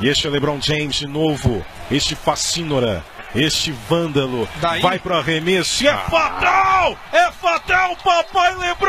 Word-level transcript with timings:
E 0.00 0.08
este 0.08 0.26
é 0.26 0.30
LeBron 0.30 0.60
James 0.60 0.96
de 0.96 1.06
novo. 1.06 1.64
Este 1.90 2.14
fascínora. 2.14 3.04
Este 3.34 3.72
vândalo. 3.72 4.48
Daí? 4.56 4.80
Vai 4.80 4.98
pro 4.98 5.16
arremesso. 5.16 5.82
E 5.82 5.88
é 5.88 5.96
fatal! 5.96 6.96
É 7.12 7.30
fatal, 7.32 7.96
papai 7.96 8.54
LeBron! 8.54 8.88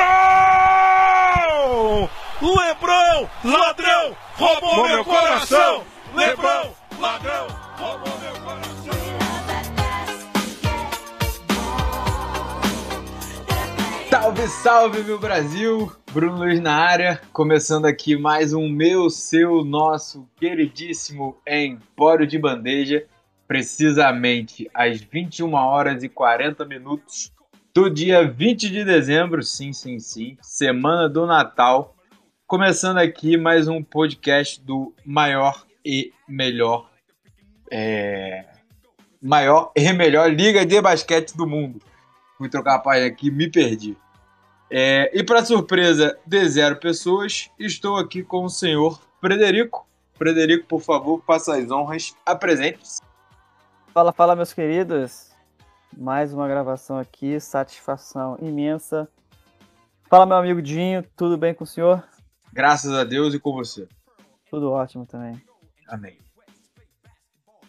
LeBron, 2.42 3.28
ladrão, 3.44 4.16
roubou 4.36 4.88
meu 4.88 5.04
coração! 5.04 5.84
LeBron, 6.16 6.74
ladrão, 7.00 7.48
roubou 7.78 8.18
meu 8.20 8.29
Salve, 14.30 14.48
salve, 14.48 15.04
meu 15.04 15.18
Brasil! 15.18 15.92
Bruno 16.12 16.38
Luiz 16.38 16.60
na 16.60 16.76
área, 16.76 17.20
começando 17.34 17.86
aqui 17.86 18.16
mais 18.16 18.54
um 18.54 18.70
meu, 18.70 19.10
seu, 19.10 19.66
nosso 19.66 20.30
queridíssimo 20.36 21.36
Empório 21.48 22.28
de 22.28 22.38
Bandeja, 22.38 23.08
precisamente 23.48 24.70
às 24.72 25.02
21 25.02 25.52
horas 25.56 26.04
e 26.04 26.10
40 26.10 26.64
minutos 26.66 27.34
do 27.74 27.90
dia 27.90 28.24
20 28.24 28.70
de 28.70 28.86
dezembro, 28.86 29.42
sim, 29.42 29.74
sim, 29.74 29.98
sim, 29.98 30.38
semana 30.44 31.10
do 31.10 31.26
Natal, 31.26 31.96
começando 32.46 33.00
aqui 33.00 33.36
mais 33.36 33.68
um 33.68 33.82
podcast 33.82 34.64
do 34.64 34.94
maior 35.04 35.66
e 35.84 36.14
melhor, 36.28 36.88
é... 37.72 38.46
maior 39.20 39.72
e 39.76 39.92
melhor 39.92 40.32
liga 40.32 40.64
de 40.64 40.80
basquete 40.80 41.36
do 41.36 41.48
mundo. 41.48 41.82
Fui 42.38 42.48
trocar 42.48 42.76
a 42.76 42.80
página 42.80 43.08
aqui, 43.08 43.32
me 43.32 43.50
perdi. 43.50 43.98
É, 44.72 45.10
e 45.18 45.24
para 45.24 45.44
surpresa 45.44 46.18
de 46.26 46.48
zero 46.48 46.78
pessoas, 46.78 47.50
estou 47.58 47.98
aqui 47.98 48.24
com 48.24 48.44
o 48.46 48.50
senhor 48.50 49.02
Frederico. 49.20 49.88
Frederico, 50.16 50.68
por 50.68 50.82
favor, 50.82 51.24
faça 51.26 51.56
as 51.56 51.72
honras, 51.72 52.16
apresente-se. 52.26 53.02
Fala, 53.94 54.12
fala, 54.12 54.36
meus 54.36 54.54
queridos. 54.54 55.30
Mais 55.98 56.34
uma 56.34 56.48
gravação 56.48 56.98
aqui, 56.98 57.40
satisfação 57.40 58.38
imensa. 58.40 59.10
Fala, 60.08 60.26
meu 60.26 60.38
amigo 60.38 60.62
Dinho, 60.62 61.04
tudo 61.16 61.38
bem 61.38 61.54
com 61.54 61.64
o 61.64 61.68
senhor? 61.68 62.04
Graças 62.54 62.92
a 62.94 63.04
Deus 63.04 63.34
e 63.34 63.40
com 63.40 63.54
você. 63.54 63.88
Tudo 64.50 64.72
ótimo 64.72 65.06
também. 65.06 65.42
Amém. 65.88 66.18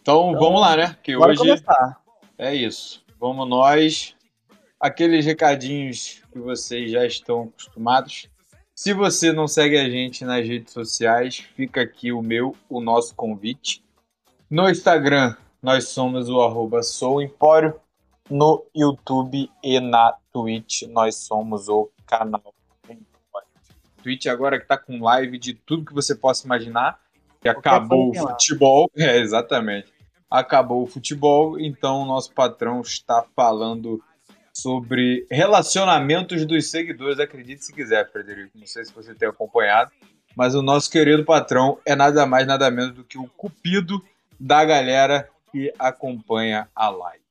Então, 0.01 0.31
Então, 0.31 0.41
vamos 0.41 0.61
lá, 0.61 0.77
né? 0.77 0.97
Que 1.03 1.17
hoje 1.17 1.39
começar. 1.39 2.01
é 2.37 2.55
isso. 2.55 3.05
Vamos 3.19 3.49
nós. 3.49 4.17
Aqueles 4.81 5.27
recadinhos 5.27 6.23
que 6.33 6.39
vocês 6.39 6.91
já 6.91 7.05
estão 7.05 7.43
acostumados. 7.43 8.31
Se 8.75 8.95
você 8.95 9.31
não 9.31 9.47
segue 9.47 9.77
a 9.77 9.91
gente 9.91 10.25
nas 10.25 10.47
redes 10.47 10.73
sociais, 10.73 11.37
fica 11.55 11.83
aqui 11.83 12.11
o 12.11 12.23
meu, 12.23 12.57
o 12.67 12.81
nosso 12.81 13.15
convite. 13.15 13.85
No 14.49 14.71
Instagram, 14.71 15.37
nós 15.63 15.89
somos 15.89 16.31
o 16.31 16.41
arroba 16.41 16.83
souempório. 16.83 17.79
No 18.31 18.65
YouTube 18.75 19.51
e 19.63 19.81
na 19.81 20.17
Twitch, 20.33 20.85
nós 20.89 21.17
somos 21.17 21.69
o 21.69 21.91
canal 22.07 22.55
Empório. 22.89 23.49
Twitch 24.03 24.27
agora 24.29 24.59
que 24.59 24.67
tá 24.67 24.79
com 24.79 25.03
live 25.03 25.39
de 25.39 25.53
tudo 25.53 25.85
que 25.85 25.93
você 25.93 26.15
possa 26.15 26.47
imaginar. 26.47 26.99
Que 27.43 27.51
acabou 27.51 28.11
o 28.11 28.15
futebol. 28.15 28.91
É, 28.97 29.19
exatamente. 29.19 29.93
Acabou 30.31 30.85
o 30.85 30.87
futebol, 30.87 31.61
então 31.61 32.01
o 32.01 32.07
nosso 32.07 32.33
patrão 32.33 32.81
está 32.81 33.27
falando 33.37 34.03
sobre 34.53 35.27
relacionamentos 35.31 36.45
dos 36.45 36.71
seguidores. 36.71 37.19
Acredite 37.19 37.65
se 37.65 37.73
quiser, 37.73 38.11
Frederico. 38.11 38.59
Não 38.59 38.67
sei 38.67 38.85
se 38.85 38.93
você 38.93 39.15
tem 39.15 39.29
acompanhado, 39.29 39.91
mas 40.37 40.55
o 40.55 40.63
nosso 40.63 40.91
querido 40.91 41.25
patrão 41.25 41.79
é 41.85 41.95
nada 41.95 42.27
mais, 42.27 42.47
nada 42.47 42.71
menos 42.71 42.95
do 42.95 43.05
que 43.05 43.19
o 43.19 43.29
cupido 43.37 44.03
da 44.39 44.65
galera 44.65 45.29
que 45.53 45.73
acompanha 45.79 46.69
a 46.75 46.89
live. 46.89 47.25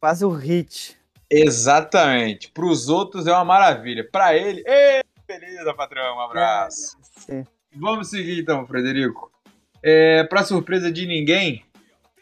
Quase 0.00 0.24
o 0.24 0.30
hit. 0.30 0.96
Exatamente. 1.30 2.50
Para 2.50 2.66
os 2.66 2.88
outros 2.88 3.26
é 3.26 3.32
uma 3.32 3.44
maravilha. 3.44 4.08
Para 4.10 4.36
ele, 4.36 4.62
ê, 4.66 5.02
beleza, 5.26 5.74
patrão. 5.74 6.16
Um 6.16 6.20
abraço. 6.20 6.96
Sim. 7.02 7.44
Vamos 7.74 8.08
seguir 8.08 8.40
então, 8.40 8.66
Frederico. 8.66 9.30
É, 9.82 10.24
Para 10.24 10.44
surpresa 10.44 10.90
de 10.90 11.06
ninguém, 11.06 11.64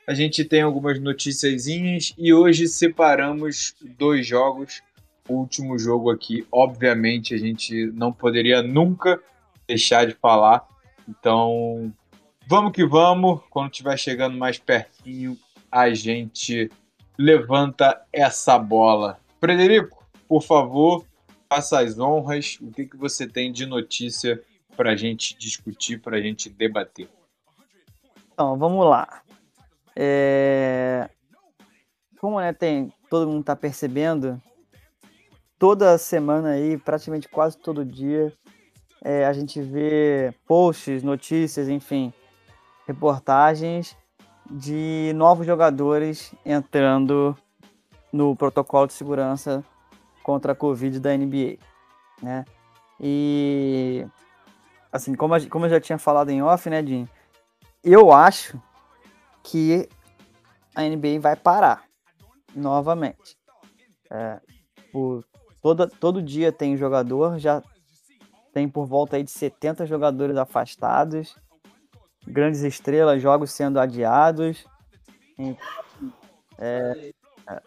a 0.06 0.14
gente 0.14 0.44
tem 0.44 0.62
algumas 0.62 1.00
noticiazinhas 1.00 2.14
e 2.18 2.32
hoje 2.32 2.68
separamos 2.68 3.74
dois 3.98 4.26
jogos. 4.26 4.82
O 5.28 5.34
último 5.34 5.78
jogo 5.78 6.10
aqui, 6.10 6.46
obviamente, 6.52 7.34
a 7.34 7.38
gente 7.38 7.86
não 7.92 8.12
poderia 8.12 8.62
nunca 8.62 9.18
deixar 9.66 10.06
de 10.06 10.14
falar. 10.14 10.66
Então, 11.08 11.92
vamos 12.46 12.72
que 12.72 12.84
vamos. 12.84 13.40
Quando 13.48 13.70
estiver 13.70 13.98
chegando 13.98 14.36
mais 14.36 14.58
pertinho, 14.58 15.38
a 15.72 15.92
gente 15.94 16.70
levanta 17.18 18.04
essa 18.12 18.58
bola. 18.58 19.18
Frederico, 19.40 20.06
por 20.28 20.42
favor, 20.42 21.06
faça 21.48 21.80
as 21.80 21.98
honras. 21.98 22.58
O 22.60 22.70
que, 22.70 22.84
que 22.84 22.96
você 22.96 23.26
tem 23.26 23.50
de 23.50 23.64
notícia 23.64 24.42
para 24.76 24.92
a 24.92 24.96
gente 24.96 25.34
discutir, 25.38 26.00
para 26.00 26.18
a 26.18 26.20
gente 26.20 26.50
debater? 26.50 27.08
Então, 28.34 28.58
vamos 28.58 28.84
lá. 28.84 29.22
É... 29.96 31.08
Como 32.18 32.40
né, 32.40 32.52
tem, 32.52 32.92
todo 33.10 33.30
mundo 33.30 33.44
tá 33.44 33.54
percebendo, 33.54 34.40
toda 35.58 35.98
semana 35.98 36.50
aí, 36.50 36.78
praticamente 36.78 37.28
quase 37.28 37.58
todo 37.58 37.84
dia, 37.84 38.32
é, 39.02 39.26
a 39.26 39.32
gente 39.32 39.60
vê 39.60 40.34
posts, 40.46 41.02
notícias, 41.02 41.68
enfim, 41.68 42.12
reportagens 42.86 43.96
de 44.50 45.12
novos 45.14 45.46
jogadores 45.46 46.34
entrando 46.44 47.36
no 48.12 48.34
protocolo 48.34 48.86
de 48.86 48.94
segurança 48.94 49.62
contra 50.22 50.52
a 50.52 50.54
Covid 50.54 50.98
da 51.00 51.16
NBA, 51.16 51.58
né? 52.22 52.44
E 53.00 54.06
assim, 54.90 55.14
como, 55.14 55.34
a, 55.34 55.40
como 55.48 55.66
eu 55.66 55.70
já 55.70 55.80
tinha 55.80 55.98
falado 55.98 56.30
em 56.30 56.42
off, 56.42 56.70
né, 56.70 56.84
Jim? 56.84 57.08
Eu 57.82 58.12
acho 58.12 58.60
que 59.44 59.88
a 60.74 60.82
NBA 60.82 61.20
vai 61.20 61.36
parar 61.36 61.84
novamente. 62.56 63.36
É, 64.10 64.40
por 64.90 65.24
toda, 65.62 65.86
todo 65.86 66.22
dia 66.22 66.50
tem 66.50 66.76
jogador, 66.76 67.38
já 67.38 67.62
tem 68.52 68.68
por 68.68 68.86
volta 68.86 69.16
aí 69.16 69.22
de 69.22 69.30
70 69.30 69.86
jogadores 69.86 70.36
afastados, 70.36 71.36
grandes 72.26 72.62
estrelas, 72.62 73.20
jogos 73.22 73.52
sendo 73.52 73.78
adiados. 73.78 74.64
É, 76.58 77.12
é, 77.48 77.62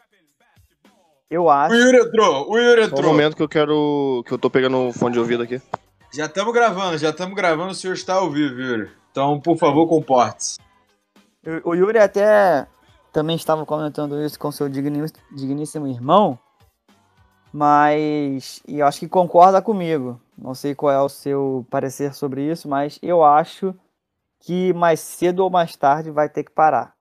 eu 1.29 1.49
acho. 1.49 1.75
O 1.75 1.77
Yuri 1.77 1.97
entrou, 1.97 2.49
o 2.49 2.57
Yuri 2.57 2.81
Só 2.83 2.87
um 2.87 2.91
entrou. 2.99 3.11
momento 3.11 3.35
que 3.35 3.43
eu 3.43 3.49
quero. 3.49 4.23
que 4.25 4.33
eu 4.33 4.37
tô 4.37 4.49
pegando 4.49 4.87
o 4.87 4.93
fone 4.93 5.13
de 5.13 5.19
ouvido 5.19 5.43
aqui. 5.43 5.61
Já 6.13 6.25
estamos 6.25 6.53
gravando, 6.53 6.97
já 6.97 7.09
estamos 7.09 7.35
gravando, 7.35 7.71
o 7.71 7.75
senhor 7.75 7.93
está 7.93 8.15
ao 8.15 8.31
vivo, 8.31 8.59
Yuri. 8.59 8.89
Então, 9.11 9.39
por 9.39 9.57
favor, 9.57 9.87
comporte-se. 9.87 10.66
O 11.63 11.73
Yuri 11.73 11.97
até 11.97 12.67
também 13.13 13.35
estava 13.35 13.65
comentando 13.65 14.21
isso 14.21 14.37
com 14.37 14.51
seu 14.51 14.67
digníssimo 14.69 15.87
irmão, 15.87 16.37
mas 17.53 18.61
e 18.67 18.79
eu 18.79 18.85
acho 18.85 18.99
que 18.99 19.07
concorda 19.07 19.61
comigo. 19.61 20.19
Não 20.37 20.53
sei 20.53 20.75
qual 20.75 20.91
é 20.91 21.01
o 21.01 21.09
seu 21.09 21.65
parecer 21.69 22.13
sobre 22.13 22.43
isso, 22.43 22.67
mas 22.67 22.99
eu 23.01 23.23
acho 23.23 23.73
que 24.39 24.73
mais 24.73 24.99
cedo 24.99 25.39
ou 25.39 25.49
mais 25.49 25.75
tarde 25.75 26.11
vai 26.11 26.29
ter 26.29 26.43
que 26.43 26.51
parar. 26.51 26.93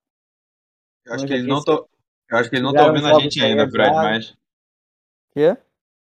Eu 1.04 1.14
acho 1.14 1.26
que 1.26 1.34
ele 1.34 1.46
não 1.46 1.62
tá, 1.62 1.72
eu 1.72 2.38
acho 2.38 2.48
que 2.48 2.56
ele 2.56 2.62
não 2.64 2.72
tá 2.72 2.86
ouvindo 2.86 3.06
a 3.06 3.14
gente 3.14 3.42
ainda, 3.42 3.68
Fred, 3.68 3.94
mas 3.94 4.34
Quê? 5.32 5.56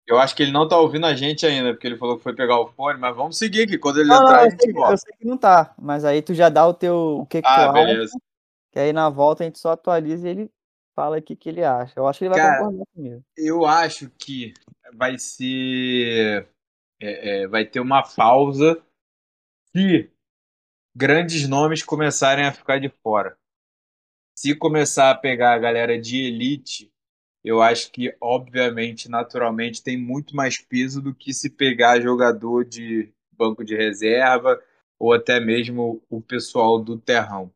eu 0.07 0.19
acho 0.19 0.35
que 0.35 0.43
ele 0.43 0.51
não 0.51 0.67
tá 0.67 0.77
ouvindo 0.79 1.07
a 1.07 1.15
gente 1.15 1.47
ainda, 1.47 1.73
porque 1.73 1.87
ele 1.87 1.97
falou 1.97 2.17
que 2.17 2.23
foi 2.25 2.35
pegar 2.35 2.59
o 2.59 2.67
fone, 2.67 2.99
mas 2.99 3.15
vamos 3.15 3.39
seguir 3.39 3.63
aqui, 3.63 3.79
quando 3.79 4.01
ele 4.01 4.09
Não, 4.09 4.17
não, 4.17 4.25
entrar, 4.25 4.41
a 4.41 4.45
eu 4.45 4.51
gente 4.51 4.63
sei, 4.63 4.73
eu 4.77 4.99
sei 4.99 5.13
que 5.17 5.25
não 5.25 5.39
tá, 5.39 5.73
mas 5.79 6.05
aí 6.05 6.21
tu 6.21 6.35
já 6.35 6.49
dá 6.49 6.67
o 6.67 6.75
teu 6.75 7.21
o 7.21 7.27
que, 7.27 7.41
que 7.41 7.49
tu 7.49 7.49
Ah, 7.49 7.71
acha, 7.71 7.73
beleza. 7.73 8.19
Que 8.71 8.79
aí 8.79 8.93
na 8.93 9.09
volta 9.09 9.43
a 9.43 9.47
gente 9.47 9.59
só 9.59 9.73
atualiza 9.73 10.29
e 10.29 10.31
ele 10.31 10.51
fala 10.95 11.19
o 11.19 11.23
que, 11.23 11.35
que 11.35 11.49
ele 11.49 11.65
acha. 11.65 11.95
Eu 11.97 12.07
acho 12.07 12.19
que 12.19 12.25
ele 12.25 12.35
vai 12.35 12.41
Cara, 12.41 12.59
concordar 12.59 12.85
comigo. 12.95 13.25
Eu 13.37 13.65
acho 13.65 14.11
que 14.11 14.53
vai 14.95 15.19
ser. 15.19 16.49
é, 17.01 17.43
é, 17.43 17.47
vai 17.49 17.65
ter 17.65 17.81
uma 17.81 18.03
pausa 18.03 18.81
se 19.75 20.11
grandes 20.95 21.49
nomes 21.49 21.83
começarem 21.83 22.45
a 22.45 22.53
ficar 22.53 22.79
de 22.79 22.89
fora. 23.03 23.37
Se 24.37 24.55
começar 24.55 25.11
a 25.11 25.15
pegar 25.15 25.55
a 25.55 25.59
galera 25.59 26.01
de 26.01 26.19
elite, 26.27 26.91
eu 27.45 27.63
acho 27.63 27.91
que, 27.91 28.15
obviamente, 28.21 29.09
naturalmente, 29.09 29.83
tem 29.83 29.97
muito 29.97 30.37
mais 30.37 30.59
peso 30.59 31.01
do 31.01 31.15
que 31.15 31.33
se 31.33 31.51
pegar 31.51 32.01
jogador 32.01 32.65
de 32.65 33.13
banco 33.33 33.65
de 33.65 33.75
reserva 33.75 34.63
ou 34.99 35.15
até 35.15 35.41
mesmo 35.41 36.03
o 36.11 36.21
pessoal 36.21 36.79
do 36.79 36.99
terrão. 36.99 37.51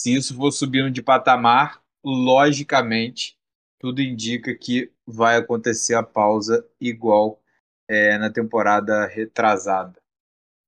Se 0.00 0.14
isso 0.14 0.34
for 0.34 0.50
subindo 0.50 0.90
de 0.90 1.02
patamar, 1.02 1.82
logicamente, 2.02 3.36
tudo 3.78 4.00
indica 4.00 4.54
que 4.54 4.90
vai 5.06 5.36
acontecer 5.36 5.94
a 5.94 6.02
pausa 6.02 6.66
igual 6.80 7.38
é, 7.86 8.16
na 8.16 8.30
temporada 8.30 9.06
retrasada. 9.06 10.00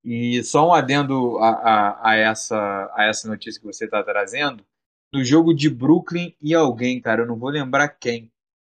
E 0.05 0.44
só 0.44 0.69
um 0.69 0.75
adendo 0.75 1.38
a, 1.38 1.49
a, 1.49 2.11
a 2.11 2.14
essa, 2.17 2.93
a 2.94 3.06
essa 3.06 3.26
notícia 3.26 3.58
que 3.58 3.67
você 3.67 3.87
está 3.87 4.02
trazendo. 4.02 4.62
No 5.11 5.25
jogo 5.25 5.55
de 5.55 5.70
Brooklyn 5.70 6.34
e 6.38 6.55
alguém, 6.55 7.00
cara, 7.00 7.23
eu 7.23 7.26
não 7.26 7.38
vou 7.38 7.49
lembrar 7.49 7.88
quem, 7.88 8.31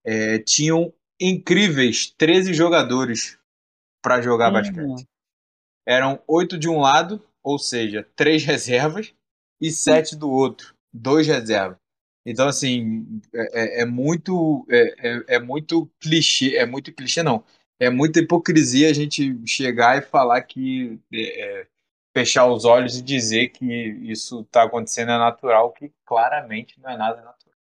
é, 0.04 0.38
tinham 0.38 0.94
incríveis 1.20 2.14
13 2.16 2.54
jogadores 2.54 3.36
para 4.00 4.22
jogar 4.22 4.50
Hum. 4.50 4.52
basquete. 4.52 5.08
Eram 5.84 6.22
oito 6.28 6.56
de 6.56 6.68
um 6.68 6.78
lado, 6.78 7.20
ou 7.42 7.58
seja, 7.58 8.08
três 8.14 8.44
reservas, 8.44 9.12
e 9.66 9.70
sete 9.70 10.16
do 10.16 10.30
outro, 10.30 10.74
dois 10.92 11.26
reservas. 11.26 11.78
Então, 12.26 12.48
assim, 12.48 13.20
é, 13.34 13.80
é- 13.80 13.82
é 13.82 13.84
muito, 13.84 14.66
é, 14.70 15.08
é- 15.08 15.24
é 15.36 15.38
muito 15.38 15.90
clichê, 16.00 16.56
é 16.56 16.64
muito 16.64 16.92
clichê 16.92 17.22
não, 17.22 17.44
é 17.78 17.90
muita 17.90 18.20
hipocrisia 18.20 18.88
a 18.88 18.92
gente 18.92 19.38
chegar 19.46 19.98
e 19.98 20.02
falar 20.02 20.40
que 20.42 20.98
é, 21.12 21.60
é, 21.60 21.66
fechar 22.16 22.46
os 22.46 22.64
olhos 22.64 22.96
e 22.96 23.02
dizer 23.02 23.48
que 23.48 23.64
isso 23.64 24.40
está 24.40 24.62
acontecendo 24.62 25.10
é 25.10 25.18
natural, 25.18 25.72
que 25.72 25.92
claramente 26.06 26.80
não 26.80 26.90
é 26.90 26.96
nada 26.96 27.16
natural. 27.16 27.54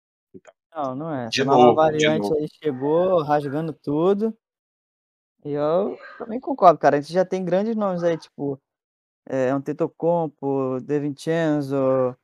Não, 0.75 0.95
não 0.95 1.13
é. 1.13 1.27
De 1.27 1.43
novo, 1.43 1.69
de 1.69 1.75
variante 1.75 2.21
novo. 2.21 2.35
aí 2.35 2.47
chegou 2.63 3.21
rasgando 3.23 3.73
tudo. 3.73 4.35
E 5.43 5.51
eu 5.51 5.97
também 6.17 6.39
concordo, 6.39 6.79
cara. 6.79 6.97
A 6.97 7.01
gente 7.01 7.11
já 7.11 7.25
tem 7.25 7.43
grandes 7.43 7.75
nomes 7.75 8.03
aí, 8.03 8.17
tipo, 8.17 8.61
é, 9.27 9.49
Antetokounmpo, 9.49 10.79
De 10.81 10.99
Vincenzo, 10.99 12.15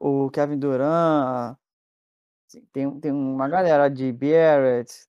o 0.00 0.30
Kevin 0.30 0.58
Durant. 0.58 1.56
assim, 2.46 2.64
tem, 2.72 3.00
tem 3.00 3.12
uma 3.12 3.48
galera 3.48 3.88
de 3.88 4.12
Barrett, 4.12 5.06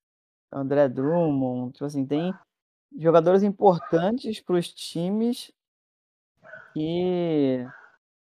André 0.52 0.88
Drummond. 0.88 1.72
Tipo 1.72 1.84
assim, 1.84 2.06
tem 2.06 2.34
jogadores 2.98 3.42
importantes 3.42 4.40
para 4.40 4.56
os 4.56 4.72
times 4.72 5.52
que, 6.72 7.66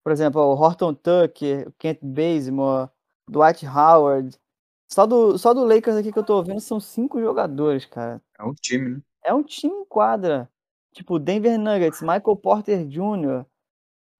por 0.02 0.12
exemplo, 0.12 0.40
o 0.40 0.54
Horton 0.54 0.94
Tucker, 0.94 1.68
o 1.68 1.72
Kent 1.72 1.98
Bazemore, 2.02 2.90
Dwight 3.28 3.66
Howard. 3.66 4.38
Só 4.92 5.04
do, 5.04 5.36
só 5.36 5.52
do 5.52 5.64
Lakers 5.64 5.96
aqui 5.96 6.12
que 6.12 6.18
eu 6.18 6.24
tô 6.24 6.42
vendo 6.44 6.60
são 6.60 6.78
cinco 6.78 7.20
jogadores, 7.20 7.84
cara. 7.86 8.22
É 8.38 8.44
um 8.44 8.54
time, 8.54 8.96
né? 8.96 9.00
É 9.24 9.34
um 9.34 9.42
time 9.42 9.74
em 9.74 9.84
quadra. 9.84 10.48
Tipo, 10.96 11.18
Denver 11.18 11.58
Nuggets, 11.58 12.00
Michael 12.00 12.36
Porter 12.36 12.86
Jr., 12.86 13.44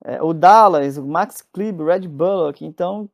é, 0.05 0.23
o 0.23 0.35
Dallas, 0.35 0.99
o 0.99 1.07
Max 1.07 1.41
Kleber, 1.53 1.87
o 1.87 1.89
Red 1.89 2.07
Bullock. 2.07 2.65
Então, 2.67 3.09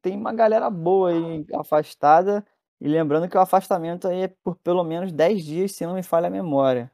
tem 0.00 0.16
uma 0.16 0.32
galera 0.32 0.70
boa 0.70 1.10
aí 1.10 1.44
afastada. 1.54 2.42
E 2.80 2.88
lembrando 2.88 3.28
que 3.28 3.36
o 3.36 3.40
afastamento 3.40 4.08
aí 4.08 4.22
é 4.22 4.28
por 4.42 4.56
pelo 4.56 4.82
menos 4.82 5.12
10 5.12 5.44
dias, 5.44 5.72
se 5.72 5.84
não 5.86 5.94
me 5.94 6.02
falha 6.02 6.28
a 6.28 6.30
memória. 6.30 6.90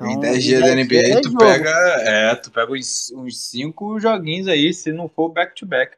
em 0.00 0.10
Então, 0.12 0.20
10 0.20 0.44
dias 0.44 0.60
da 0.60 0.66
10 0.74 0.86
NBA, 0.86 1.00
é 1.18 1.20
tu 1.20 1.28
jogo. 1.30 1.38
pega, 1.38 1.70
é, 1.70 2.34
tu 2.36 2.50
pega 2.52 2.72
uns, 2.72 3.10
uns 3.10 3.42
cinco 3.48 3.98
joguinhos 3.98 4.46
aí, 4.48 4.72
se 4.72 4.92
não 4.92 5.08
for 5.08 5.28
back-to-back. 5.30 5.96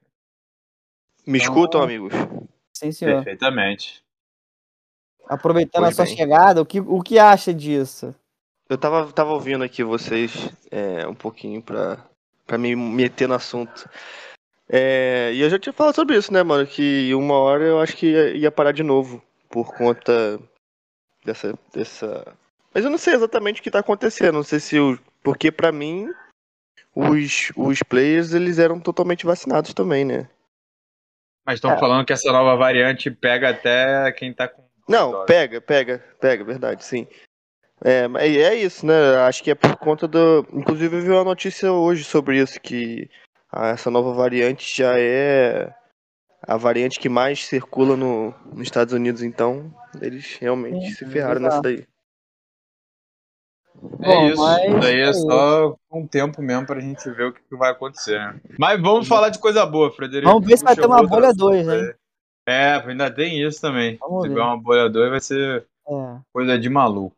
Me 1.26 1.38
Então- 1.38 1.52
escutam, 1.54 1.82
amigos? 1.82 2.12
Sim, 2.72 2.90
senhor. 2.90 3.16
Perfeitamente. 3.16 4.02
Aproveitando 5.28 5.82
Pois 5.84 5.92
a 5.92 5.96
sua 5.96 6.04
bem. 6.06 6.16
chegada, 6.16 6.60
o 6.62 6.66
que, 6.66 6.80
o 6.80 7.00
que 7.02 7.18
acha 7.18 7.54
disso? 7.54 8.12
Eu 8.72 8.78
tava, 8.78 9.12
tava 9.12 9.32
ouvindo 9.32 9.62
aqui 9.62 9.84
vocês 9.84 10.50
é, 10.70 11.06
um 11.06 11.14
pouquinho 11.14 11.60
pra, 11.60 11.98
pra 12.46 12.56
me 12.56 12.74
meter 12.74 13.28
no 13.28 13.34
assunto. 13.34 13.86
É, 14.66 15.30
e 15.34 15.42
eu 15.42 15.50
já 15.50 15.58
tinha 15.58 15.74
falado 15.74 15.94
sobre 15.94 16.16
isso, 16.16 16.32
né, 16.32 16.42
mano? 16.42 16.66
Que 16.66 17.14
uma 17.14 17.34
hora 17.34 17.64
eu 17.64 17.78
acho 17.78 17.94
que 17.94 18.06
ia, 18.06 18.34
ia 18.34 18.50
parar 18.50 18.72
de 18.72 18.82
novo 18.82 19.22
por 19.50 19.76
conta 19.76 20.40
dessa, 21.22 21.52
dessa. 21.70 22.34
Mas 22.72 22.82
eu 22.82 22.90
não 22.90 22.96
sei 22.96 23.12
exatamente 23.12 23.60
o 23.60 23.62
que 23.62 23.70
tá 23.70 23.80
acontecendo. 23.80 24.36
Não 24.36 24.42
sei 24.42 24.58
se 24.58 24.80
o. 24.80 24.98
Porque 25.22 25.52
pra 25.52 25.70
mim, 25.70 26.10
os, 26.96 27.52
os 27.54 27.82
players 27.82 28.32
eles 28.32 28.58
eram 28.58 28.80
totalmente 28.80 29.26
vacinados 29.26 29.74
também, 29.74 30.02
né? 30.02 30.30
Mas 31.44 31.56
estão 31.56 31.72
É. 31.72 31.78
falando 31.78 32.06
que 32.06 32.12
essa 32.14 32.32
nova 32.32 32.56
variante 32.56 33.10
pega 33.10 33.50
até 33.50 34.10
quem 34.12 34.32
tá 34.32 34.48
com. 34.48 34.62
Não, 34.88 35.10
dose. 35.10 35.26
pega, 35.26 35.60
pega, 35.60 35.98
pega, 36.18 36.42
verdade, 36.42 36.82
sim. 36.86 37.06
É, 37.84 38.06
mas 38.06 38.22
é 38.36 38.54
isso, 38.54 38.86
né? 38.86 39.16
Acho 39.26 39.42
que 39.42 39.50
é 39.50 39.54
por 39.54 39.76
conta 39.76 40.06
do. 40.06 40.46
Inclusive, 40.52 40.96
eu 40.96 41.02
vi 41.02 41.10
uma 41.10 41.24
notícia 41.24 41.72
hoje 41.72 42.04
sobre 42.04 42.38
isso, 42.40 42.60
que 42.60 43.08
essa 43.52 43.90
nova 43.90 44.12
variante 44.14 44.76
já 44.76 44.98
é 44.98 45.74
a 46.46 46.56
variante 46.56 46.98
que 47.00 47.08
mais 47.08 47.44
circula 47.44 47.96
no, 47.96 48.32
nos 48.52 48.62
Estados 48.62 48.92
Unidos, 48.94 49.22
então 49.22 49.72
eles 50.00 50.36
realmente 50.40 50.86
Sim, 50.90 50.94
se 50.94 51.04
é 51.04 51.08
ferraram 51.08 51.40
nessa 51.40 51.60
daí. 51.60 51.84
É 54.00 54.06
Bom, 54.06 54.28
isso. 54.28 54.42
mas 54.42 54.80
Daí 54.80 55.00
é 55.00 55.08
é 55.08 55.12
só 55.12 55.76
um 55.90 56.06
tempo 56.06 56.40
mesmo 56.42 56.66
pra 56.66 56.80
gente 56.80 57.08
ver 57.10 57.26
o 57.26 57.32
que 57.32 57.40
que 57.48 57.56
vai 57.56 57.70
acontecer. 57.72 58.18
né? 58.18 58.40
Mas 58.58 58.80
vamos 58.80 59.08
falar 59.08 59.28
de 59.30 59.38
coisa 59.40 59.66
boa, 59.66 59.90
Frederico. 59.90 60.30
Vamos 60.32 60.46
ver 60.46 60.56
se 60.56 60.64
vai 60.64 60.76
ter 60.76 60.86
uma 60.86 61.04
bolha 61.06 61.28
assunto 61.28 61.40
2, 61.40 61.68
aí. 61.68 61.80
hein? 61.80 61.94
É, 62.46 62.74
ainda 62.74 63.10
tem 63.10 63.42
isso 63.42 63.60
também. 63.60 63.96
Vamos 64.00 64.22
se 64.22 64.28
ver. 64.28 64.34
tiver 64.34 64.44
uma 64.44 64.60
bolha 64.60 64.88
2 64.88 65.10
vai 65.10 65.20
ser 65.20 65.66
É. 65.88 66.18
coisa 66.32 66.58
de 66.58 66.68
maluco. 66.68 67.16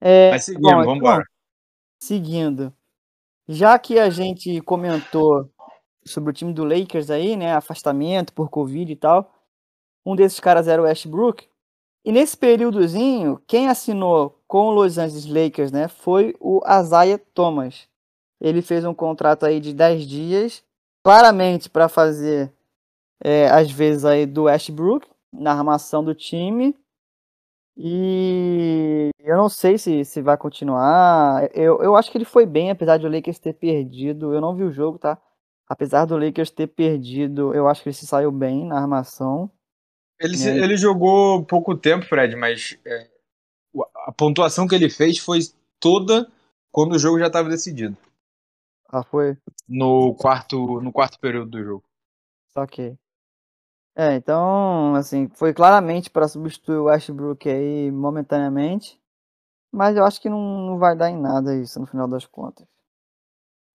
É, 0.00 0.30
Mas 0.30 0.44
seguimos, 0.44 0.70
bom, 0.70 0.76
vamos 0.84 0.96
então, 0.96 0.96
embora. 0.96 1.24
seguindo. 2.02 2.74
Já 3.48 3.78
que 3.78 3.98
a 3.98 4.08
gente 4.10 4.60
comentou 4.60 5.50
sobre 6.04 6.30
o 6.30 6.32
time 6.32 6.52
do 6.52 6.64
Lakers 6.64 7.10
aí, 7.10 7.36
né? 7.36 7.54
Afastamento 7.54 8.32
por 8.32 8.48
Covid 8.48 8.90
e 8.90 8.96
tal. 8.96 9.32
Um 10.04 10.16
desses 10.16 10.40
caras 10.40 10.68
era 10.68 10.80
o 10.80 10.84
Westbrook. 10.84 11.48
E 12.04 12.12
nesse 12.12 12.36
períodozinho, 12.36 13.42
quem 13.46 13.68
assinou 13.68 14.40
com 14.48 14.68
o 14.68 14.70
Los 14.70 14.96
Angeles 14.96 15.26
Lakers, 15.26 15.70
né? 15.70 15.88
Foi 15.88 16.34
o 16.40 16.60
Isaiah 16.66 17.20
Thomas. 17.34 17.86
Ele 18.40 18.62
fez 18.62 18.84
um 18.84 18.94
contrato 18.94 19.44
aí 19.44 19.60
de 19.60 19.74
10 19.74 20.06
dias, 20.06 20.64
claramente 21.04 21.68
para 21.68 21.88
fazer 21.88 22.52
é, 23.22 23.48
às 23.50 23.70
vezes 23.70 24.04
aí 24.04 24.24
do 24.24 24.44
Westbrook 24.44 25.06
na 25.32 25.52
armação 25.52 26.02
do 26.02 26.14
time. 26.14 26.74
E 27.82 29.08
eu 29.20 29.38
não 29.38 29.48
sei 29.48 29.78
se, 29.78 30.04
se 30.04 30.20
vai 30.20 30.36
continuar. 30.36 31.48
Eu, 31.56 31.82
eu 31.82 31.96
acho 31.96 32.10
que 32.12 32.18
ele 32.18 32.26
foi 32.26 32.44
bem, 32.44 32.70
apesar 32.70 32.98
de 32.98 33.06
o 33.06 33.10
Lakers 33.10 33.38
ter 33.38 33.54
perdido. 33.54 34.34
Eu 34.34 34.40
não 34.40 34.54
vi 34.54 34.64
o 34.64 34.70
jogo, 34.70 34.98
tá? 34.98 35.16
Apesar 35.66 36.04
do 36.04 36.18
Lakers 36.18 36.50
ter 36.50 36.66
perdido, 36.66 37.54
eu 37.54 37.66
acho 37.66 37.82
que 37.82 37.88
ele 37.88 37.96
se 37.96 38.06
saiu 38.06 38.30
bem 38.30 38.66
na 38.66 38.78
armação. 38.78 39.50
Ele, 40.20 40.36
se- 40.36 40.50
aí? 40.50 40.58
ele 40.58 40.76
jogou 40.76 41.42
pouco 41.46 41.74
tempo, 41.74 42.04
Fred, 42.04 42.36
mas 42.36 42.76
é, 42.84 43.08
a 44.06 44.12
pontuação 44.12 44.68
que 44.68 44.74
ele 44.74 44.90
fez 44.90 45.16
foi 45.16 45.38
toda 45.78 46.30
quando 46.70 46.96
o 46.96 46.98
jogo 46.98 47.18
já 47.18 47.28
estava 47.28 47.48
decidido. 47.48 47.96
Ah, 48.90 49.02
foi? 49.02 49.38
No 49.66 50.14
quarto, 50.16 50.82
no 50.82 50.92
quarto 50.92 51.18
período 51.18 51.50
do 51.52 51.64
jogo. 51.64 51.84
Ok. 52.54 52.98
É, 53.94 54.14
então, 54.14 54.94
assim, 54.94 55.28
foi 55.34 55.52
claramente 55.52 56.10
para 56.10 56.28
substituir 56.28 56.76
o 56.76 56.84
Westbrook 56.84 57.48
aí 57.48 57.90
momentaneamente. 57.90 59.00
Mas 59.72 59.96
eu 59.96 60.04
acho 60.04 60.20
que 60.20 60.28
não, 60.28 60.66
não 60.66 60.78
vai 60.78 60.96
dar 60.96 61.10
em 61.10 61.20
nada 61.20 61.54
isso 61.56 61.78
no 61.78 61.86
final 61.86 62.08
das 62.08 62.26
contas. 62.26 62.66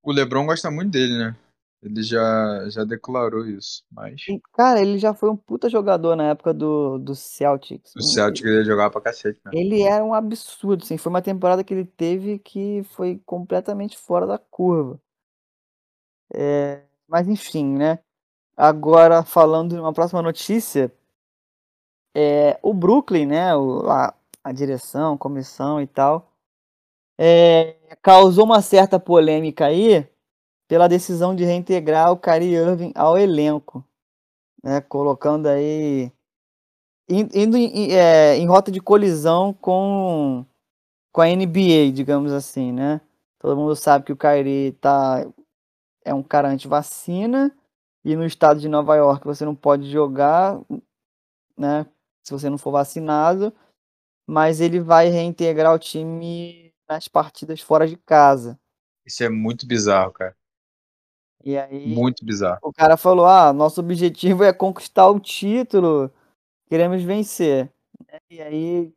O 0.04 0.12
LeBron 0.12 0.46
gosta 0.46 0.70
muito 0.70 0.92
dele, 0.92 1.18
né? 1.18 1.36
Ele 1.82 2.02
já, 2.02 2.68
já 2.70 2.84
declarou 2.84 3.46
isso. 3.48 3.84
Mas 3.92 4.22
E, 4.28 4.40
cara, 4.54 4.82
ele 4.82 4.98
já 4.98 5.14
foi 5.14 5.30
um 5.30 5.38
puta 5.38 5.70
jogador 5.70 6.16
na 6.16 6.30
época 6.30 6.54
do, 6.54 6.98
do 6.98 7.16
Celtics. 7.16 7.96
o 7.96 8.02
Celtic 8.02 8.46
ia 8.46 8.64
jogar 8.64 8.90
pra 8.90 9.02
cacete, 9.02 9.40
né? 9.46 9.52
Ele 9.54 9.82
era 9.84 10.04
um 10.04 10.14
absurdo, 10.14 10.84
assim. 10.84 10.98
Foi 10.98 11.12
uma 11.12 11.22
temporada 11.22 11.64
que 11.64 11.74
ele 11.74 11.86
teve 11.86 12.40
que 12.40 12.84
foi 12.86 13.22
completamente 13.26 13.98
fora 13.98 14.26
da 14.26 14.38
curva. 14.38 15.00
É, 16.34 16.82
mas 17.08 17.28
enfim, 17.28 17.78
né? 17.78 18.00
Agora, 18.58 19.24
falando 19.24 19.76
de 19.76 19.80
uma 19.80 19.94
próxima 19.94 20.22
notícia, 20.22 20.92
é, 22.14 22.58
o 22.62 22.74
Brooklyn, 22.74 23.26
né? 23.28 23.56
O, 23.56 23.90
a, 23.90 24.14
a 24.44 24.52
direção, 24.52 25.18
comissão 25.18 25.82
e 25.82 25.88
tal, 25.88 26.32
é, 27.20 27.76
causou 28.02 28.46
uma 28.46 28.62
certa 28.62 29.00
polêmica 29.00 29.66
aí 29.68 30.08
pela 30.68 30.88
decisão 30.90 31.36
de 31.36 31.46
reintegrar 31.46 32.12
o 32.12 32.18
Kyrie 32.18 32.56
Irving 32.56 32.92
ao 32.96 33.18
elenco, 33.18 33.86
né? 34.64 34.82
Colocando 34.82 35.48
aí 35.48 36.12
in- 37.10 37.30
indo 37.34 37.58
em, 37.58 37.92
é, 37.94 38.38
em 38.38 38.48
rota 38.48 38.72
de 38.72 38.80
colisão 38.82 39.54
com, 39.54 40.46
com 41.14 41.22
a 41.22 41.30
NBA, 41.30 41.92
digamos 41.94 42.32
assim, 42.32 42.72
né? 42.72 43.02
Todo 43.40 43.58
mundo 43.58 43.76
sabe 43.76 44.06
que 44.06 44.14
o 44.14 44.18
Kyrie 44.18 44.74
tá, 44.74 45.26
é 46.06 46.14
um 46.14 46.24
cara 46.24 46.50
anti-vacina 46.50 47.52
e 48.06 48.16
no 48.16 48.24
estado 48.24 48.60
de 48.60 48.70
Nova 48.70 48.96
York 48.96 49.26
você 49.26 49.44
não 49.44 49.56
pode 49.56 49.90
jogar, 49.90 50.62
né? 51.58 51.88
Se 52.24 52.32
você 52.32 52.50
não 52.52 52.58
for 52.58 52.72
vacinado, 52.72 53.52
mas 54.28 54.62
ele 54.62 54.80
vai 54.80 55.08
reintegrar 55.08 55.74
o 55.74 55.80
time 55.80 56.72
nas 56.88 57.08
partidas 57.08 57.62
fora 57.62 57.88
de 57.88 57.98
casa. 57.98 58.60
Isso 59.04 59.24
é 59.24 59.30
muito 59.30 59.68
bizarro, 59.68 60.12
cara. 60.12 60.36
E 61.44 61.58
aí 61.58 61.88
Muito 61.88 62.24
bizarro. 62.24 62.60
o 62.64 62.72
cara 62.72 62.96
falou: 62.96 63.26
ah, 63.26 63.52
nosso 63.52 63.80
objetivo 63.82 64.44
é 64.44 64.54
conquistar 64.54 65.10
o 65.10 65.20
título, 65.20 66.12
queremos 66.68 67.02
vencer. 67.04 67.72
E 68.30 68.40
aí 68.42 68.94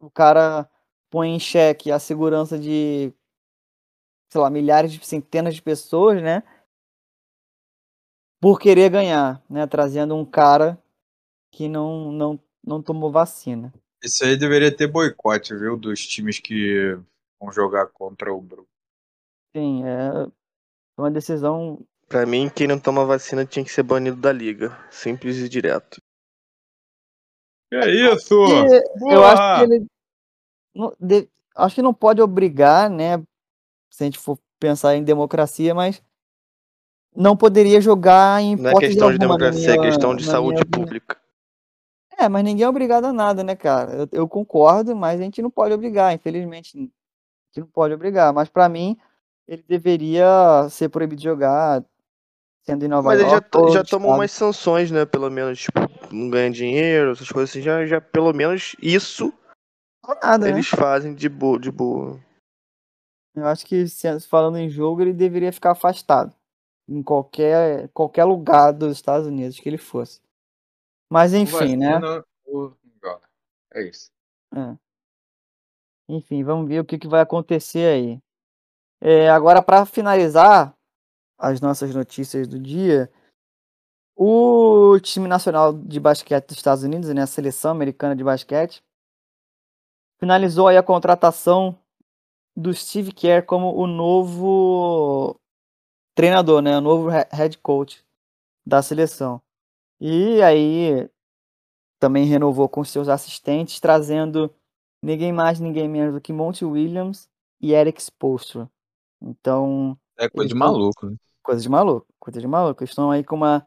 o 0.00 0.08
cara 0.10 0.68
põe 1.10 1.30
em 1.30 1.38
xeque 1.40 1.90
a 1.90 1.98
segurança 1.98 2.58
de 2.58 3.12
sei 4.30 4.40
lá, 4.40 4.50
milhares, 4.50 4.92
de 4.92 5.04
centenas 5.04 5.54
de 5.54 5.62
pessoas, 5.62 6.20
né? 6.20 6.42
Por 8.44 8.60
querer 8.60 8.90
ganhar, 8.90 9.42
né? 9.48 9.66
Trazendo 9.66 10.14
um 10.14 10.22
cara 10.22 10.78
que 11.50 11.66
não, 11.66 12.12
não, 12.12 12.40
não 12.62 12.82
tomou 12.82 13.10
vacina. 13.10 13.72
Isso 14.02 14.22
aí 14.22 14.36
deveria 14.36 14.70
ter 14.70 14.86
boicote, 14.86 15.56
viu? 15.56 15.78
Dos 15.78 16.06
times 16.06 16.38
que 16.38 16.94
vão 17.40 17.50
jogar 17.50 17.86
contra 17.86 18.30
o 18.34 18.42
Bruno. 18.42 18.68
Sim, 19.56 19.82
é 19.86 20.28
uma 20.94 21.10
decisão. 21.10 21.80
Pra 22.06 22.26
mim, 22.26 22.50
quem 22.54 22.66
não 22.66 22.78
toma 22.78 23.06
vacina 23.06 23.46
tinha 23.46 23.64
que 23.64 23.72
ser 23.72 23.82
banido 23.82 24.18
da 24.18 24.30
liga. 24.30 24.78
Simples 24.90 25.38
e 25.38 25.48
direto. 25.48 26.02
Que 27.70 27.76
é 27.76 27.88
isso? 27.88 28.34
Eu 29.10 29.24
acho 29.24 29.66
que 29.66 29.72
ele. 29.72 29.86
não- 30.74 30.94
de- 31.00 31.30
acho 31.56 31.74
que 31.76 31.80
não 31.80 31.94
pode 31.94 32.20
obrigar, 32.20 32.90
né? 32.90 33.16
Se 33.90 34.02
a 34.02 34.04
gente 34.04 34.18
for 34.18 34.38
pensar 34.60 34.96
em 34.96 35.02
democracia, 35.02 35.74
mas 35.74 36.02
não 37.14 37.36
poderia 37.36 37.80
jogar 37.80 38.40
em 38.42 38.56
Não 38.56 38.70
é 38.70 38.78
questão 38.78 39.12
de 39.12 39.18
democracia, 39.18 39.74
é 39.74 39.78
minha- 39.78 39.90
questão 39.90 40.14
de 40.14 40.24
saúde 40.24 40.64
pública. 40.64 41.16
É, 42.16 42.28
mas 42.28 42.44
ninguém 42.44 42.64
é 42.64 42.68
obrigado 42.68 43.06
a 43.06 43.12
nada, 43.12 43.42
né, 43.42 43.56
cara? 43.56 43.92
Eu, 43.92 44.08
eu 44.12 44.28
concordo, 44.28 44.94
mas 44.94 45.20
a 45.20 45.24
gente 45.24 45.42
não 45.42 45.50
pode 45.50 45.74
obrigar, 45.74 46.14
infelizmente. 46.14 46.76
A 46.76 46.80
gente 46.80 46.90
não 47.58 47.66
pode 47.66 47.92
obrigar. 47.92 48.32
Mas 48.32 48.48
pra 48.48 48.68
mim, 48.68 48.96
ele 49.48 49.64
deveria 49.66 50.68
ser 50.70 50.88
proibido 50.88 51.18
de 51.20 51.24
jogar, 51.24 51.84
sendo 52.62 52.84
em 52.84 52.88
Nova 52.88 53.08
Mas 53.08 53.20
ele 53.20 53.28
já, 53.28 53.42
York. 53.52 53.72
já 53.72 53.84
tomou 53.84 54.12
umas 54.14 54.30
sanções, 54.30 54.90
né? 54.90 55.04
Pelo 55.04 55.28
menos, 55.30 55.60
tipo, 55.60 55.80
não 56.12 56.30
ganha 56.30 56.50
dinheiro, 56.50 57.12
essas 57.12 57.28
coisas 57.30 57.50
assim. 57.50 57.62
Já, 57.62 57.84
já 57.84 58.00
pelo 58.00 58.32
menos 58.32 58.76
isso 58.80 59.32
nada, 60.22 60.46
né? 60.46 60.52
eles 60.52 60.68
fazem 60.68 61.14
de 61.14 61.28
boa, 61.28 61.58
de 61.58 61.70
boa. 61.70 62.20
Eu 63.34 63.46
acho 63.46 63.66
que, 63.66 63.84
falando 64.28 64.58
em 64.58 64.68
jogo, 64.68 65.02
ele 65.02 65.12
deveria 65.12 65.52
ficar 65.52 65.72
afastado. 65.72 66.32
Em 66.88 67.02
qualquer, 67.02 67.88
qualquer 67.90 68.24
lugar 68.24 68.72
dos 68.72 68.92
Estados 68.92 69.26
Unidos 69.26 69.58
que 69.58 69.68
ele 69.68 69.78
fosse. 69.78 70.20
Mas 71.10 71.32
enfim, 71.32 71.76
né? 71.76 72.00
É 73.72 73.82
isso. 73.82 74.10
É. 74.54 74.76
Enfim, 76.08 76.44
vamos 76.44 76.68
ver 76.68 76.80
o 76.80 76.84
que, 76.84 76.98
que 76.98 77.08
vai 77.08 77.20
acontecer 77.20 77.86
aí. 77.86 78.20
É, 79.00 79.28
agora, 79.28 79.62
para 79.62 79.86
finalizar 79.86 80.74
as 81.38 81.60
nossas 81.60 81.94
notícias 81.94 82.46
do 82.46 82.58
dia, 82.58 83.10
o 84.16 84.98
time 85.00 85.26
nacional 85.26 85.72
de 85.72 85.98
basquete 85.98 86.46
dos 86.48 86.56
Estados 86.56 86.84
Unidos, 86.84 87.08
né, 87.10 87.22
a 87.22 87.26
seleção 87.26 87.72
americana 87.72 88.14
de 88.14 88.22
basquete, 88.22 88.82
finalizou 90.18 90.68
aí 90.68 90.76
a 90.76 90.82
contratação 90.82 91.78
do 92.56 92.72
Steve 92.72 93.12
Kerr 93.12 93.44
como 93.44 93.74
o 93.74 93.86
novo 93.86 95.36
treinador, 96.14 96.62
né, 96.62 96.76
o 96.78 96.80
novo 96.80 97.10
he- 97.10 97.28
head 97.32 97.58
coach 97.58 98.04
da 98.66 98.82
seleção. 98.82 99.40
E 100.00 100.42
aí 100.42 101.08
também 101.98 102.24
renovou 102.26 102.68
com 102.68 102.84
seus 102.84 103.08
assistentes, 103.08 103.80
trazendo 103.80 104.52
ninguém 105.02 105.32
mais, 105.32 105.60
ninguém 105.60 105.88
menos 105.88 106.14
do 106.14 106.20
que 106.20 106.32
Monty 106.32 106.64
Williams 106.64 107.28
e 107.60 107.72
Eric 107.72 108.00
Spoelstra. 108.02 108.70
Então, 109.22 109.98
É 110.18 110.28
coisa 110.28 110.48
de 110.48 110.54
maluco. 110.54 111.06
né? 111.10 111.16
coisa 111.42 111.60
de 111.62 111.68
maluco, 111.68 112.06
coisa 112.18 112.40
de 112.40 112.46
maluco. 112.46 112.82
Eles 112.82 112.90
estão 112.90 113.10
aí 113.10 113.24
com 113.24 113.36
uma, 113.36 113.66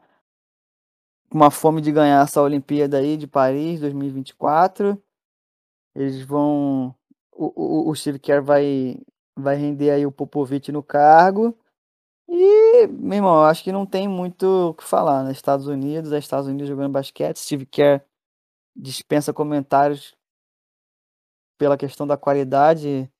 uma 1.32 1.50
fome 1.50 1.80
de 1.80 1.92
ganhar 1.92 2.22
essa 2.24 2.40
Olimpíada 2.42 2.98
aí 2.98 3.16
de 3.16 3.26
Paris 3.26 3.80
2024. 3.80 5.00
Eles 5.94 6.20
vão. 6.22 6.94
O, 7.32 7.86
o, 7.88 7.90
o 7.90 7.94
Steve 7.94 8.18
Kerr 8.18 8.42
vai, 8.42 9.00
vai 9.36 9.56
render 9.56 9.90
aí 9.90 10.06
o 10.06 10.12
Popovich 10.12 10.70
no 10.72 10.82
cargo. 10.82 11.56
E, 12.28 12.86
meu 12.86 13.16
irmão, 13.16 13.36
eu 13.36 13.44
acho 13.44 13.64
que 13.64 13.72
não 13.72 13.86
tem 13.86 14.06
muito 14.06 14.44
o 14.70 14.74
que 14.74 14.84
falar, 14.84 15.24
né? 15.24 15.32
Estados 15.32 15.66
Unidos, 15.66 16.12
é 16.12 16.18
Estados 16.18 16.46
Unidos 16.46 16.68
jogando 16.68 16.92
basquete. 16.92 17.38
Steve 17.38 17.64
Kerr 17.64 18.02
dispensa 18.76 19.32
comentários 19.32 20.14
pela 21.58 21.78
questão 21.78 22.06
da 22.06 22.16
qualidade 22.18 23.10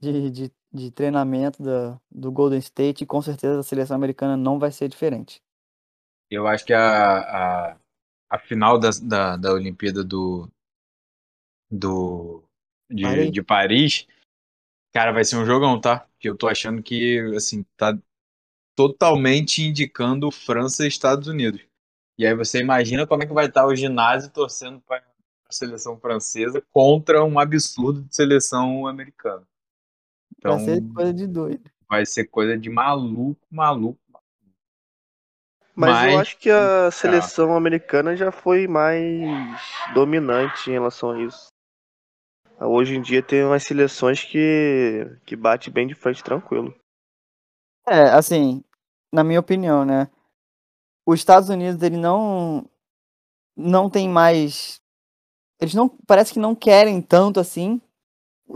de, 0.00 0.30
de, 0.30 0.52
de 0.72 0.90
treinamento 0.92 1.62
da, 1.62 2.00
do 2.10 2.30
Golden 2.30 2.58
State 2.60 3.02
e 3.02 3.06
com 3.06 3.20
certeza 3.20 3.58
a 3.58 3.62
seleção 3.62 3.96
americana 3.96 4.36
não 4.36 4.58
vai 4.58 4.70
ser 4.70 4.88
diferente. 4.88 5.42
Eu 6.30 6.46
acho 6.46 6.64
que 6.64 6.72
a, 6.72 7.18
a, 7.72 7.76
a 8.30 8.38
final 8.38 8.78
da, 8.78 8.90
da, 9.02 9.36
da 9.36 9.52
Olimpíada 9.52 10.02
do, 10.02 10.48
do 11.70 12.42
de, 12.88 13.02
Paris. 13.02 13.32
de 13.32 13.42
Paris, 13.42 14.06
cara, 14.92 15.12
vai 15.12 15.24
ser 15.24 15.36
um 15.36 15.44
jogão, 15.44 15.80
tá? 15.80 16.08
Que 16.18 16.28
eu 16.28 16.36
tô 16.36 16.48
achando 16.48 16.82
que, 16.82 17.20
assim, 17.36 17.64
tá 17.76 17.98
totalmente 18.74 19.62
indicando 19.62 20.30
França 20.30 20.84
e 20.84 20.88
Estados 20.88 21.28
Unidos. 21.28 21.60
E 22.18 22.26
aí 22.26 22.34
você 22.34 22.60
imagina 22.60 23.06
como 23.06 23.22
é 23.22 23.26
que 23.26 23.32
vai 23.32 23.46
estar 23.46 23.66
o 23.66 23.74
ginásio 23.74 24.30
torcendo 24.30 24.80
para 24.80 24.98
a 24.98 25.52
seleção 25.52 25.98
francesa 25.98 26.62
contra 26.72 27.24
um 27.24 27.38
absurdo 27.38 28.02
de 28.02 28.14
seleção 28.14 28.86
americana. 28.86 29.46
Então, 30.38 30.56
vai 30.56 30.64
ser 30.64 30.82
coisa 30.92 31.14
de 31.14 31.26
doido. 31.26 31.70
vai 31.88 32.06
ser 32.06 32.24
coisa 32.26 32.56
de 32.58 32.70
maluco, 32.70 33.40
maluco. 33.50 33.98
Mas, 35.76 35.90
Mas- 35.90 36.12
eu 36.12 36.18
acho 36.20 36.38
que 36.38 36.50
a 36.50 36.90
seleção 36.90 37.56
americana 37.56 38.16
já 38.16 38.30
foi 38.30 38.68
mais 38.68 39.02
dominante 39.92 40.70
em 40.70 40.74
relação 40.74 41.10
a 41.10 41.20
isso. 41.20 41.48
Hoje 42.60 42.94
em 42.94 43.02
dia 43.02 43.20
tem 43.20 43.44
umas 43.44 43.64
seleções 43.64 44.22
que, 44.22 45.04
que 45.26 45.34
bate 45.34 45.70
bem 45.70 45.88
de 45.88 45.94
frente 45.94 46.22
tranquilo. 46.22 46.72
É, 47.86 48.02
assim, 48.10 48.62
na 49.12 49.22
minha 49.22 49.40
opinião, 49.40 49.84
né? 49.84 50.08
Os 51.06 51.20
Estados 51.20 51.48
Unidos, 51.48 51.82
ele 51.82 51.96
não 51.96 52.68
não 53.56 53.88
tem 53.88 54.08
mais 54.08 54.80
eles 55.60 55.74
não 55.74 55.88
parece 55.88 56.32
que 56.32 56.38
não 56.38 56.54
querem 56.54 57.00
tanto 57.00 57.40
assim. 57.40 57.80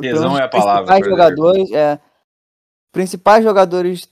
Tesão 0.00 0.37
é 0.37 0.42
a 0.44 0.49
palavra, 0.49 0.87
Principais 0.87 1.04
Frederico. 1.04 1.11
jogadores, 1.11 1.73
é, 1.73 2.00
principais 2.92 3.44
jogadores 3.44 4.08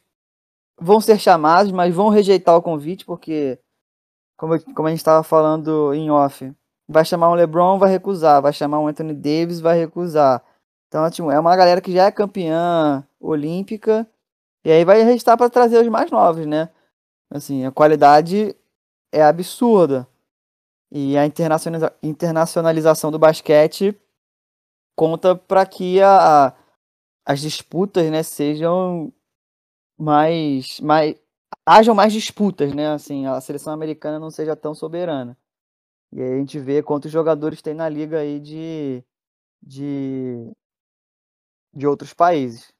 vão 0.81 1.01
ser 1.01 1.19
chamados, 1.19 1.73
mas 1.73 1.95
vão 1.95 2.09
rejeitar 2.09 2.57
o 2.57 2.63
convite 2.63 3.05
porque 3.05 3.59
como, 4.37 4.59
como 4.75 4.89
a 4.89 4.91
gente 4.91 5.01
estava 5.01 5.23
falando 5.23 5.95
em 5.95 6.11
off, 6.11 6.53
vai 6.89 7.05
chamar 7.05 7.31
um 7.31 7.35
LeBron, 7.35 7.79
vai 7.79 7.91
recusar, 7.91 8.43
vai 8.43 8.53
chamar 8.53 8.81
um 8.81 8.89
Anthony 8.89 9.15
Davis, 9.15 9.61
vai 9.61 9.79
recusar. 9.79 10.43
Então, 10.89 11.09
tipo, 11.11 11.31
é 11.31 11.39
uma 11.41 11.57
galera 11.57 11.81
que 11.81 11.93
já 11.93 12.05
é 12.07 12.13
campeã 12.13 13.07
olímpica 13.21 14.07
e 14.67 14.73
aí 14.73 14.85
vai 14.85 15.03
restar 15.03 15.37
para 15.39 15.51
trazer 15.51 15.81
os 15.81 15.89
mais 15.89 16.11
novos, 16.11 16.47
né? 16.47 16.71
Assim, 17.31 17.65
a 17.67 17.73
qualidade 17.73 18.55
é 19.13 19.23
absurda. 19.23 20.09
E 20.93 21.17
a 21.19 21.27
internacionaliza- 21.27 21.95
internacionalização 22.03 23.11
do 23.11 23.19
basquete 23.19 23.97
conta 24.97 25.35
para 25.37 25.67
que 25.67 26.01
a, 26.01 26.49
a- 26.49 26.55
as 27.27 27.41
disputas, 27.41 28.11
né, 28.11 28.23
sejam 28.23 29.13
mais, 29.99 30.81
mais 30.81 31.17
hajam 31.67 31.95
mais 31.95 32.13
disputas, 32.13 32.75
né? 32.75 32.89
Assim, 32.93 33.27
a 33.27 33.41
seleção 33.41 33.73
americana 33.73 34.19
não 34.21 34.31
seja 34.31 34.57
tão 34.57 34.75
soberana. 34.75 35.37
E 36.13 36.23
aí 36.23 36.35
a 36.35 36.39
gente 36.39 36.59
vê 36.61 36.83
quantos 36.83 37.13
jogadores 37.13 37.63
tem 37.63 37.75
na 37.75 37.89
liga 37.89 38.21
aí 38.21 38.41
de 38.41 39.05
de 39.63 40.53
de 41.73 41.87
outros 41.87 42.13
países. 42.13 42.73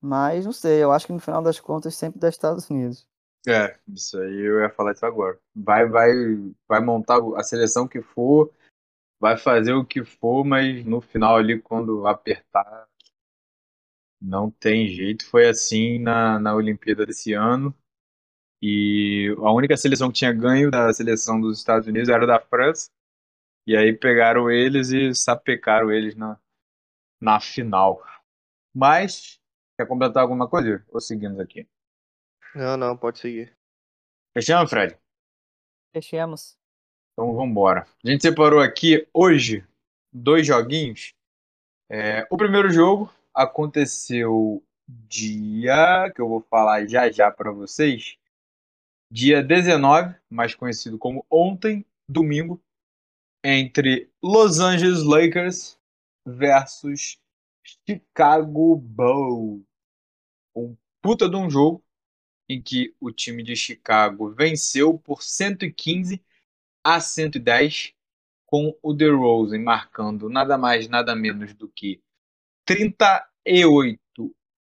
Mas 0.00 0.44
não 0.44 0.52
sei, 0.52 0.82
eu 0.82 0.92
acho 0.92 1.06
que 1.06 1.12
no 1.12 1.20
final 1.20 1.42
das 1.42 1.58
contas 1.58 1.94
sempre 1.96 2.20
dos 2.20 2.28
Estados 2.28 2.68
Unidos. 2.70 3.06
É, 3.46 3.78
isso 3.88 4.18
aí 4.18 4.40
eu 4.40 4.60
ia 4.60 4.70
falar 4.70 4.92
isso 4.92 5.06
agora. 5.06 5.38
Vai, 5.54 5.86
vai, 5.86 6.10
vai 6.66 6.80
montar 6.80 7.18
a 7.36 7.42
seleção 7.42 7.88
que 7.88 8.02
for, 8.02 8.52
vai 9.18 9.36
fazer 9.36 9.72
o 9.72 9.84
que 9.84 10.04
for, 10.04 10.44
mas 10.44 10.84
no 10.84 11.00
final 11.00 11.36
ali, 11.36 11.60
quando 11.60 12.06
apertar, 12.06 12.88
não 14.20 14.50
tem 14.50 14.88
jeito. 14.88 15.26
Foi 15.28 15.48
assim 15.48 15.98
na, 15.98 16.38
na 16.38 16.54
Olimpíada 16.54 17.06
desse 17.06 17.32
ano. 17.32 17.74
E 18.60 19.34
a 19.38 19.52
única 19.52 19.76
seleção 19.76 20.08
que 20.08 20.18
tinha 20.18 20.32
ganho 20.32 20.70
da 20.70 20.92
seleção 20.92 21.40
dos 21.40 21.58
Estados 21.58 21.86
Unidos 21.86 22.08
era 22.08 22.26
da 22.26 22.40
França. 22.40 22.90
E 23.66 23.76
aí 23.76 23.92
pegaram 23.92 24.50
eles 24.50 24.90
e 24.90 25.14
sapecaram 25.14 25.92
eles 25.92 26.16
na, 26.16 26.38
na 27.20 27.40
final. 27.40 28.02
Mas, 28.74 29.37
quer 29.78 29.86
completar 29.86 30.22
alguma 30.22 30.48
coisa? 30.48 30.84
Ou 30.88 31.00
seguimos 31.00 31.38
aqui? 31.38 31.68
Não, 32.54 32.76
não, 32.76 32.96
pode 32.96 33.20
seguir. 33.20 33.56
Fechamos, 34.36 34.68
Fred? 34.68 34.98
Fechemos. 35.94 36.58
Então 37.12 37.32
vamos 37.32 37.50
embora. 37.50 37.86
A 38.04 38.10
gente 38.10 38.22
separou 38.22 38.60
aqui 38.60 39.06
hoje 39.14 39.64
dois 40.12 40.46
joguinhos. 40.46 41.14
É, 41.88 42.26
o 42.30 42.36
primeiro 42.36 42.70
jogo 42.70 43.12
aconteceu 43.32 44.62
dia 44.88 46.10
que 46.14 46.20
eu 46.20 46.28
vou 46.28 46.40
falar 46.40 46.86
já 46.86 47.10
já 47.10 47.30
para 47.30 47.52
vocês. 47.52 48.18
Dia 49.10 49.42
19, 49.42 50.14
mais 50.28 50.54
conhecido 50.54 50.98
como 50.98 51.24
ontem, 51.30 51.84
domingo, 52.08 52.60
entre 53.44 54.10
Los 54.22 54.58
Angeles 54.58 55.02
Lakers 55.02 55.78
versus 56.26 57.18
Chicago 57.86 58.76
Bulls. 58.76 59.67
Um 60.58 60.76
puta 61.00 61.28
de 61.28 61.36
um 61.36 61.48
jogo 61.50 61.82
em 62.48 62.60
que 62.60 62.94
o 63.00 63.10
time 63.10 63.42
de 63.42 63.54
Chicago 63.54 64.30
venceu 64.30 64.98
por 64.98 65.22
115 65.22 66.22
a 66.82 67.00
110 67.00 67.94
com 68.46 68.76
o 68.82 68.94
DeRozan 68.94 69.60
marcando 69.60 70.28
nada 70.28 70.56
mais 70.56 70.88
nada 70.88 71.14
menos 71.14 71.52
do 71.54 71.68
que 71.68 72.02
38 72.64 73.98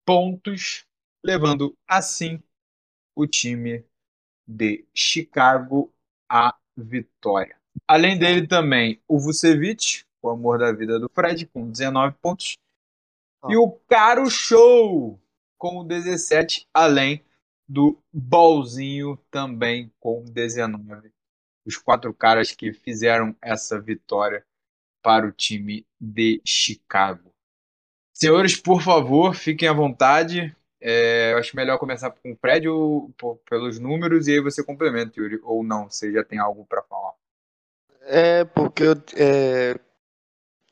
pontos, 0.04 0.86
levando 1.24 1.76
assim 1.88 2.42
o 3.16 3.26
time 3.26 3.84
de 4.46 4.84
Chicago 4.94 5.92
à 6.28 6.56
vitória. 6.76 7.56
Além 7.86 8.18
dele 8.18 8.46
também 8.46 9.00
o 9.08 9.18
Vucevic, 9.18 10.04
o 10.22 10.28
amor 10.28 10.58
da 10.58 10.72
vida 10.72 10.98
do 10.98 11.08
Fred, 11.08 11.46
com 11.46 11.70
19 11.70 12.16
pontos. 12.20 12.56
E 13.48 13.56
o 13.56 13.70
Caro 13.88 14.30
Show 14.30 15.20
com 15.58 15.87
17, 15.87 16.68
além 16.73 17.25
do 17.68 17.99
Bolzinho 18.12 19.18
também 19.30 19.92
com 19.99 20.25
19. 20.25 21.11
Os 21.66 21.76
quatro 21.76 22.12
caras 22.12 22.52
que 22.52 22.73
fizeram 22.73 23.34
essa 23.40 23.80
vitória 23.80 24.44
para 25.02 25.26
o 25.26 25.32
time 25.32 25.87
de 26.00 26.40
Chicago. 26.44 27.32
Senhores, 28.12 28.56
por 28.56 28.82
favor, 28.82 29.34
fiquem 29.34 29.68
à 29.68 29.73
vontade. 29.73 30.54
É, 30.80 31.32
eu 31.32 31.38
acho 31.38 31.56
melhor 31.56 31.78
começar 31.78 32.11
com 32.11 32.32
o 32.32 32.37
prédio 32.37 33.11
por, 33.16 33.37
pelos 33.49 33.78
números 33.78 34.28
e 34.28 34.32
aí 34.32 34.40
você 34.40 34.62
complementa, 34.62 35.18
Yuri. 35.18 35.40
Ou 35.42 35.64
não, 35.64 35.90
você 35.90 36.12
já 36.12 36.23
tem 36.23 36.38
algo 36.38 36.66
para 36.66 36.82
falar. 36.82 37.12
É, 38.02 38.44
porque 38.44 38.82
eu, 38.82 39.02
é, 39.16 39.78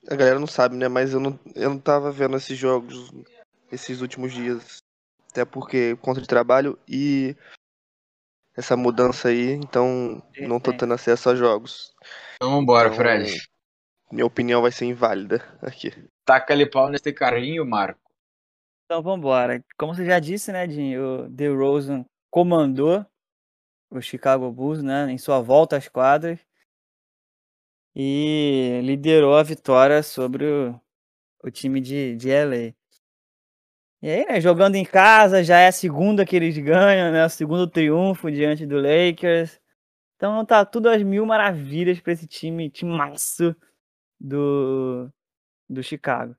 a 0.09 0.15
galera 0.15 0.39
não 0.39 0.47
sabe, 0.47 0.77
né? 0.77 0.89
Mas 0.89 1.15
eu 1.15 1.21
não, 1.21 1.39
eu 1.55 1.71
não 1.71 1.79
tava 1.79 2.12
vendo 2.12 2.37
esses 2.37 2.59
jogos 2.59 3.11
esses 3.73 4.00
últimos 4.00 4.33
dias. 4.33 4.79
Até 5.31 5.45
porque 5.45 5.97
conta 5.97 6.21
de 6.21 6.29
trabalho 6.29 6.79
e 6.87 7.35
essa 8.55 8.76
mudança 8.76 9.29
aí, 9.29 9.52
então 9.52 10.23
não 10.41 10.61
tô 10.61 10.76
tendo 10.76 10.93
acesso 10.93 11.31
a 11.31 11.35
jogos. 11.35 11.95
Então 12.37 12.50
vambora, 12.50 12.88
então, 12.88 12.99
Fred. 12.99 13.49
Minha 14.11 14.26
opinião 14.26 14.61
vai 14.61 14.71
ser 14.71 14.85
inválida 14.85 15.43
aqui. 15.62 15.91
Taca 16.25 16.52
ali 16.52 16.69
pau 16.69 16.91
nesse 16.91 17.12
carrinho, 17.14 17.64
Marco. 17.64 17.99
Então 18.85 19.02
vambora. 19.02 19.64
Como 19.79 19.95
você 19.95 20.05
já 20.05 20.19
disse, 20.19 20.52
né, 20.52 20.67
Dinho, 20.67 21.25
o 21.25 21.29
DeRozan 21.31 22.05
comandou 22.31 23.07
o 23.91 24.02
Chicago 24.02 24.50
Bulls, 24.52 24.83
né, 24.83 25.11
em 25.11 25.17
sua 25.17 25.41
volta 25.41 25.79
às 25.79 25.88
quadras 25.88 26.38
e 27.95 28.81
liderou 28.83 29.37
a 29.37 29.43
vitória 29.43 30.02
sobre 30.02 30.45
o, 30.45 30.81
o 31.43 31.50
time 31.50 31.81
de, 31.81 32.17
de 32.17 32.31
LA. 32.31 32.75
E 34.02 34.11
aí, 34.11 34.26
né, 34.26 34.40
jogando 34.40 34.75
em 34.75 34.85
casa, 34.85 35.44
já 35.44 35.59
é 35.61 35.68
a 35.68 35.73
segunda 35.73 36.26
que 36.26 36.35
eles 36.35 36.59
ganham, 36.59 37.12
né? 37.12 37.25
O 37.25 37.28
segundo 37.30 37.68
triunfo 37.71 38.32
diante 38.32 38.66
do 38.66 38.76
Lakers. 38.80 39.61
Então 40.16 40.44
tá 40.44 40.64
tudo 40.64 40.88
às 40.88 41.00
mil 41.04 41.25
maravilhas 41.25 42.00
para 42.00 42.12
esse 42.12 42.26
time, 42.26 42.68
timaço 42.68 43.54
do, 44.21 45.09
do 45.71 45.82
Chicago. 45.85 46.37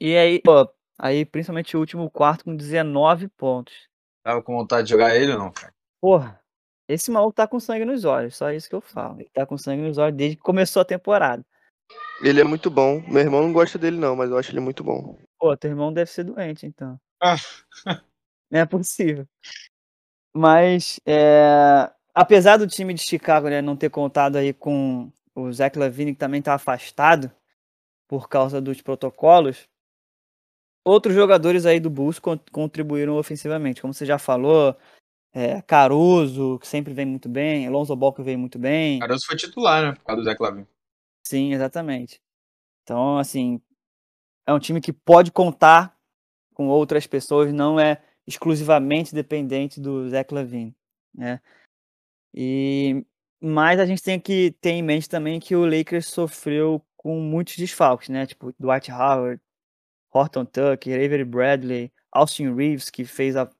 E 0.00 0.16
aí, 0.16 0.42
pô, 0.42 0.68
aí 0.98 1.24
principalmente 1.24 1.76
o 1.76 1.80
último 1.80 2.10
quarto 2.10 2.44
com 2.44 2.56
19 2.56 3.28
pontos. 3.28 3.88
Tava 4.24 4.42
com 4.42 4.56
vontade 4.56 4.88
de 4.88 4.90
jogar 4.90 5.14
ele 5.14 5.32
ou 5.32 5.38
não, 5.38 5.52
cara? 5.52 5.72
Porra, 6.00 6.41
esse 6.88 7.10
maluco 7.10 7.34
tá 7.34 7.46
com 7.46 7.60
sangue 7.60 7.84
nos 7.84 8.04
olhos, 8.04 8.36
só 8.36 8.50
isso 8.50 8.68
que 8.68 8.74
eu 8.74 8.80
falo. 8.80 9.20
Ele 9.20 9.30
tá 9.32 9.46
com 9.46 9.56
sangue 9.56 9.82
nos 9.82 9.98
olhos 9.98 10.16
desde 10.16 10.36
que 10.36 10.42
começou 10.42 10.82
a 10.82 10.84
temporada. 10.84 11.44
Ele 12.22 12.40
é 12.40 12.44
muito 12.44 12.70
bom. 12.70 13.02
Meu 13.08 13.20
irmão 13.20 13.42
não 13.42 13.52
gosta 13.52 13.78
dele, 13.78 13.96
não, 13.96 14.14
mas 14.14 14.30
eu 14.30 14.38
acho 14.38 14.50
ele 14.50 14.60
muito 14.60 14.84
bom. 14.84 15.18
Pô, 15.38 15.56
teu 15.56 15.70
irmão 15.70 15.92
deve 15.92 16.10
ser 16.10 16.24
doente, 16.24 16.66
então. 16.66 16.98
Ah. 17.20 17.36
não 18.50 18.60
é 18.60 18.66
possível. 18.66 19.26
Mas, 20.34 20.98
é... 21.06 21.90
apesar 22.14 22.56
do 22.56 22.66
time 22.66 22.94
de 22.94 23.02
Chicago 23.02 23.48
né, 23.48 23.60
não 23.60 23.76
ter 23.76 23.90
contado 23.90 24.36
aí 24.36 24.52
com 24.52 25.10
o 25.34 25.52
Zach 25.52 25.78
Lavine, 25.78 26.12
que 26.12 26.18
também 26.18 26.40
tá 26.40 26.54
afastado 26.54 27.30
por 28.08 28.28
causa 28.28 28.60
dos 28.60 28.80
protocolos, 28.80 29.68
outros 30.84 31.14
jogadores 31.14 31.66
aí 31.66 31.80
do 31.80 31.90
Bulls 31.90 32.20
contribuíram 32.50 33.16
ofensivamente. 33.16 33.80
Como 33.80 33.94
você 33.94 34.04
já 34.04 34.18
falou, 34.18 34.76
é, 35.32 35.62
Caruso, 35.62 36.58
que 36.58 36.66
sempre 36.66 36.92
vem 36.92 37.06
muito 37.06 37.28
bem, 37.28 37.66
Alonso 37.66 37.96
Ball 37.96 38.12
que 38.12 38.22
veio 38.22 38.38
muito 38.38 38.58
bem. 38.58 38.98
Caruso 38.98 39.26
foi 39.26 39.36
titular, 39.36 39.82
né? 39.82 39.92
Por 39.94 40.04
causa 40.04 40.22
do 40.22 40.24
Zé 40.24 40.34
Clavin. 40.34 40.66
Sim, 41.26 41.54
exatamente. 41.54 42.20
Então, 42.82 43.16
assim, 43.16 43.60
é 44.46 44.52
um 44.52 44.58
time 44.58 44.80
que 44.80 44.92
pode 44.92 45.30
contar 45.30 45.96
com 46.52 46.68
outras 46.68 47.06
pessoas, 47.06 47.52
não 47.52 47.80
é 47.80 48.02
exclusivamente 48.26 49.14
dependente 49.14 49.80
do 49.80 50.08
Zé 50.08 50.22
Clavin, 50.22 50.74
né? 51.14 51.40
E 52.34 53.04
mas 53.40 53.80
a 53.80 53.86
gente 53.86 54.02
tem 54.02 54.20
que 54.20 54.52
ter 54.60 54.70
em 54.70 54.82
mente 54.82 55.08
também 55.08 55.40
que 55.40 55.56
o 55.56 55.66
Lakers 55.66 56.06
sofreu 56.06 56.80
com 56.96 57.18
muitos 57.20 57.56
desfalques, 57.56 58.08
né? 58.08 58.24
Tipo 58.24 58.54
Dwight 58.58 58.92
Howard, 58.92 59.42
Horton 60.12 60.44
Tucker, 60.44 60.94
Avery 60.94 61.24
Bradley, 61.24 61.92
Austin 62.12 62.54
Reeves, 62.54 62.88
que 62.88 63.04
fez 63.04 63.34
a 63.34 63.50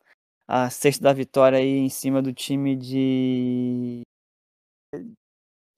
a 0.55 0.69
sexta 0.69 1.05
da 1.05 1.15
vitória 1.15 1.59
aí 1.59 1.79
em 1.79 1.89
cima 1.89 2.21
do 2.21 2.31
time 2.31 2.77
de. 2.77 4.03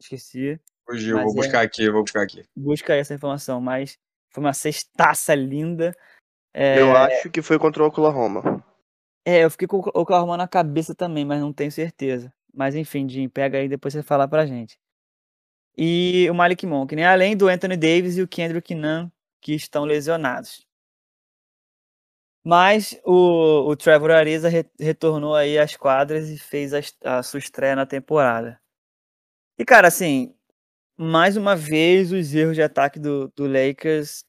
Esqueci. 0.00 0.60
Fugiu, 0.84 1.22
vou 1.22 1.32
buscar 1.32 1.62
é... 1.62 1.64
aqui, 1.64 1.88
vou 1.88 2.02
buscar 2.02 2.22
aqui. 2.22 2.42
Busca 2.56 2.92
essa 2.92 3.14
informação, 3.14 3.60
mas 3.60 3.96
foi 4.32 4.42
uma 4.42 4.52
sextaça 4.52 5.32
linda. 5.32 5.96
É... 6.52 6.80
Eu 6.80 6.96
acho 6.96 7.30
que 7.30 7.40
foi 7.40 7.56
contra 7.56 7.84
o 7.84 7.86
Oklahoma. 7.86 8.64
É, 9.24 9.44
eu 9.44 9.50
fiquei 9.50 9.68
com 9.68 9.76
o 9.76 9.90
Oklahoma 9.94 10.36
na 10.36 10.48
cabeça 10.48 10.92
também, 10.92 11.24
mas 11.24 11.40
não 11.40 11.52
tenho 11.52 11.70
certeza. 11.70 12.34
Mas 12.52 12.74
enfim, 12.74 13.08
Jim, 13.08 13.28
pega 13.28 13.58
aí 13.58 13.68
depois 13.68 13.94
você 13.94 14.02
fala 14.02 14.26
pra 14.26 14.44
gente. 14.44 14.76
E 15.78 16.28
o 16.28 16.34
Malik 16.34 16.66
Monk, 16.66 16.96
né? 16.96 17.06
Além 17.06 17.36
do 17.36 17.46
Anthony 17.46 17.76
Davis 17.76 18.16
e 18.16 18.22
o 18.22 18.28
Kendrick 18.28 18.74
Nunn, 18.74 19.08
que 19.40 19.54
estão 19.54 19.84
lesionados. 19.84 20.66
Mas 22.44 23.00
o, 23.04 23.70
o 23.70 23.74
Trevor 23.74 24.10
Ariza 24.10 24.50
re, 24.50 24.66
retornou 24.78 25.34
aí 25.34 25.58
às 25.58 25.74
quadras 25.76 26.28
e 26.28 26.38
fez 26.38 26.74
a, 26.74 26.80
a, 27.02 27.22
sua 27.22 27.38
estreia 27.38 27.74
na 27.74 27.86
temporada. 27.86 28.60
E, 29.58 29.64
cara, 29.64 29.88
assim, 29.88 30.34
mais 30.96 31.38
uma 31.38 31.56
vez 31.56 32.12
os 32.12 32.34
erros 32.34 32.54
de 32.54 32.62
ataque 32.62 32.98
do, 32.98 33.28
do 33.34 33.46
Lakers 33.46 34.24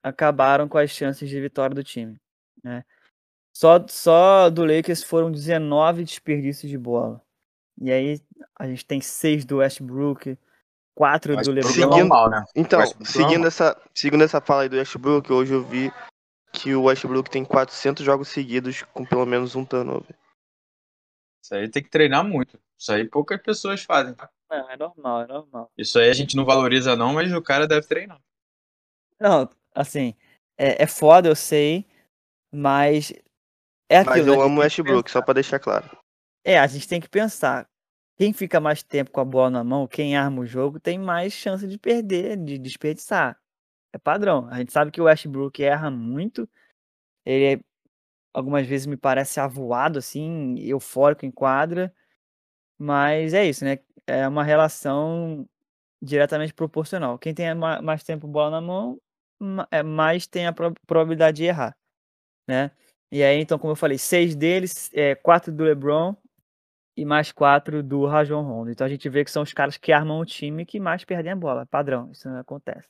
acabaram 0.00 0.68
com 0.68 0.78
as 0.78 0.90
chances 0.90 1.28
de 1.28 1.40
vitória 1.40 1.74
do 1.74 1.82
time. 1.82 2.16
Né? 2.62 2.84
Só, 3.52 3.84
só 3.88 4.48
do 4.48 4.64
Lakers 4.64 5.02
foram 5.02 5.32
19 5.32 6.04
desperdícios 6.04 6.70
de 6.70 6.78
bola. 6.78 7.20
E 7.80 7.90
aí 7.90 8.20
a 8.56 8.66
gente 8.68 8.86
tem 8.86 9.00
seis 9.00 9.44
do 9.44 9.56
Westbrook, 9.56 10.38
quatro 10.94 11.36
do 11.36 11.50
LeBron. 11.50 11.70
Seguindo, 11.72 12.28
né? 12.28 12.44
Então, 12.54 12.80
seguindo 13.02 13.46
essa, 13.46 13.76
seguindo 13.94 14.22
essa 14.22 14.40
fala 14.40 14.62
aí 14.62 14.68
do 14.68 14.76
Westbrook, 14.76 15.32
hoje 15.32 15.52
eu 15.52 15.64
vi 15.64 15.90
que 16.60 16.74
o 16.74 16.84
Westbrook 16.84 17.30
tem 17.30 17.44
400 17.44 18.04
jogos 18.04 18.28
seguidos 18.28 18.82
com 18.82 19.04
pelo 19.04 19.24
menos 19.24 19.56
um 19.56 19.64
turnover. 19.64 20.14
Isso 21.42 21.54
aí 21.54 21.68
tem 21.68 21.82
que 21.82 21.88
treinar 21.88 22.22
muito. 22.22 22.60
Isso 22.78 22.92
aí 22.92 23.08
poucas 23.08 23.40
pessoas 23.40 23.82
fazem, 23.82 24.14
tá? 24.14 24.30
Não, 24.50 24.70
é 24.70 24.76
normal, 24.76 25.22
é 25.22 25.26
normal. 25.26 25.72
Isso 25.76 25.98
aí 25.98 26.10
a 26.10 26.12
gente 26.12 26.36
não 26.36 26.44
valoriza 26.44 26.94
não, 26.96 27.14
mas 27.14 27.32
o 27.32 27.42
cara 27.42 27.66
deve 27.66 27.86
treinar. 27.86 28.20
Não, 29.18 29.48
assim, 29.74 30.14
é, 30.58 30.82
é 30.82 30.86
foda, 30.86 31.28
eu 31.28 31.36
sei, 31.36 31.86
mas 32.52 33.12
é 33.88 33.98
aquilo. 33.98 34.16
Mas 34.16 34.26
eu 34.26 34.42
amo 34.42 34.58
o 34.58 34.60
Westbrook, 34.60 35.10
só 35.10 35.22
pra 35.22 35.34
deixar 35.34 35.58
claro. 35.58 35.90
É, 36.44 36.58
a 36.58 36.66
gente 36.66 36.88
tem 36.88 37.00
que 37.00 37.08
pensar. 37.08 37.68
Quem 38.16 38.34
fica 38.34 38.60
mais 38.60 38.82
tempo 38.82 39.10
com 39.10 39.20
a 39.20 39.24
bola 39.24 39.50
na 39.50 39.64
mão, 39.64 39.86
quem 39.86 40.14
arma 40.14 40.42
o 40.42 40.46
jogo, 40.46 40.78
tem 40.78 40.98
mais 40.98 41.32
chance 41.32 41.66
de 41.66 41.78
perder, 41.78 42.36
de 42.36 42.58
desperdiçar 42.58 43.39
é 43.92 43.98
padrão. 43.98 44.48
A 44.50 44.58
gente 44.58 44.72
sabe 44.72 44.90
que 44.90 45.00
o 45.00 45.04
Westbrook 45.04 45.62
erra 45.62 45.90
muito. 45.90 46.48
Ele 47.24 47.54
é, 47.54 47.60
algumas 48.34 48.66
vezes 48.66 48.86
me 48.86 48.96
parece 48.96 49.40
avoado, 49.40 49.98
assim, 49.98 50.58
eufórico 50.60 51.26
em 51.26 51.30
quadra. 51.30 51.94
Mas 52.78 53.34
é 53.34 53.46
isso, 53.46 53.64
né? 53.64 53.78
É 54.06 54.26
uma 54.28 54.44
relação 54.44 55.48
diretamente 56.02 56.54
proporcional. 56.54 57.18
Quem 57.18 57.34
tem 57.34 57.54
mais 57.54 58.02
tempo 58.04 58.26
bola 58.26 58.50
na 58.52 58.60
mão, 58.60 59.00
é, 59.70 59.82
mais 59.82 60.26
tem 60.26 60.46
a 60.46 60.52
probabilidade 60.86 61.38
de 61.38 61.44
errar, 61.44 61.76
né? 62.48 62.70
E 63.12 63.22
aí, 63.24 63.40
então, 63.40 63.58
como 63.58 63.72
eu 63.72 63.76
falei, 63.76 63.98
seis 63.98 64.36
deles, 64.36 64.90
é, 64.94 65.14
quatro 65.16 65.52
do 65.52 65.64
LeBron 65.64 66.16
e 66.96 67.04
mais 67.04 67.32
quatro 67.32 67.82
do 67.82 68.06
Rajon 68.06 68.42
Rondo. 68.42 68.70
Então 68.70 68.86
a 68.86 68.90
gente 68.90 69.08
vê 69.08 69.24
que 69.24 69.30
são 69.30 69.42
os 69.42 69.52
caras 69.52 69.76
que 69.76 69.92
armam 69.92 70.20
o 70.20 70.26
time 70.26 70.66
que 70.66 70.78
mais 70.80 71.04
perdem 71.04 71.32
a 71.32 71.36
bola. 71.36 71.66
Padrão, 71.66 72.10
isso 72.12 72.28
não 72.28 72.38
acontece. 72.38 72.86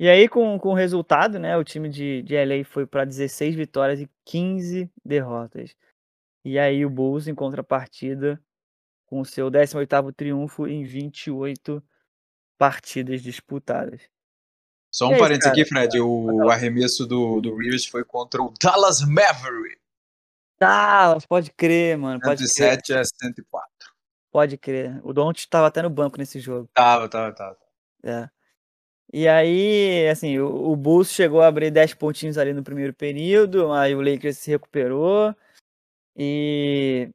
E 0.00 0.08
aí, 0.08 0.30
com, 0.30 0.58
com 0.58 0.70
o 0.70 0.74
resultado, 0.74 1.38
né, 1.38 1.58
o 1.58 1.62
time 1.62 1.86
de, 1.86 2.22
de 2.22 2.34
LA 2.34 2.64
foi 2.64 2.86
para 2.86 3.04
16 3.04 3.54
vitórias 3.54 4.00
e 4.00 4.08
15 4.24 4.90
derrotas. 5.04 5.76
E 6.42 6.58
aí 6.58 6.86
o 6.86 6.88
Bulls, 6.88 7.28
em 7.28 7.34
contrapartida, 7.34 8.42
com 9.04 9.20
o 9.20 9.26
seu 9.26 9.50
18º 9.50 10.10
triunfo 10.14 10.66
em 10.66 10.84
28 10.84 11.82
partidas 12.56 13.20
disputadas. 13.20 14.00
Só 14.90 15.06
um 15.06 15.12
aí, 15.12 15.18
parênteses 15.18 15.52
cara? 15.52 15.60
aqui, 15.60 15.68
Fred. 15.68 16.00
O 16.00 16.48
arremesso 16.48 17.06
do, 17.06 17.42
do 17.42 17.54
Rivers 17.58 17.84
foi 17.84 18.02
contra 18.02 18.40
o 18.40 18.54
Dallas 18.58 19.02
Maverick. 19.02 19.82
Dallas, 20.58 21.26
pode 21.26 21.52
crer, 21.52 21.98
mano, 21.98 22.18
pode 22.20 22.38
crer, 22.38 22.80
107 22.80 22.94
a 22.94 23.04
104. 23.04 23.70
pode 24.32 24.56
crer. 24.56 24.98
O 25.04 25.12
Don't 25.12 25.38
estava 25.38 25.66
até 25.66 25.82
no 25.82 25.90
banco 25.90 26.16
nesse 26.16 26.40
jogo. 26.40 26.70
Tava, 26.72 27.06
tava, 27.06 27.34
tava. 27.34 27.58
É. 28.02 28.39
E 29.12 29.26
aí, 29.26 30.08
assim, 30.08 30.38
o, 30.38 30.70
o 30.70 30.76
Bulls 30.76 31.10
chegou 31.10 31.40
a 31.42 31.48
abrir 31.48 31.70
10 31.70 31.94
pontinhos 31.94 32.38
ali 32.38 32.52
no 32.52 32.62
primeiro 32.62 32.94
período, 32.94 33.72
aí 33.72 33.94
o 33.94 34.00
Lakers 34.00 34.38
se 34.38 34.50
recuperou. 34.50 35.34
E 36.16 37.10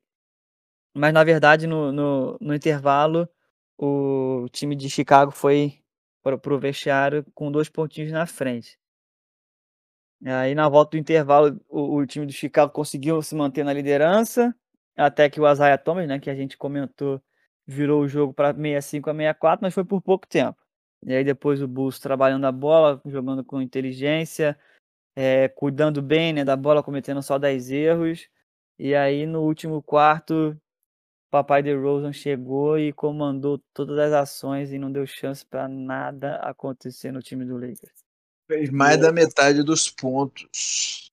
mas 0.93 1.13
na 1.13 1.23
verdade 1.23 1.67
no, 1.67 1.91
no, 1.91 2.37
no 2.39 2.55
intervalo 2.55 3.29
o 3.77 4.47
time 4.51 4.75
de 4.75 4.89
Chicago 4.89 5.31
foi 5.31 5.79
para 6.23 6.53
o 6.53 6.59
vestiário 6.59 7.25
com 7.35 7.51
dois 7.51 7.69
pontinhos 7.69 8.11
na 8.11 8.25
frente. 8.25 8.79
Aí 10.25 10.55
na 10.55 10.67
volta 10.69 10.91
do 10.91 10.97
intervalo 10.97 11.59
o, 11.69 11.97
o 11.97 12.05
time 12.07 12.25
do 12.25 12.31
Chicago 12.33 12.71
conseguiu 12.71 13.21
se 13.21 13.35
manter 13.35 13.63
na 13.63 13.73
liderança, 13.73 14.55
até 14.95 15.29
que 15.29 15.39
o 15.39 15.51
Isaiah 15.51 15.77
Thomas, 15.77 16.07
né, 16.07 16.19
que 16.19 16.29
a 16.29 16.35
gente 16.35 16.57
comentou, 16.57 17.21
virou 17.67 18.01
o 18.01 18.07
jogo 18.07 18.33
para 18.33 18.53
65 18.53 19.09
a 19.09 19.13
64, 19.13 19.59
mas 19.63 19.73
foi 19.73 19.83
por 19.85 20.01
pouco 20.01 20.27
tempo. 20.27 20.64
E 21.05 21.13
aí 21.13 21.23
depois 21.23 21.61
o 21.61 21.67
Bulls 21.67 21.99
trabalhando 21.99 22.45
a 22.45 22.51
bola, 22.51 22.99
jogando 23.05 23.43
com 23.43 23.61
inteligência, 23.61 24.57
eh, 25.15 25.47
cuidando 25.49 26.01
bem 26.01 26.33
né, 26.33 26.43
da 26.43 26.55
bola, 26.55 26.81
cometendo 26.81 27.21
só 27.21 27.37
10 27.37 27.69
erros. 27.69 28.27
E 28.79 28.95
aí 28.95 29.25
no 29.27 29.43
último 29.43 29.83
quarto, 29.83 30.59
papai 31.29 31.61
DeRozan 31.61 32.11
chegou 32.11 32.79
e 32.79 32.91
comandou 32.91 33.61
todas 33.73 33.99
as 33.99 34.13
ações 34.13 34.73
e 34.73 34.79
não 34.79 34.91
deu 34.91 35.05
chance 35.05 35.45
para 35.45 35.67
nada 35.67 36.37
acontecer 36.37 37.11
no 37.11 37.21
time 37.21 37.45
do 37.45 37.53
Lakers. 37.53 38.03
Fez 38.47 38.69
mais 38.69 38.99
da 38.99 39.11
metade 39.11 39.63
dos 39.63 39.89
pontos. 39.89 40.47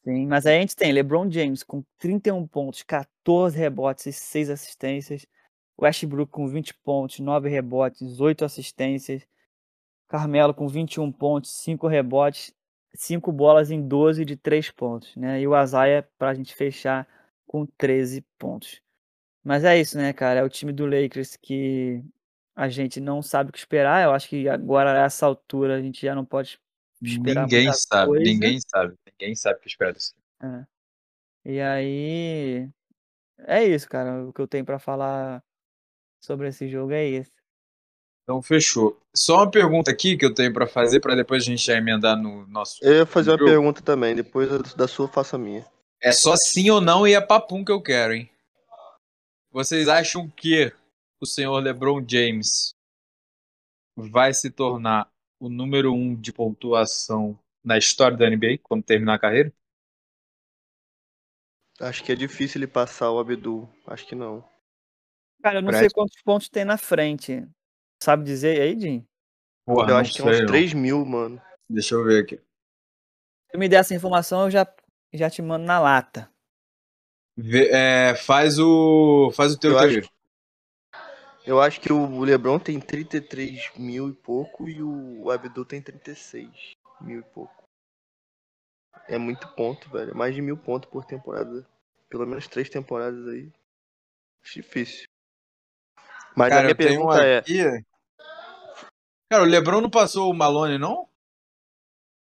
Sim, 0.04 0.26
mas 0.26 0.46
aí 0.46 0.56
a 0.56 0.60
gente 0.60 0.74
tem 0.74 0.92
LeBron 0.92 1.30
James 1.30 1.62
com 1.62 1.84
31 1.98 2.46
pontos, 2.46 2.82
14 2.82 3.56
rebotes 3.56 4.06
e 4.06 4.12
6 4.12 4.50
assistências. 4.50 5.26
Westbrook 5.80 6.30
com 6.30 6.46
20 6.46 6.74
pontos, 6.82 7.18
9 7.18 7.48
rebotes, 7.48 8.20
8 8.20 8.44
assistências. 8.44 9.26
Carmelo 10.12 10.52
com 10.52 10.68
21 10.68 11.10
pontos, 11.10 11.50
5 11.62 11.88
rebotes, 11.88 12.54
5 12.94 13.32
bolas 13.32 13.70
em 13.70 13.80
12 13.80 14.26
de 14.26 14.36
3 14.36 14.70
pontos, 14.70 15.16
né? 15.16 15.40
E 15.40 15.48
o 15.48 15.54
Azaia, 15.54 16.06
pra 16.18 16.34
gente 16.34 16.54
fechar, 16.54 17.08
com 17.46 17.64
13 17.64 18.22
pontos. 18.38 18.82
Mas 19.42 19.64
é 19.64 19.80
isso, 19.80 19.96
né, 19.96 20.12
cara? 20.12 20.40
É 20.40 20.42
o 20.44 20.50
time 20.50 20.70
do 20.70 20.84
Lakers 20.84 21.38
que 21.40 22.04
a 22.54 22.68
gente 22.68 23.00
não 23.00 23.22
sabe 23.22 23.48
o 23.48 23.52
que 23.54 23.58
esperar. 23.58 24.04
Eu 24.04 24.12
acho 24.12 24.28
que 24.28 24.46
agora, 24.50 25.00
a 25.00 25.06
essa 25.06 25.24
altura, 25.24 25.78
a 25.78 25.80
gente 25.80 26.02
já 26.04 26.14
não 26.14 26.26
pode 26.26 26.60
esperar 27.02 27.44
Ninguém 27.44 27.72
sabe, 27.72 28.08
coisa. 28.08 28.24
ninguém 28.30 28.58
sabe. 28.60 28.94
Ninguém 29.10 29.34
sabe 29.34 29.56
o 29.56 29.60
que 29.62 29.68
espera 29.68 29.94
desse. 29.94 30.12
É. 30.42 30.66
E 31.46 31.58
aí. 31.58 32.68
É 33.38 33.64
isso, 33.64 33.88
cara. 33.88 34.26
O 34.26 34.32
que 34.32 34.42
eu 34.42 34.46
tenho 34.46 34.66
pra 34.66 34.78
falar 34.78 35.42
sobre 36.20 36.48
esse 36.48 36.68
jogo 36.68 36.92
é 36.92 37.08
isso. 37.08 37.41
Então 38.22 38.40
fechou. 38.40 39.00
Só 39.14 39.38
uma 39.38 39.50
pergunta 39.50 39.90
aqui 39.90 40.16
que 40.16 40.24
eu 40.24 40.32
tenho 40.32 40.52
pra 40.52 40.66
fazer 40.66 41.00
pra 41.00 41.14
depois 41.14 41.42
a 41.42 41.46
gente 41.46 41.64
já 41.64 41.76
emendar 41.76 42.16
no 42.16 42.46
nosso. 42.46 42.82
Eu 42.82 42.98
ia 42.98 43.06
fazer 43.06 43.30
uma 43.30 43.38
jogo. 43.38 43.50
pergunta 43.50 43.82
também, 43.82 44.14
depois 44.14 44.74
da 44.74 44.86
sua 44.86 45.08
faça 45.08 45.36
a 45.36 45.38
minha. 45.38 45.66
É 46.00 46.12
só 46.12 46.34
sim 46.36 46.70
ou 46.70 46.80
não 46.80 47.06
e 47.06 47.14
é 47.14 47.20
papum 47.20 47.64
que 47.64 47.72
eu 47.72 47.80
quero, 47.80 48.14
hein? 48.14 48.30
Vocês 49.50 49.88
acham 49.88 50.28
que 50.30 50.72
o 51.20 51.26
senhor 51.26 51.60
LeBron 51.60 52.04
James 52.08 52.74
vai 53.96 54.32
se 54.32 54.50
tornar 54.50 55.10
o 55.38 55.48
número 55.48 55.92
um 55.92 56.14
de 56.14 56.32
pontuação 56.32 57.38
na 57.62 57.76
história 57.76 58.16
da 58.16 58.28
NBA 58.28 58.58
quando 58.62 58.82
terminar 58.82 59.14
a 59.14 59.18
carreira? 59.18 59.52
Acho 61.80 62.02
que 62.02 62.12
é 62.12 62.14
difícil 62.14 62.60
ele 62.60 62.66
passar 62.66 63.10
o 63.10 63.18
Abdul. 63.18 63.68
Acho 63.86 64.06
que 64.06 64.14
não. 64.14 64.44
Cara, 65.42 65.58
eu 65.58 65.62
não 65.62 65.70
sei 65.70 65.80
Fred? 65.80 65.94
quantos 65.94 66.22
pontos 66.22 66.48
tem 66.48 66.64
na 66.64 66.78
frente. 66.78 67.46
Sabe 68.02 68.24
dizer 68.24 68.60
aí, 68.60 68.76
Jim? 68.80 69.06
Porra, 69.64 69.92
eu 69.92 69.96
acho 69.98 70.12
que 70.12 70.20
é 70.20 70.24
sei, 70.24 70.32
uns 70.32 70.40
não. 70.40 70.46
3 70.48 70.74
mil, 70.74 71.06
mano. 71.06 71.40
Deixa 71.70 71.94
eu 71.94 72.02
ver 72.02 72.24
aqui. 72.24 72.40
Se 73.48 73.56
me 73.56 73.68
der 73.68 73.76
essa 73.76 73.94
informação, 73.94 74.42
eu 74.42 74.50
já, 74.50 74.66
já 75.14 75.30
te 75.30 75.40
mando 75.40 75.64
na 75.66 75.78
lata. 75.78 76.28
Vê- 77.36 77.70
é, 77.70 78.16
faz 78.16 78.58
o. 78.58 79.30
Faz 79.36 79.52
o 79.52 79.58
teu 79.58 79.70
Eu 79.70 79.78
acho. 79.78 80.00
Eu 81.46 81.60
acho 81.60 81.80
que 81.80 81.92
o 81.92 82.24
LeBron 82.24 82.58
tem 82.58 82.80
33 82.80 83.70
mil 83.76 84.08
e 84.08 84.12
pouco 84.12 84.68
e 84.68 84.82
o 84.82 85.30
Abdul 85.30 85.64
tem 85.64 85.80
36 85.80 86.72
mil 87.00 87.20
e 87.20 87.22
pouco. 87.22 87.62
É 89.08 89.16
muito 89.16 89.46
ponto, 89.54 89.88
velho. 89.90 90.10
É 90.10 90.14
Mais 90.14 90.34
de 90.34 90.42
mil 90.42 90.56
pontos 90.56 90.90
por 90.90 91.04
temporada. 91.04 91.64
Pelo 92.08 92.26
menos 92.26 92.48
três 92.48 92.68
temporadas 92.68 93.28
aí. 93.28 93.48
Acho 94.42 94.54
difícil. 94.54 95.04
Mas 96.36 96.48
a 96.48 96.50
Cara, 96.50 96.62
minha 96.62 96.74
tenho 96.74 97.00
um 97.00 97.06
pergunta 97.06 97.18
é. 97.24 97.38
aqui. 97.38 97.91
Cara, 99.32 99.44
o 99.44 99.46
Lebron 99.46 99.80
não 99.80 99.88
passou 99.88 100.30
o 100.30 100.34
Malone, 100.34 100.76
não? 100.76 101.08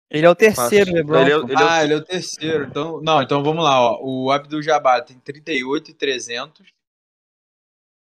Ele 0.08 0.24
é 0.26 0.30
o 0.30 0.34
terceiro. 0.36 0.92
LeBron. 0.92 1.18
Ele 1.18 1.32
é- 1.32 1.34
ele 1.34 1.52
é 1.52 1.56
o- 1.56 1.68
ah, 1.68 1.82
ele 1.82 1.92
é 1.94 1.96
o 1.96 2.04
terceiro. 2.04 2.66
Então, 2.66 3.00
não, 3.02 3.20
então 3.20 3.42
vamos 3.42 3.64
lá, 3.64 3.80
ó. 3.80 3.98
O 4.00 4.30
Abdul 4.30 4.62
Jabbar 4.62 5.04
tem 5.04 5.18
38,300. 5.18 6.68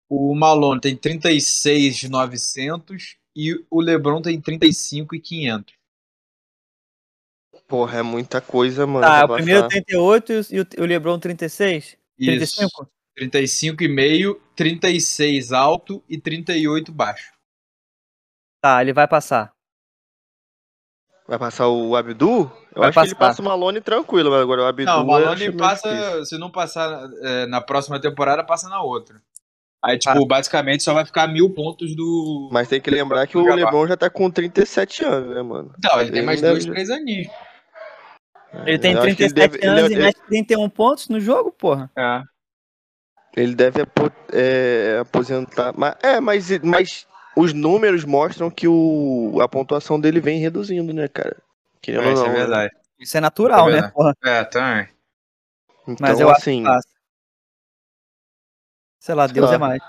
O 0.09 0.33
Malone 0.37 0.81
tem 0.81 0.97
36,900 0.97 3.17
e 3.35 3.55
o 3.69 3.81
LeBron 3.81 4.23
tem 4.23 4.41
35,500. 4.41 5.75
Porra, 7.67 7.99
é 7.99 8.03
muita 8.03 8.41
coisa, 8.41 8.87
mano. 8.87 9.05
Tá, 9.05 9.25
o 9.25 9.35
primeiro 9.35 9.63
passar. 9.63 9.83
38 9.83 10.33
e 10.33 10.61
o, 10.61 10.67
o 10.79 10.85
LeBron 10.87 11.19
36? 11.19 11.97
Isso. 12.17 12.55
35? 12.55 12.89
35,5, 13.19 14.41
36 14.55 15.51
alto 15.51 16.01
e 16.09 16.17
38 16.21 16.93
baixo. 16.93 17.33
Tá, 18.63 18.81
ele 18.81 18.93
vai 18.93 19.09
passar. 19.09 19.53
Vai 21.27 21.39
passar 21.39 21.67
o 21.69 21.97
Abdul? 21.97 22.51
Eu 22.75 22.81
Vai 22.81 22.89
acho 22.91 23.01
que 23.01 23.07
ele 23.07 23.15
passar. 23.17 23.29
passa 23.31 23.43
o 23.43 23.45
Malone 23.45 23.81
tranquilo, 23.81 24.31
mas 24.31 24.41
agora 24.41 24.63
o 24.63 24.67
Abdul. 24.67 24.87
Não, 24.87 25.03
o 25.03 25.07
Malone 25.07 25.53
passa, 25.57 26.25
se 26.25 26.39
não 26.39 26.51
passar 26.51 27.09
é, 27.23 27.47
na 27.47 27.61
próxima 27.61 28.01
temporada, 28.01 28.45
passa 28.45 28.69
na 28.69 28.81
outra. 28.81 29.21
Aí, 29.85 29.99
tipo, 29.99 30.17
Ah. 30.17 30.27
basicamente 30.29 30.85
só 30.85 30.95
vai 30.95 31.05
ficar 31.05 31.27
mil 31.27 31.53
pontos 31.53 31.97
do. 31.97 32.49
Mas 32.53 32.69
tem 32.69 32.81
que 32.81 32.89
lembrar 32.91 33.27
que 33.27 33.37
o. 33.37 33.43
LeBron 33.43 33.89
já 33.89 33.97
tá 33.97 34.09
com 34.09 34.31
37 34.31 35.05
anos, 35.05 35.35
né, 35.35 35.43
mano? 35.43 35.75
Não, 35.83 36.01
ele 36.01 36.11
tem 36.11 36.19
Ele 36.19 36.27
mais 36.27 36.41
deve- 36.41 36.53
dois, 36.53 36.67
três 36.67 36.89
aninhos. 36.91 37.27
Ele 38.65 38.79
tem 38.79 38.93
Eu 38.93 39.03
acho 39.03 39.17
que 39.17 39.23
ele 39.25 39.33
37 39.35 39.35
deve- 39.35 39.59
ele- 39.59 39.67
anos 39.81 39.91
e 39.91 39.95
ele- 39.95 40.03
mete 40.05 40.21
31 40.29 40.69
pontos 40.71 41.09
no 41.09 41.19
jogo, 41.19 41.51
porra. 41.51 41.91
É. 41.99 42.23
Ele 43.37 43.55
deve 43.57 43.81
é, 44.33 44.99
aposentar. 45.01 45.73
Mas, 45.77 45.97
é, 46.03 46.21
mas, 46.21 46.51
mas 46.61 47.07
os 47.37 47.53
números 47.53 48.05
mostram 48.05 48.51
que 48.51 48.67
o, 48.69 49.39
a 49.41 49.49
pontuação 49.49 50.01
dele 50.01 50.21
vem 50.21 50.39
reduzindo, 50.41 50.93
né, 50.93 51.09
cara? 51.09 51.37
Querendo 51.81 52.05
É, 52.05 52.13
isso 52.13 52.23
não, 52.23 52.29
é 52.29 52.33
né? 52.33 52.39
verdade. 52.39 52.77
Isso 52.99 53.17
é 53.17 53.21
natural, 53.21 53.69
É 53.69 53.83
né, 53.83 53.89
porra? 53.89 54.17
É, 54.25 54.45
também. 54.45 54.89
Então, 55.83 55.97
Mas 56.01 56.21
eu 56.21 56.29
acho 56.31 56.41
assim, 56.41 56.59
que 56.63 56.69
passa. 56.69 56.89
Sei 59.01 59.15
lá, 59.15 59.27
Sei 59.27 59.35
Deus 59.35 59.49
lá. 59.49 59.55
é 59.55 59.59
mais. 59.59 59.83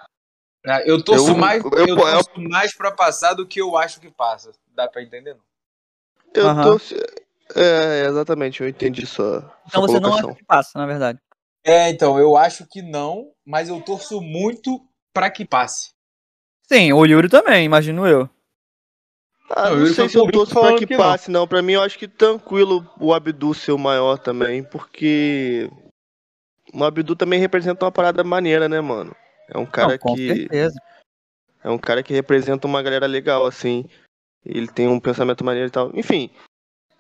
É, 0.66 0.90
eu 0.90 1.04
torço 1.04 1.32
Eu- 1.32 1.36
mais, 1.36 1.64
eu- 1.64 1.72
eu, 1.72 1.88
eu- 1.88 1.96
torço 1.98 2.32
mais 2.50 2.74
pra 2.76 2.92
passar 2.92 3.34
do 3.34 3.46
que 3.46 3.62
eu 3.62 3.78
acho 3.78 4.00
que 4.00 4.10
passa. 4.10 4.52
Dá 4.74 4.88
pra 4.88 5.04
entender? 5.04 5.34
Não? 5.36 5.44
eu 6.34 6.48
Aham. 6.50 6.78
tô. 6.78 6.82
É, 7.56 8.06
exatamente, 8.08 8.62
eu 8.62 8.68
entendi 8.70 9.06
sua, 9.06 9.42
sua 9.42 9.52
Então 9.68 9.82
você 9.82 10.00
não 10.00 10.10
colocação. 10.10 10.30
acha 10.32 10.40
que 10.40 10.46
passa, 10.46 10.80
na 10.80 10.86
verdade. 10.88 11.20
É, 11.64 11.90
então, 11.90 12.18
eu 12.18 12.36
acho 12.36 12.66
que 12.68 12.82
não, 12.82 13.32
mas 13.46 13.70
eu 13.70 13.80
torço 13.82 14.20
muito 14.20 14.82
pra 15.14 15.30
que 15.30 15.46
passe. 15.46 15.92
Sim, 16.74 16.92
o 16.92 17.06
Yuri 17.06 17.30
também, 17.30 17.66
imagino 17.66 18.08
eu. 18.08 18.28
Ah, 19.52 19.70
Não, 19.70 19.78
não, 19.78 19.86
sei 19.86 20.06
tô 20.06 20.10
se 20.10 20.18
eu 20.18 20.26
pra 20.26 20.46
falando 20.48 20.80
que, 20.80 20.88
que 20.88 20.98
não. 20.98 21.04
passe, 21.04 21.30
não. 21.30 21.48
Pra 21.48 21.62
mim, 21.62 21.74
eu 21.74 21.84
acho 21.84 22.00
que 22.00 22.08
tranquilo 22.08 22.84
o 23.00 23.14
Abdu 23.14 23.54
ser 23.54 23.74
o 23.74 23.78
maior 23.78 24.18
também, 24.18 24.64
porque 24.64 25.70
o 26.74 26.84
Abdu 26.84 27.16
também 27.16 27.40
representa 27.40 27.86
uma 27.86 27.92
parada 27.92 28.24
maneira, 28.24 28.68
né, 28.68 28.82
mano? 28.82 29.16
É 29.48 29.56
um 29.60 29.68
cara 29.68 29.92
não, 29.92 29.98
com 30.00 30.16
que. 30.16 30.28
certeza. 30.28 30.82
É 31.64 31.70
um 31.70 31.78
cara 31.78 32.02
que 32.02 32.12
representa 32.12 32.66
uma 32.66 32.82
galera 32.82 33.06
legal, 33.06 33.46
assim. 33.46 33.86
Ele 34.44 34.68
tem 34.68 34.88
um 34.88 35.00
pensamento 35.00 35.46
maneiro 35.46 35.68
e 35.68 35.72
tal. 35.72 35.92
Enfim, 35.94 36.32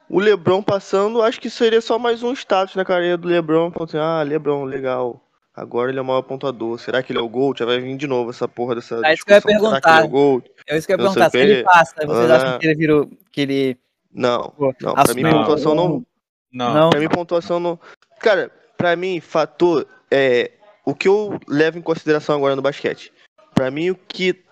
o 0.08 0.20
Lebron 0.20 0.62
passando, 0.62 1.24
acho 1.24 1.42
que 1.42 1.50
seria 1.50 1.82
só 1.82 1.98
mais 1.98 2.22
um 2.22 2.34
status 2.34 2.76
na 2.76 2.86
carreira 2.86 3.18
do 3.18 3.28
Lebron. 3.28 3.72
Assim, 3.82 3.98
ah, 3.98 4.22
Lebron, 4.22 4.66
legal. 4.66 5.20
Agora 5.56 5.92
ele 5.92 6.00
é 6.00 6.02
o 6.02 6.06
maior 6.06 6.24
pontuador. 6.24 6.80
Será 6.80 7.04
que 7.04 7.12
ele 7.12 7.20
é 7.20 7.22
o 7.22 7.30
GOAT? 7.30 7.60
Já 7.60 7.66
vai 7.66 7.80
vir 7.80 7.96
de 7.96 8.08
novo 8.08 8.32
essa 8.32 8.48
porra 8.48 8.76
dessa 8.76 9.00
É 9.06 9.14
isso 9.14 9.24
que 9.24 9.32
eu 9.32 9.36
ia 9.36 9.40
discussão. 9.42 9.70
Será 9.70 9.82
que 9.82 9.90
ele 9.90 10.00
é 10.00 10.04
o 10.04 10.10
GOAT? 10.10 10.52
É 10.68 10.78
isso 10.78 10.88
que 10.88 10.94
eu 10.94 10.98
ia 10.98 11.04
perguntar. 11.04 11.30
Se 11.30 11.38
ele 11.38 11.64
passa, 11.64 11.94
vocês 12.06 12.32
Ah. 12.32 12.36
acham 12.36 12.60
que 12.60 12.68
ele 12.68 12.76
virou. 12.76 13.10
que 13.32 13.42
ele. 13.42 13.78
Não, 14.12 14.50
pô, 14.52 14.74
não. 14.82 14.94
Pra 14.94 15.14
mim, 15.14 15.24
assumiu 15.24 15.32
pontuação 15.32 15.76
não... 15.76 16.06
Não. 16.52 16.74
Não. 16.74 16.90
Pra 16.90 17.00
mim, 17.00 17.10
pontuação 17.10 17.60
não. 17.60 17.80
Cara, 18.20 18.52
pra 18.78 18.96
mim, 18.96 19.20
fator. 19.20 19.88
É, 20.12 20.52
o 20.86 20.94
que 20.94 21.08
eu 21.08 21.40
levo 21.48 21.78
em 21.80 21.82
consideração 21.82 22.36
agora 22.36 22.56
no 22.56 22.62
basquete. 22.62 23.12
Pra 23.56 23.72
mim, 23.72 23.90
o 23.90 23.96
que. 23.96 24.44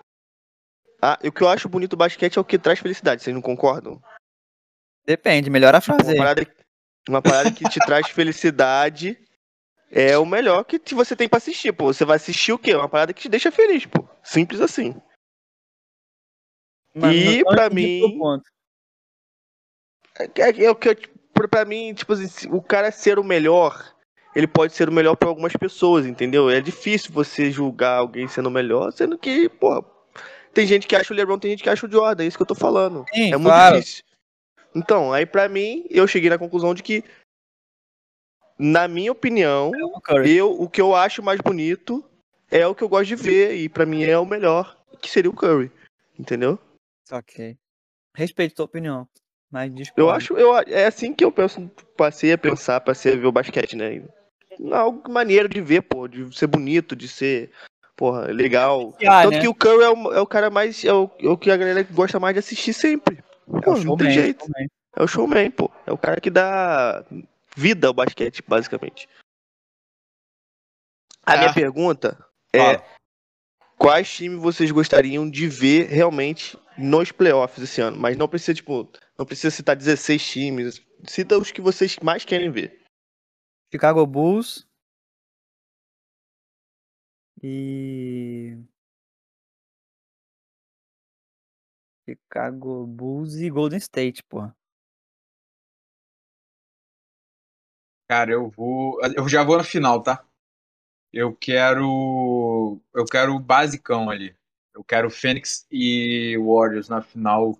Ah, 1.00 1.18
o 1.24 1.32
que 1.32 1.42
eu 1.42 1.48
acho 1.48 1.68
bonito 1.68 1.90
do 1.90 1.96
basquete 1.96 2.38
é 2.38 2.40
o 2.40 2.44
que 2.44 2.58
traz 2.58 2.78
felicidade, 2.78 3.22
vocês 3.22 3.34
não 3.34 3.42
concordam? 3.42 4.00
Depende, 5.04 5.50
melhor 5.50 5.74
a 5.74 5.80
Tipo, 5.80 5.96
frase 5.96 6.12
uma 6.12 6.16
parada, 6.18 6.46
uma 7.08 7.22
parada 7.22 7.50
que 7.50 7.68
te 7.68 7.80
traz 7.80 8.08
felicidade 8.08 9.18
é 9.94 10.16
o 10.16 10.24
melhor 10.24 10.64
que 10.64 10.94
você 10.94 11.14
tem 11.14 11.28
pra 11.28 11.36
assistir, 11.36 11.70
pô. 11.70 11.92
Você 11.92 12.02
vai 12.02 12.16
assistir 12.16 12.50
o 12.52 12.58
quê? 12.58 12.74
Uma 12.74 12.88
parada 12.88 13.12
que 13.12 13.20
te 13.20 13.28
deixa 13.28 13.52
feliz, 13.52 13.84
pô. 13.84 14.08
Simples 14.22 14.62
assim. 14.62 14.94
Mas 16.94 17.14
E, 17.14 17.42
o 17.42 17.74
mim-. 17.74 18.00
É, 20.18 20.64
é, 20.64 20.70
o 20.70 20.74
que 20.74 20.88
eu, 20.88 20.96
pra, 21.34 21.46
pra 21.46 21.64
mim, 21.66 21.92
tipo 21.92 22.14
assim, 22.14 22.48
o 22.50 22.62
cara 22.62 22.90
ser 22.90 23.18
o 23.18 23.24
melhor, 23.24 23.94
ele 24.34 24.46
pode 24.46 24.72
ser 24.72 24.88
o 24.88 24.92
melhor 24.92 25.14
pra 25.14 25.28
algumas 25.28 25.52
pessoas, 25.54 26.06
entendeu? 26.06 26.48
É 26.48 26.60
difícil 26.60 27.12
você 27.12 27.50
julgar 27.50 27.98
alguém 27.98 28.26
sendo 28.28 28.48
o 28.48 28.52
melhor, 28.52 28.92
sendo 28.92 29.18
que, 29.18 29.48
pô, 29.48 29.84
tem 30.54 30.66
gente 30.66 30.86
que 30.86 30.96
acha 30.96 31.12
o 31.12 31.16
LeBron, 31.16 31.38
tem 31.38 31.50
gente 31.50 31.62
que 31.62 31.70
acha 31.70 31.86
o 31.86 31.90
Jordan, 31.90 32.24
é 32.24 32.26
isso 32.26 32.36
que 32.36 32.42
eu 32.42 32.46
tô 32.46 32.54
falando. 32.54 33.04
Sim, 33.12 33.32
É 33.32 33.36
muito 33.36 33.44
claro. 33.54 33.76
difícil. 33.76 34.04
Então, 34.74 35.12
aí 35.12 35.26
pra 35.26 35.48
mim, 35.48 35.86
eu 35.90 36.06
cheguei 36.06 36.30
na 36.30 36.38
conclusão 36.38 36.74
de 36.74 36.82
que, 36.82 37.04
na 38.58 38.86
minha 38.88 39.12
opinião, 39.12 39.70
O 39.94 40.00
Curry. 40.00 40.36
eu, 40.36 40.50
o 40.60 40.68
que 40.68 40.80
eu 40.80 40.94
acho 40.94 41.22
mais 41.22 41.40
bonito 41.40 42.04
é 42.50 42.66
o 42.66 42.74
que 42.74 42.82
eu 42.82 42.88
gosto 42.88 43.06
de 43.08 43.16
ver, 43.16 43.54
e 43.56 43.68
pra 43.68 43.86
mim 43.86 44.02
é 44.04 44.18
o 44.18 44.26
melhor, 44.26 44.76
que 45.00 45.10
seria 45.10 45.30
o 45.30 45.34
Curry. 45.34 45.70
Entendeu? 46.18 46.58
Ok. 47.10 47.56
Respeito 48.14 48.54
tua 48.54 48.64
opinião. 48.66 49.08
Mas 49.50 49.70
Eu 49.70 49.76
discordo. 49.76 50.10
acho, 50.12 50.34
eu, 50.34 50.56
é 50.56 50.86
assim 50.86 51.12
que 51.12 51.24
eu 51.24 51.30
penso, 51.32 51.70
passei 51.96 52.32
a 52.32 52.38
pensar, 52.38 52.80
passei 52.80 53.12
a 53.12 53.16
ver 53.16 53.26
o 53.26 53.32
basquete, 53.32 53.76
né? 53.76 54.02
Algo 54.70 55.10
maneiro 55.10 55.48
de 55.48 55.60
ver, 55.60 55.82
pô, 55.82 56.06
de 56.08 56.34
ser 56.36 56.46
bonito, 56.46 56.94
de 56.96 57.08
ser, 57.08 57.50
porra, 57.96 58.26
legal. 58.26 58.96
Ah, 59.06 59.22
Tanto 59.22 59.34
né? 59.34 59.40
que 59.40 59.48
o 59.48 59.54
Curry 59.54 59.82
é 59.84 59.90
o, 59.90 60.12
é 60.14 60.20
o 60.20 60.26
cara 60.26 60.48
mais, 60.50 60.84
é 60.84 60.92
o, 60.92 61.10
é 61.20 61.28
o 61.28 61.36
que 61.36 61.50
a 61.50 61.56
galera 61.56 61.82
gosta 61.82 62.18
mais 62.20 62.34
de 62.34 62.38
assistir 62.40 62.72
sempre. 62.72 63.18
É 63.54 63.60
Pô, 63.60 63.72
o 63.72 63.74
não 63.74 63.82
showman, 63.82 63.96
tem 63.98 64.10
jeito. 64.10 64.44
showman. 64.44 64.68
É 64.96 65.02
o 65.02 65.06
showman, 65.06 65.50
pô. 65.50 65.70
É 65.86 65.92
o 65.92 65.98
cara 65.98 66.20
que 66.20 66.30
dá 66.30 67.04
vida 67.56 67.86
ao 67.88 67.94
basquete, 67.94 68.42
basicamente. 68.46 69.08
A 71.24 71.34
É. 71.34 71.38
minha 71.38 71.54
pergunta 71.54 72.18
é: 72.52 72.82
quais 73.78 74.12
times 74.12 74.40
vocês 74.40 74.70
gostariam 74.70 75.28
de 75.28 75.48
ver 75.48 75.88
realmente 75.88 76.58
nos 76.76 77.12
playoffs 77.12 77.62
esse 77.62 77.80
ano? 77.80 77.96
Mas 77.98 78.16
não 78.16 78.28
precisa, 78.28 78.54
tipo, 78.54 78.90
não 79.18 79.24
precisa 79.26 79.50
citar 79.50 79.76
16 79.76 80.24
times. 80.24 80.86
Cita 81.06 81.38
os 81.38 81.50
que 81.50 81.60
vocês 81.60 81.96
mais 81.98 82.24
querem 82.24 82.50
ver. 82.50 82.80
Chicago 83.72 84.06
Bulls. 84.06 84.66
E. 87.42 88.56
Chicago 92.08 92.86
Bulls 92.86 93.36
e 93.36 93.48
Golden 93.50 93.78
State, 93.78 94.22
porra. 94.24 94.56
Cara, 98.12 98.30
eu 98.30 98.50
vou. 98.50 99.00
Eu 99.16 99.26
já 99.26 99.42
vou 99.42 99.56
na 99.56 99.64
final, 99.64 100.02
tá? 100.02 100.22
Eu 101.10 101.34
quero. 101.34 102.78
Eu 102.92 103.06
quero 103.06 103.34
o 103.34 103.38
basicão 103.38 104.10
ali. 104.10 104.36
Eu 104.74 104.84
quero 104.84 105.08
Phoenix 105.08 105.66
e 105.70 106.36
Warriors 106.36 106.90
na 106.90 107.00
final 107.00 107.58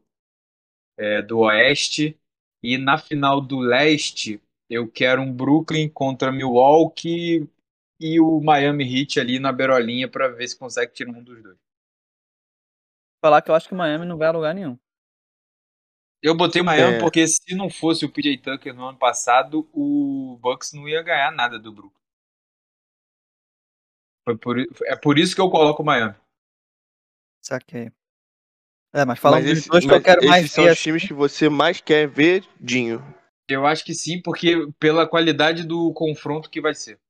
é, 0.98 1.22
do 1.22 1.38
Oeste. 1.38 2.20
E 2.62 2.76
na 2.76 2.98
final 2.98 3.40
do 3.40 3.60
Leste, 3.60 4.42
eu 4.68 4.86
quero 4.86 5.22
um 5.22 5.32
Brooklyn 5.32 5.88
contra 5.88 6.30
Milwaukee 6.30 7.48
e 7.98 8.20
o 8.20 8.38
Miami 8.38 8.84
Heat 8.84 9.20
ali 9.20 9.38
na 9.38 9.52
beirolinha 9.52 10.06
pra 10.06 10.28
ver 10.28 10.46
se 10.48 10.58
consegue 10.58 10.92
tirar 10.92 11.12
um 11.12 11.22
dos 11.22 11.42
dois. 11.42 11.56
Falar 13.24 13.40
que 13.40 13.50
eu 13.50 13.54
acho 13.54 13.68
que 13.68 13.74
o 13.74 13.78
Miami 13.78 14.04
não 14.04 14.18
vai 14.18 14.28
a 14.28 14.32
lugar 14.32 14.54
nenhum. 14.54 14.78
Eu 16.22 16.36
botei 16.36 16.62
Miami 16.62 16.96
É. 16.96 17.00
porque 17.00 17.26
se 17.26 17.54
não 17.54 17.68
fosse 17.68 18.04
o 18.04 18.08
PJ 18.12 18.38
Tucker 18.38 18.72
no 18.74 18.86
ano 18.86 18.98
passado, 18.98 19.68
o 19.72 20.38
Bucks 20.40 20.72
não 20.72 20.88
ia 20.88 21.02
ganhar 21.02 21.32
nada 21.32 21.58
do 21.58 21.72
Brooklyn. 21.72 22.00
Foi 24.24 24.36
por, 24.38 24.56
é 24.86 24.96
por 24.96 25.18
isso 25.18 25.34
que 25.34 25.40
eu 25.40 25.50
coloco 25.50 25.82
o 25.82 25.84
Miami. 25.86 26.14
Saquei. 27.44 27.90
É, 28.94 29.04
mas 29.04 29.18
falando 29.18 29.42
mas 29.42 29.50
dos 29.50 29.58
esse- 29.58 29.68
dois 29.68 29.84
que 29.84 29.90
eu 29.92 30.02
quero 30.02 30.18
esses 30.20 30.30
mais 30.30 30.52
são 30.52 30.64
ver. 30.64 30.72
os 30.72 30.80
times 30.80 31.02
que 31.08 31.14
você 31.14 31.48
mais 31.48 31.80
quer 31.80 32.06
ver, 32.08 32.46
Dinho. 32.60 33.02
Eu 33.48 33.66
acho 33.66 33.84
que 33.84 33.92
sim, 33.94 34.22
porque 34.22 34.68
pela 34.78 35.08
qualidade 35.08 35.66
do 35.66 35.92
confronto 35.92 36.48
que 36.48 36.60
vai 36.60 36.74
ser. 36.74 37.00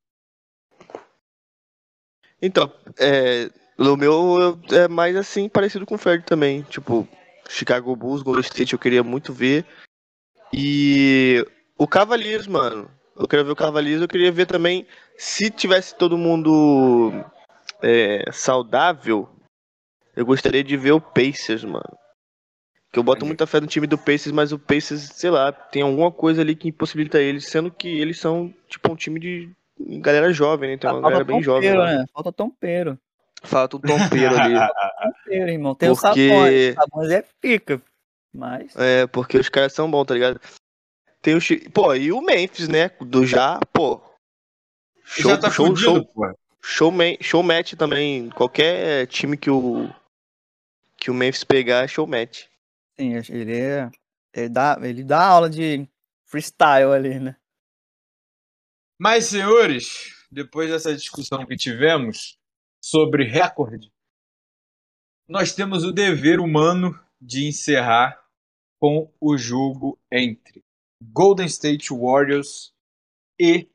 Então, 2.40 2.72
é, 2.98 3.51
o 3.79 3.96
meu 3.96 4.59
eu- 4.70 4.77
é 4.77 4.88
mais 4.88 5.14
assim, 5.16 5.48
parecido 5.48 5.85
com 5.85 5.94
o 5.96 5.98
Fred 5.98 6.25
também. 6.25 6.62
Tipo, 6.62 7.07
Chicago 7.53 7.95
Bulls, 7.95 8.23
Golden 8.23 8.43
State 8.43 8.73
eu 8.73 8.79
queria 8.79 9.03
muito 9.03 9.33
ver. 9.33 9.67
E 10.53 11.47
o 11.77 11.87
Cavaliers, 11.87 12.47
mano. 12.47 12.91
Eu 13.17 13.29
quero 13.29 13.45
ver 13.45 13.53
o 13.53 13.57
Cavaliers, 13.57 14.01
eu 14.01 14.09
queria 14.09 14.33
ver 14.33 14.47
também 14.47 14.87
se 15.17 15.51
tivesse 15.51 15.95
todo 15.95 16.17
mundo 16.17 17.12
é, 17.83 18.25
saudável, 18.33 19.29
eu 20.17 20.25
gostaria 20.25 20.65
de 20.65 20.77
ver 20.77 20.93
o 20.93 21.01
Pacers, 21.01 21.62
mano. 21.62 21.99
Que 22.91 22.99
eu 22.99 23.03
boto 23.03 23.19
Entendi. 23.19 23.29
muita 23.29 23.47
fé 23.47 23.61
no 23.61 23.67
time 23.67 23.87
do 23.87 23.99
Pacers, 23.99 24.33
mas 24.33 24.53
o 24.53 24.59
Pacers, 24.59 25.11
sei 25.15 25.31
lá, 25.31 25.53
tem 25.53 25.83
alguma 25.83 26.11
coisa 26.11 26.41
ali 26.41 26.57
que 26.57 26.69
impossibilita 26.69 27.21
eles, 27.21 27.47
sendo 27.47 27.71
que 27.71 27.88
eles 27.88 28.19
são, 28.19 28.53
tipo, 28.69 28.93
um 28.93 28.97
time 28.97 29.21
de 29.21 29.51
galera 30.01 30.33
jovem, 30.33 30.71
né? 30.71 30.77
Tem 30.79 30.88
uma 30.88 30.95
Falta 30.95 31.09
galera 31.09 31.25
bem 31.25 31.43
jovem 31.43 31.71
tompeiro, 31.71 31.99
né? 31.99 32.05
Falta 32.12 32.33
tompeiro. 32.33 32.99
Falta 33.44 33.76
um 33.76 33.81
tompeiro 33.81 34.38
ali. 34.38 34.55
Tompeiro, 35.24 35.50
irmão. 35.50 35.74
Tem 35.74 35.88
Porque- 35.94 36.31
o 36.31 36.74
Sabonis. 36.74 37.11
É 37.12 37.24
pica. 37.40 37.83
Mas. 38.33 38.74
É, 38.76 39.07
porque 39.07 39.37
os 39.37 39.48
caras 39.48 39.72
são 39.72 39.90
bons, 39.90 40.05
tá 40.07 40.14
ligado? 40.14 40.40
Tem 41.20 41.35
o 41.37 41.40
Pô, 41.72 41.94
e 41.94 42.11
o 42.12 42.20
Memphis, 42.20 42.68
né? 42.68 42.88
Do 43.00 43.26
já, 43.26 43.61
pô. 43.72 44.00
Show, 45.05 45.31
Já 45.31 45.38
tá 45.38 45.50
show, 45.50 45.66
fudido, 45.66 45.85
show, 45.85 46.05
pô. 46.07 46.35
show, 46.62 46.92
show 47.20 47.42
match 47.42 47.74
também. 47.74 48.31
Qualquer 48.31 49.07
time 49.09 49.37
que 49.37 49.50
o 49.50 49.88
que 50.96 51.11
o 51.11 51.14
Memphis 51.14 51.44
pegar 51.44 51.85
é 51.85 51.88
show 51.88 52.07
match. 52.07 52.44
Sim, 52.98 53.14
ele 53.28 53.59
é. 53.59 53.90
Ele 54.35 54.48
dá, 54.48 54.78
ele 54.83 55.05
dá 55.05 55.24
aula 55.26 55.50
de 55.50 55.87
freestyle 56.26 56.92
ali, 56.92 57.18
né? 57.20 57.37
Mas, 58.98 59.26
senhores, 59.26 60.14
depois 60.31 60.70
dessa 60.70 60.94
discussão 60.94 61.44
que 61.44 61.57
tivemos 61.57 62.38
sobre 62.83 63.25
recorde, 63.25 63.92
nós 65.29 65.55
temos 65.55 65.85
o 65.85 65.92
dever 65.92 66.40
humano 66.40 66.99
de 67.21 67.47
encerrar 67.47 68.21
com 68.81 69.12
o 69.21 69.38
jogo 69.38 69.99
entre 70.11 70.64
Golden 71.01 71.47
State 71.47 71.95
Warriors 71.95 72.75
e 73.38 73.71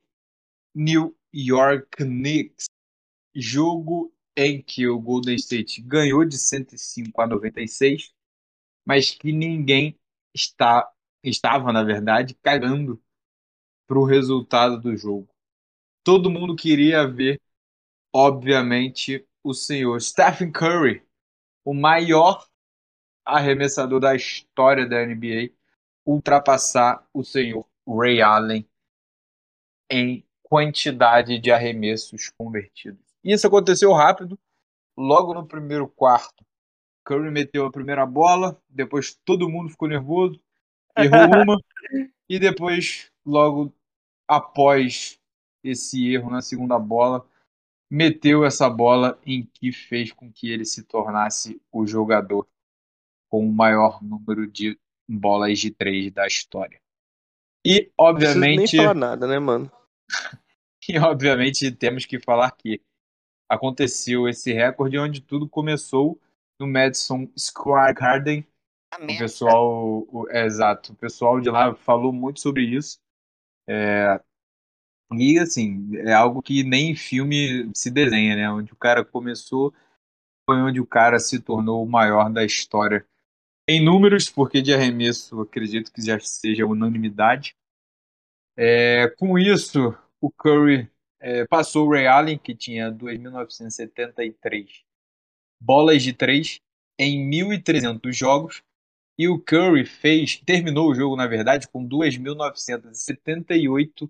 New 0.76 1.18
York 1.34 1.88
Knicks. 1.96 2.66
Jogo 3.34 4.14
em 4.36 4.62
que 4.62 4.88
o 4.88 5.00
Golden 5.00 5.36
State 5.36 5.82
ganhou 5.82 6.26
de 6.26 6.38
105 6.38 7.22
a 7.22 7.28
96, 7.28 8.14
mas 8.86 9.12
que 9.12 9.32
ninguém 9.32 9.98
está, 10.34 10.92
estava, 11.24 11.72
na 11.72 11.84
verdade, 11.84 12.36
cagando 12.36 13.02
para 13.88 13.98
o 13.98 14.06
resultado 14.06 14.80
do 14.80 14.96
jogo. 14.96 15.28
Todo 16.04 16.30
mundo 16.30 16.56
queria 16.56 17.08
ver, 17.08 17.42
obviamente, 18.18 19.24
o 19.44 19.54
senhor 19.54 20.02
Stephen 20.02 20.52
Curry, 20.52 21.04
o 21.64 21.72
maior 21.72 22.48
arremessador 23.24 24.00
da 24.00 24.16
história 24.16 24.88
da 24.88 25.06
NBA, 25.06 25.52
ultrapassar 26.04 27.08
o 27.14 27.24
senhor 27.24 27.64
Ray 27.88 28.20
Allen 28.20 28.68
em 29.88 30.26
quantidade 30.42 31.38
de 31.38 31.52
arremessos 31.52 32.32
convertidos. 32.36 33.06
Isso 33.24 33.46
aconteceu 33.46 33.94
rápido, 33.94 34.40
logo 34.98 35.36
no 35.36 35.46
primeiro 35.46 35.88
quarto. 35.88 36.44
Curry 37.06 37.30
meteu 37.30 37.68
a 37.68 37.72
primeira 37.72 38.04
bola, 38.04 38.60
depois 38.68 39.14
todo 39.24 39.48
mundo 39.48 39.70
ficou 39.70 39.88
nervoso, 39.88 40.42
errou 40.98 41.20
uma, 41.44 41.62
e 42.28 42.40
depois, 42.40 43.12
logo 43.24 43.72
após 44.28 45.20
esse 45.64 46.12
erro 46.12 46.32
na 46.32 46.42
segunda 46.42 46.80
bola, 46.80 47.24
meteu 47.90 48.46
essa 48.46 48.70
bola 48.70 49.20
em 49.26 49.46
que 49.46 49.72
fez 49.72 50.12
com 50.12 50.32
que 50.32 50.50
ele 50.52 50.66
se 50.66 50.84
tornasse 50.84 51.62
o 51.72 51.86
jogador 51.86 52.48
com 53.30 53.48
o 53.48 53.54
maior 53.54 54.04
número 54.04 54.48
de 54.48 54.80
bolas 55.08 55.60
de 55.60 55.72
três 55.72 56.12
da 56.12 56.28
história. 56.28 56.82
E, 57.66 57.92
Não 58.14 58.22
preciso 58.22 58.52
nem 58.54 58.68
obviamente, 58.68 58.76
falar 58.76 58.94
nada, 58.94 59.26
né, 59.28 59.40
mano? 59.40 59.72
e 60.90 60.98
obviamente 61.00 61.72
temos 61.72 62.06
que 62.06 62.20
falar 62.20 62.52
que 62.52 62.82
aconteceu 63.50 64.28
esse 64.30 64.54
recorde 64.54 64.98
onde 65.00 65.22
tudo 65.22 65.50
começou 65.50 66.20
no 66.60 66.68
Madison 66.68 67.30
Square 67.38 67.94
Garden. 67.96 68.46
O 69.08 69.16
pessoal, 69.16 69.68
o- 70.10 70.28
é, 70.32 70.46
exato, 70.46 70.94
o 70.94 70.96
pessoal 70.96 71.42
de 71.42 71.50
lá 71.50 71.76
falou 71.76 72.14
muito 72.14 72.42
sobre 72.42 72.64
isso. 72.66 73.00
É, 73.68 74.22
e 75.12 75.40
assim, 75.40 75.96
é 75.98 76.14
algo 76.14 76.42
que 76.42 76.64
nem 76.64 76.92
em 76.92 76.96
filme 76.96 77.70
se 77.74 77.90
desenha, 77.90 78.36
né? 78.36 78.50
Onde 78.50 78.74
o 78.74 78.76
cara 78.76 79.06
começou 79.06 79.74
foi 80.46 80.62
onde 80.62 80.80
o 80.80 80.86
cara 80.86 81.20
se 81.20 81.42
tornou 81.42 81.84
o 81.84 81.90
maior 81.90 82.32
da 82.32 82.46
história 82.46 83.06
em 83.68 83.84
números, 83.84 84.30
porque 84.30 84.62
de 84.62 84.74
arremesso 84.74 85.42
acredito 85.42 85.92
que 85.92 86.02
já 86.02 86.18
seja 86.20 86.66
unanimidade. 86.66 87.56
É, 88.56 89.10
com 89.18 89.38
isso, 89.38 89.94
o 90.22 90.32
Curry 90.32 90.90
é, 91.20 91.46
passou 91.46 91.88
o 91.88 91.92
Ray 91.92 92.08
Allen, 92.08 92.38
que 92.38 92.56
tinha 92.56 92.90
2.973 92.92 94.84
bolas 95.60 96.02
de 96.02 96.14
três 96.14 96.62
em 96.98 97.30
1.300 97.30 98.14
jogos, 98.14 98.64
e 99.18 99.28
o 99.28 99.38
Curry 99.40 99.86
fez, 99.86 100.38
terminou 100.38 100.90
o 100.90 100.96
jogo, 100.96 101.16
na 101.16 101.28
verdade, 101.28 101.68
com 101.68 101.88
2.978 101.88 104.10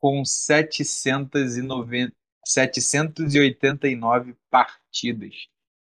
com 0.00 0.24
790, 0.24 2.14
789 2.44 4.34
partidas. 4.50 5.34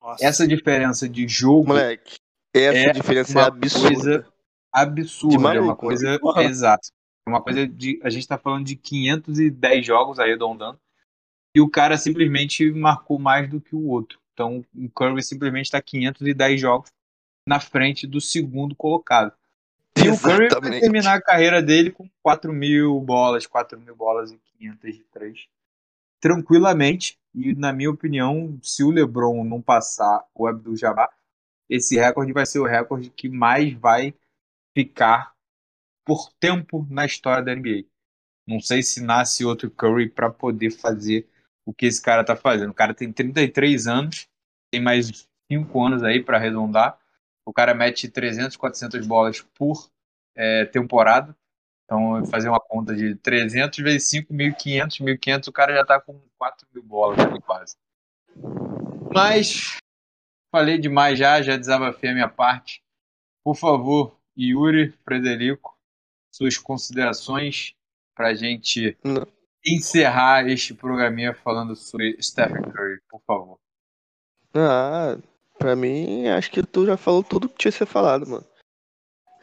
Nossa. 0.01 0.25
Essa 0.25 0.47
diferença 0.47 1.09
de 1.09 1.27
jogo 1.29 1.69
Moleque, 1.69 2.17
essa 2.55 2.91
é 2.91 2.93
diferença 2.93 3.33
é 3.33 3.43
uma 3.43 3.47
absurda. 3.49 3.89
coisa 3.89 4.33
absurda, 4.73 5.35
é 5.35 5.39
uma 5.39 5.55
maluco, 5.55 5.87
coisa 5.87 6.19
Porra. 6.19 6.45
exata. 6.45 6.89
É 7.27 7.31
uma 7.31 7.41
coisa 7.41 7.67
de 7.67 8.01
a 8.03 8.11
gente 8.11 8.27
tá 8.27 8.37
falando 8.37 8.67
de 8.67 8.75
510 8.75 9.87
jogos 9.87 10.19
arredondando 10.19 10.79
e 11.55 11.61
o 11.61 11.69
cara 11.69 11.97
simplesmente 11.97 12.71
marcou 12.73 13.19
mais 13.19 13.49
do 13.49 13.61
que 13.61 13.77
o 13.77 13.87
outro. 13.87 14.19
Então, 14.33 14.65
o 14.75 14.89
Curry 14.91 15.23
simplesmente 15.23 15.67
está 15.67 15.81
510 15.81 16.61
jogos 16.61 16.91
na 17.47 17.61
frente 17.61 18.07
do 18.07 18.21
segundo 18.21 18.75
colocado. 18.75 19.33
E 20.05 20.11
o 20.11 20.19
Curry 20.19 20.49
vai 20.49 20.81
terminar 20.81 21.15
a 21.15 21.23
carreira 21.23 21.63
dele 21.63 21.91
com 21.91 22.09
4 22.23 22.53
mil 22.53 23.01
bolas, 23.01 23.47
4 23.47 23.79
mil 23.81 23.95
bolas 23.95 24.33
e 24.33 24.39
500 24.59 24.95
de 24.95 25.05
3. 25.13 25.49
Tranquilamente. 26.21 27.19
E, 27.35 27.55
na 27.55 27.73
minha 27.73 27.91
opinião, 27.91 28.59
se 28.63 28.85
o 28.85 28.91
LeBron 28.91 29.43
não 29.45 29.61
passar 29.61 30.25
o 30.35 30.47
Abdul-Jabbar, 30.47 31.09
esse 31.69 31.97
recorde 31.97 32.33
vai 32.33 32.45
ser 32.45 32.59
o 32.59 32.67
recorde 32.67 33.11
que 33.11 33.29
mais 33.29 33.73
vai 33.73 34.15
ficar 34.75 35.33
por 36.05 36.31
tempo 36.39 36.87
na 36.91 37.07
história 37.07 37.43
da 37.43 37.55
NBA. 37.55 37.85
Não 38.47 38.61
sei 38.61 38.83
se 38.83 39.01
nasce 39.01 39.45
outro 39.45 39.71
Curry 39.71 40.11
para 40.11 40.29
poder 40.29 40.71
fazer 40.71 41.29
o 41.65 41.73
que 41.73 41.87
esse 41.87 42.03
cara 42.03 42.25
tá 42.25 42.37
fazendo. 42.37 42.71
O 42.71 42.75
cara 42.75 42.93
tem 42.93 43.13
33 43.13 43.87
anos, 43.87 44.29
tem 44.71 44.81
mais 44.81 45.29
5 45.51 45.85
anos 45.85 46.03
aí 46.03 46.23
para 46.23 46.37
arredondar. 46.37 46.99
O 47.45 47.53
cara 47.53 47.75
mete 47.75 48.09
300, 48.09 48.57
400 48.57 49.07
bolas 49.07 49.41
por 49.41 49.91
é, 50.35 50.65
temporada. 50.67 51.37
Então, 51.85 52.25
fazer 52.27 52.49
uma 52.49 52.61
conta 52.61 52.95
de 52.95 53.15
300 53.17 53.79
vezes 53.81 54.09
5, 54.09 54.33
1.500, 54.33 55.01
1.500, 55.01 55.49
o 55.49 55.53
cara 55.53 55.75
já 55.75 55.85
tá 55.85 56.01
com 56.01 56.19
4 56.39 56.67
mil 56.73 56.83
bolas 56.83 57.19
ali 57.19 57.41
quase. 57.43 57.77
Mas, 59.13 59.77
falei 60.51 60.79
demais 60.79 61.19
já, 61.19 61.43
já 61.43 61.57
desabafei 61.57 62.11
a 62.11 62.15
minha 62.15 62.29
parte. 62.29 62.83
Por 63.45 63.55
favor, 63.57 64.17
Yuri, 64.39 64.93
Frederico, 65.05 65.77
suas 66.33 66.57
considerações 66.57 67.75
pra 68.15 68.33
gente 68.33 68.97
Não. 69.05 69.27
encerrar 69.67 70.49
este 70.49 70.73
programinha 70.73 71.35
falando 71.35 71.77
sobre 71.77 72.17
Stephen 72.23 72.63
Curry, 72.63 73.01
por 73.11 73.21
favor. 73.27 73.59
Ah, 74.55 75.19
pra 75.63 75.77
mim, 75.77 76.27
acho 76.27 76.51
que 76.51 76.61
tu 76.61 76.85
já 76.85 76.97
falou 76.97 77.23
tudo 77.23 77.49
que 77.49 77.57
tinha 77.57 77.71
que 77.71 77.79
ser 77.79 77.87
falado, 77.87 78.27
mano. 78.27 78.45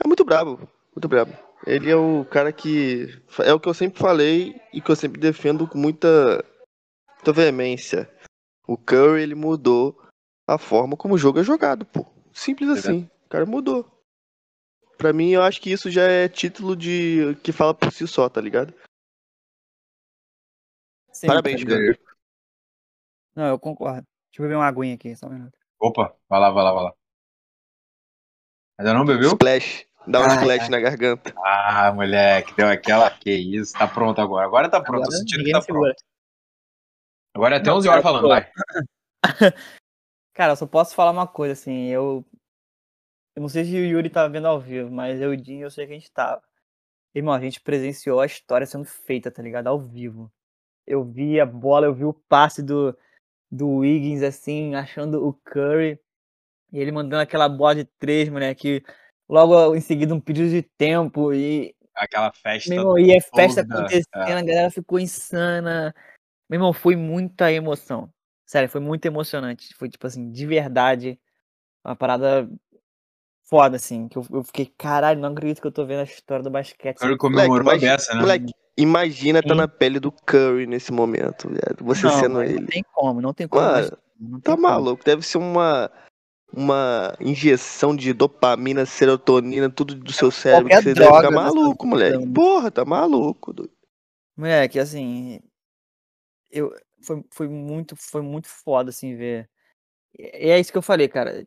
É 0.03 0.05
muito 0.05 0.25
brabo, 0.25 0.69
muito 0.93 1.07
brabo. 1.07 1.31
Ele 1.65 1.89
é 1.89 1.95
o 1.95 2.25
cara 2.25 2.51
que. 2.51 3.07
É 3.39 3.53
o 3.53 3.59
que 3.59 3.69
eu 3.69 3.73
sempre 3.73 3.99
falei 3.99 4.59
e 4.73 4.81
que 4.81 4.91
eu 4.91 4.95
sempre 4.97 5.19
defendo 5.19 5.65
com 5.65 5.77
muita, 5.77 6.43
muita 7.15 7.31
veemência. 7.31 8.09
O 8.67 8.77
Curry, 8.77 9.21
ele 9.21 9.35
mudou 9.35 9.97
a 10.45 10.57
forma 10.57 10.97
como 10.97 11.13
o 11.13 11.17
jogo 11.17 11.39
é 11.39 11.43
jogado, 11.43 11.85
pô. 11.85 12.05
Simples 12.33 12.69
assim. 12.69 13.09
O 13.25 13.29
cara 13.29 13.45
mudou. 13.45 13.89
Pra 14.97 15.13
mim, 15.13 15.29
eu 15.29 15.41
acho 15.41 15.61
que 15.61 15.71
isso 15.71 15.89
já 15.89 16.03
é 16.03 16.27
título 16.27 16.75
de. 16.75 17.35
que 17.43 17.53
fala 17.53 17.73
por 17.73 17.93
si 17.93 18.05
só, 18.05 18.27
tá 18.27 18.41
ligado? 18.41 18.73
Sim, 21.13 21.27
Parabéns, 21.27 21.63
cara. 21.63 21.97
Não, 23.35 23.45
eu 23.47 23.59
concordo. 23.59 24.05
Deixa 24.29 24.41
eu 24.41 24.43
beber 24.43 24.55
uma 24.55 24.67
aguinha 24.67 24.95
aqui, 24.95 25.15
só 25.15 25.27
um 25.27 25.31
minuto. 25.31 25.58
Opa, 25.79 26.13
vai 26.27 26.39
lá, 26.39 26.49
vai 26.49 26.63
lá, 26.63 26.73
vai 26.73 26.83
lá. 26.83 26.93
Ainda 28.77 28.93
não 28.93 29.05
bebeu? 29.05 29.29
Splash. 29.29 29.85
Dá 30.07 30.21
um 30.21 30.23
Ai, 30.23 30.37
splash 30.37 30.63
ai. 30.63 30.69
na 30.69 30.79
garganta. 30.79 31.33
Ah, 31.37 31.91
moleque, 31.93 32.55
deu 32.55 32.67
aquela. 32.67 33.09
Que 33.11 33.31
isso, 33.31 33.73
tá 33.73 33.87
pronto 33.87 34.19
agora. 34.19 34.45
Agora 34.45 34.69
tá 34.69 34.81
pronto, 34.81 35.03
Agora 35.03 35.05
tô 35.05 35.11
sentindo 35.11 35.43
que 35.43 35.51
tá 35.51 35.61
segura. 35.61 35.93
pronto. 35.93 36.03
Agora 37.33 37.55
é 37.55 37.59
até 37.59 37.69
Não, 37.69 37.77
11 37.77 37.89
horas 37.89 38.03
cara, 38.03 38.13
falando, 38.13 38.27
vai. 38.27 38.51
Cara, 40.33 40.53
eu 40.53 40.55
só 40.55 40.65
posso 40.65 40.95
falar 40.95 41.11
uma 41.11 41.27
coisa, 41.27 41.53
assim, 41.53 41.87
eu. 41.87 42.25
Eu 43.35 43.41
não 43.41 43.49
sei 43.49 43.65
se 43.65 43.71
o 43.75 43.85
Yuri 43.85 44.09
tá 44.09 44.27
vendo 44.27 44.47
ao 44.47 44.59
vivo, 44.59 44.89
mas 44.89 45.21
eu 45.21 45.33
e 45.33 45.37
o 45.37 45.41
Dinho 45.41 45.65
eu 45.65 45.71
sei 45.71 45.85
que 45.85 45.93
a 45.93 45.95
gente 45.95 46.11
tava. 46.11 46.41
Irmão, 47.13 47.33
a 47.33 47.39
gente 47.39 47.61
presenciou 47.61 48.19
a 48.19 48.25
história 48.25 48.65
sendo 48.65 48.85
feita, 48.85 49.29
tá 49.31 49.41
ligado? 49.41 49.67
Ao 49.67 49.79
vivo. 49.79 50.31
Eu 50.87 51.03
vi 51.03 51.39
a 51.39 51.45
bola, 51.45 51.85
eu 51.85 51.93
vi 51.93 52.05
o 52.05 52.13
passe 52.13 52.63
do, 52.63 52.97
do 53.51 53.77
Wiggins, 53.77 54.21
assim, 54.21 54.75
achando 54.75 55.25
o 55.25 55.33
Curry. 55.33 55.99
E 56.71 56.79
ele 56.79 56.91
mandando 56.91 57.21
aquela 57.21 57.49
bola 57.49 57.75
de 57.75 57.85
três, 57.99 58.29
moleque. 58.29 58.83
Logo 59.27 59.75
em 59.75 59.81
seguida 59.81 60.13
um 60.13 60.19
pedido 60.19 60.49
de 60.49 60.61
tempo 60.61 61.33
e 61.33 61.75
Aquela 61.99 62.31
festa. 62.31 62.69
Meu 62.69 62.79
irmão, 62.79 62.97
e 62.97 63.15
a 63.15 63.21
festa 63.21 63.61
acontecendo, 63.61 64.05
é. 64.15 64.33
a 64.33 64.41
galera 64.41 64.71
ficou 64.71 64.97
insana. 64.97 65.93
Meu 66.49 66.57
irmão, 66.57 66.71
foi 66.71 66.95
muita 66.95 67.51
emoção. 67.51 68.09
Sério, 68.45 68.69
foi 68.69 68.79
muito 68.79 69.05
emocionante. 69.05 69.75
Foi, 69.75 69.89
tipo 69.89 70.07
assim, 70.07 70.31
de 70.31 70.45
verdade, 70.45 71.19
uma 71.85 71.97
parada 71.97 72.49
foda, 73.49 73.77
assim. 73.77 74.07
Que 74.07 74.17
eu, 74.17 74.25
eu 74.31 74.43
fiquei, 74.43 74.65
caralho, 74.77 75.19
não 75.19 75.29
acredito 75.31 75.61
que 75.61 75.67
eu 75.67 75.71
tô 75.71 75.85
vendo 75.85 76.01
a 76.01 76.03
história 76.03 76.43
do 76.43 76.49
basquete. 76.49 76.97
Curry 76.97 77.17
comemorou 77.17 77.61
a 77.61 77.63
Moleque, 77.63 77.85
beça, 77.85 78.13
né? 78.13 78.21
Moleque, 78.21 78.53
imagina 78.77 79.41
tá 79.41 79.55
na 79.55 79.67
pele 79.67 79.99
do 79.99 80.11
Curry 80.11 80.67
nesse 80.67 80.91
momento, 80.91 81.49
viado. 81.49 81.83
Você 81.83 82.05
não, 82.05 82.19
sendo 82.19 82.43
ele. 82.43 82.59
não 82.59 82.67
tem 82.67 82.83
como, 82.93 83.21
não 83.21 83.33
tem 83.33 83.47
como. 83.47 83.65
Mano, 83.65 83.97
não 84.19 84.39
Tá 84.39 84.51
tem 84.53 84.61
como. 84.61 84.67
maluco, 84.67 85.03
deve 85.03 85.25
ser 85.25 85.37
uma 85.37 85.91
uma 86.51 87.15
injeção 87.19 87.95
de 87.95 88.11
dopamina, 88.11 88.83
serotonina, 88.83 89.69
tudo 89.69 89.93
do 89.93 90.11
seu 90.11 90.31
cérebro 90.31 90.67
que 90.67 90.73
Qualquer 90.75 90.83
você 90.83 90.93
deve 90.95 91.05
droga 91.07 91.27
ficar 91.27 91.43
dessa 91.43 91.55
maluco, 91.55 91.85
moleque. 91.87 92.27
Porra, 92.33 92.71
tá 92.71 92.83
maluco. 92.83 93.53
doido. 93.53 93.71
Moleque, 94.35 94.79
assim, 94.79 95.39
eu 96.49 96.73
foi, 97.03 97.23
foi 97.31 97.47
muito 97.47 97.95
foi 97.95 98.21
muito 98.21 98.47
foda 98.47 98.89
assim 98.89 99.15
ver. 99.15 99.47
E 100.17 100.49
é 100.49 100.59
isso 100.59 100.71
que 100.71 100.77
eu 100.77 100.81
falei, 100.81 101.07
cara. 101.07 101.45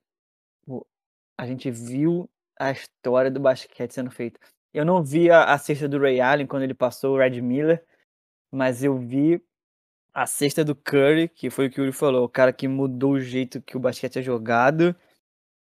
A 1.39 1.47
gente 1.47 1.71
viu 1.71 2.29
a 2.59 2.71
história 2.71 3.31
do 3.31 3.41
basquete 3.41 3.93
sendo 3.93 4.11
feita. 4.11 4.39
Eu 4.73 4.85
não 4.85 5.03
vi 5.03 5.31
a, 5.31 5.45
a 5.45 5.59
cesta 5.59 5.89
do 5.89 5.99
Ray 5.99 6.21
Allen 6.21 6.47
quando 6.47 6.63
ele 6.63 6.75
passou 6.75 7.15
o 7.15 7.19
Red 7.19 7.41
Miller, 7.41 7.85
mas 8.51 8.83
eu 8.83 8.97
vi 8.99 9.43
a 10.15 10.27
cesta 10.27 10.65
do 10.65 10.75
Curry, 10.75 11.29
que 11.29 11.51
foi 11.51 11.67
o 11.67 11.71
que 11.71 11.81
o 11.81 11.85
Yuri 11.85 11.93
falou, 11.93 12.25
o 12.25 12.29
cara 12.29 12.53
que 12.53 12.69
mudou 12.69 13.13
o 13.13 13.21
jeito 13.21 13.63
que 13.63 13.77
o 13.77 13.81
basquete 13.81 14.19
é 14.19 14.23
jogado. 14.23 14.95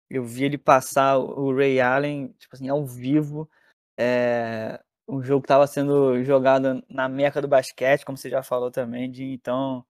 Eu 0.09 0.23
vi 0.23 0.45
ele 0.45 0.57
passar 0.57 1.17
o 1.19 1.55
Ray 1.55 1.79
Allen, 1.79 2.29
tipo 2.39 2.55
assim, 2.55 2.67
ao 2.67 2.85
vivo. 2.85 3.49
É, 3.97 4.81
um 5.07 5.23
jogo 5.23 5.41
que 5.41 5.45
estava 5.45 5.67
sendo 5.67 6.23
jogado 6.23 6.83
na 6.89 7.09
meca 7.09 7.41
do 7.41 7.47
basquete, 7.47 8.05
como 8.05 8.17
você 8.17 8.29
já 8.29 8.43
falou 8.43 8.71
também, 8.71 9.09
de 9.11 9.23
então 9.25 9.85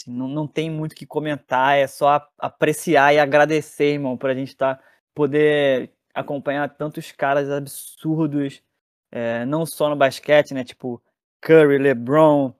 assim, 0.00 0.12
não, 0.12 0.28
não 0.28 0.46
tem 0.48 0.70
muito 0.70 0.92
o 0.92 0.96
que 0.96 1.06
comentar, 1.06 1.78
é 1.78 1.86
só 1.86 2.26
apreciar 2.38 3.14
e 3.14 3.18
agradecer, 3.18 3.94
irmão, 3.94 4.16
por 4.16 4.30
a 4.30 4.34
gente 4.34 4.56
tá, 4.56 4.80
poder 5.14 5.92
acompanhar 6.14 6.68
tantos 6.76 7.12
caras 7.12 7.50
absurdos, 7.50 8.62
é, 9.10 9.44
não 9.46 9.66
só 9.66 9.88
no 9.88 9.96
basquete, 9.96 10.54
né? 10.54 10.64
Tipo 10.64 11.02
Curry, 11.40 11.78
LeBron, 11.78 12.54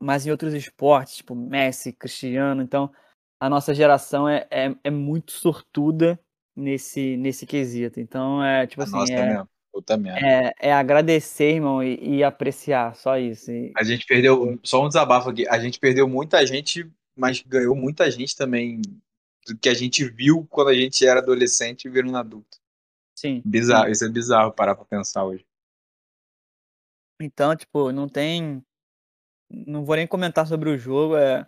mas 0.00 0.26
em 0.26 0.30
outros 0.30 0.54
esportes, 0.54 1.16
tipo 1.16 1.34
Messi, 1.34 1.92
Cristiano. 1.92 2.62
Então, 2.62 2.92
a 3.40 3.48
nossa 3.48 3.74
geração 3.74 4.28
é, 4.28 4.46
é, 4.50 4.74
é 4.84 4.90
muito 4.90 5.32
sortuda 5.32 6.18
nesse, 6.56 7.16
nesse 7.16 7.46
quesito. 7.46 8.00
Então, 8.00 8.42
é 8.44 8.66
tipo 8.66 8.82
A 8.82 8.84
assim, 8.84 8.98
nossa 8.98 9.12
é, 9.12 9.26
mesmo. 9.26 9.48
Puta 9.72 9.96
merda. 9.96 10.20
é, 10.26 10.68
é 10.68 10.72
agradecer, 10.72 11.54
irmão, 11.54 11.82
e, 11.82 12.18
e 12.18 12.24
apreciar, 12.24 12.94
só 12.94 13.18
isso. 13.18 13.50
E- 13.50 13.72
A 13.76 13.82
gente 13.82 14.06
perdeu, 14.06 14.58
só 14.62 14.84
um 14.84 14.88
desabafo 14.88 15.30
aqui, 15.30 15.48
a 15.48 15.58
gente 15.58 15.80
perdeu 15.80 16.08
muita 16.08 16.46
gente, 16.46 16.88
mas 17.16 17.40
ganhou 17.42 17.74
muita 17.74 18.10
gente 18.10 18.36
também 18.36 18.80
do 19.46 19.56
que 19.56 19.68
a 19.68 19.74
gente 19.74 20.04
viu 20.04 20.46
quando 20.50 20.68
a 20.68 20.74
gente 20.74 21.06
era 21.06 21.20
adolescente 21.20 21.84
e 21.84 21.90
virando 21.90 22.16
adulto. 22.16 22.58
sim. 23.14 23.42
Bizarro, 23.44 23.90
isso 23.90 24.04
é 24.04 24.08
bizarro 24.08 24.52
parar 24.52 24.74
pra 24.74 24.84
pensar 24.84 25.24
hoje. 25.24 25.44
Então, 27.20 27.54
tipo, 27.54 27.92
não 27.92 28.08
tem. 28.08 28.64
Não 29.50 29.84
vou 29.84 29.96
nem 29.96 30.06
comentar 30.06 30.46
sobre 30.46 30.68
o 30.68 30.76
jogo. 30.78 31.16
É... 31.16 31.46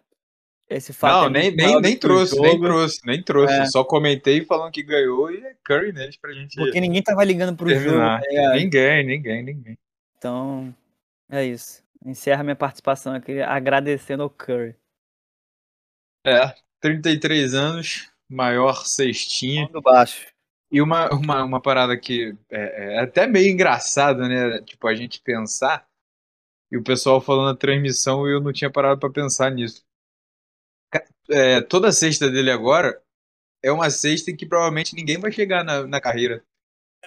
Esse 0.69 0.93
fato 0.93 1.13
Não, 1.13 1.27
é 1.27 1.31
nem, 1.31 1.55
nem, 1.55 1.81
nem 1.81 1.97
trouxe, 1.97 2.41
nem 2.41 2.61
trouxe, 2.61 3.01
nem 3.07 3.23
trouxe. 3.23 3.55
É. 3.55 3.67
Só 3.67 3.85
comentei 3.85 4.45
falando 4.45 4.73
que 4.73 4.83
ganhou 4.83 5.31
e 5.31 5.37
é 5.37 5.55
Curry 5.65 5.93
neles 5.93 6.17
pra 6.17 6.33
gente 6.33 6.57
Porque 6.57 6.81
ninguém 6.81 7.03
tava 7.03 7.23
ligando 7.23 7.57
pro 7.57 7.69
terminar. 7.69 8.21
jogo. 8.21 8.29
ligado? 8.29 8.55
Ninguém, 8.57 9.07
ninguém, 9.07 9.43
ninguém. 9.45 9.79
Então, 10.19 10.75
é 11.31 11.45
isso. 11.45 11.85
Encerra 12.05 12.43
minha 12.43 12.57
participação 12.57 13.15
aqui 13.15 13.41
agradecendo 13.41 14.25
ao 14.25 14.31
Curry. 14.31 14.75
É, 16.25 16.53
33 16.81 17.55
anos, 17.55 18.11
maior 18.29 18.87
cestinha. 18.87 19.69
Do 19.69 19.81
baixo. 19.81 20.27
E 20.71 20.83
uma, 20.83 21.09
uma, 21.11 21.45
uma 21.45 21.63
parada 21.63 21.97
que 21.97 22.37
é, 22.51 22.95
é 22.97 23.01
até 23.01 23.27
meio 23.27 23.53
engraçada, 23.53 24.29
né? 24.29 24.61
Tipo, 24.63 24.89
a 24.89 24.95
gente 24.95 25.21
pensar. 25.21 25.87
E 26.71 26.77
o 26.77 26.83
pessoal 26.83 27.21
falando 27.21 27.47
na 27.47 27.57
transmissão 27.57 28.29
e 28.29 28.33
eu 28.33 28.41
não 28.41 28.53
tinha 28.53 28.71
parado 28.71 28.99
pra 28.99 29.09
pensar 29.11 29.51
nisso. 29.51 29.85
É, 31.31 31.61
toda 31.61 31.89
a 31.89 31.93
cesta 31.93 32.31
dele 32.31 32.51
agora 32.51 33.01
é 33.63 33.71
uma 33.73 33.91
cesta 33.91 34.31
em 34.31 34.37
que 34.37 34.47
provavelmente 34.47 34.95
ninguém 34.95 35.19
vai 35.19 35.33
chegar 35.33 35.65
na, 35.65 35.87
na 35.87 36.01
carreira 36.01 36.45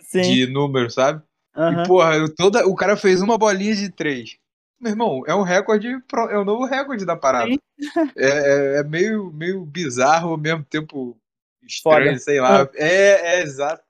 Sim. 0.01 0.21
de 0.21 0.47
número, 0.47 0.89
sabe? 0.89 1.21
aham. 1.55 1.83
E, 1.83 1.87
porra, 1.87 2.15
eu- 2.15 2.33
toda, 2.33 2.67
o 2.67 2.75
cara 2.75 2.95
fez 2.97 3.21
uma 3.21 3.37
bolinha 3.37 3.75
de 3.75 3.89
três. 3.89 4.37
Meu 4.79 4.91
irmão, 4.91 5.23
é 5.27 5.35
um 5.35 5.41
recorde, 5.41 5.87
é 6.29 6.37
o 6.37 6.45
novo 6.45 6.65
recorde 6.65 7.05
da 7.05 7.15
parada. 7.15 7.51
É, 8.15 8.27
é- 8.27 8.79
é 8.79 8.83
meio, 8.83 9.31
meio 9.31 9.65
bizarro, 9.65 10.31
ao 10.31 10.37
mesmo 10.37 10.63
tempo 10.63 11.17
estranho, 11.63 12.07
Foda. 12.11 12.19
sei 12.19 12.39
lá. 12.39 12.69
É, 12.75 13.37
é 13.37 13.41
exato. 13.41 13.83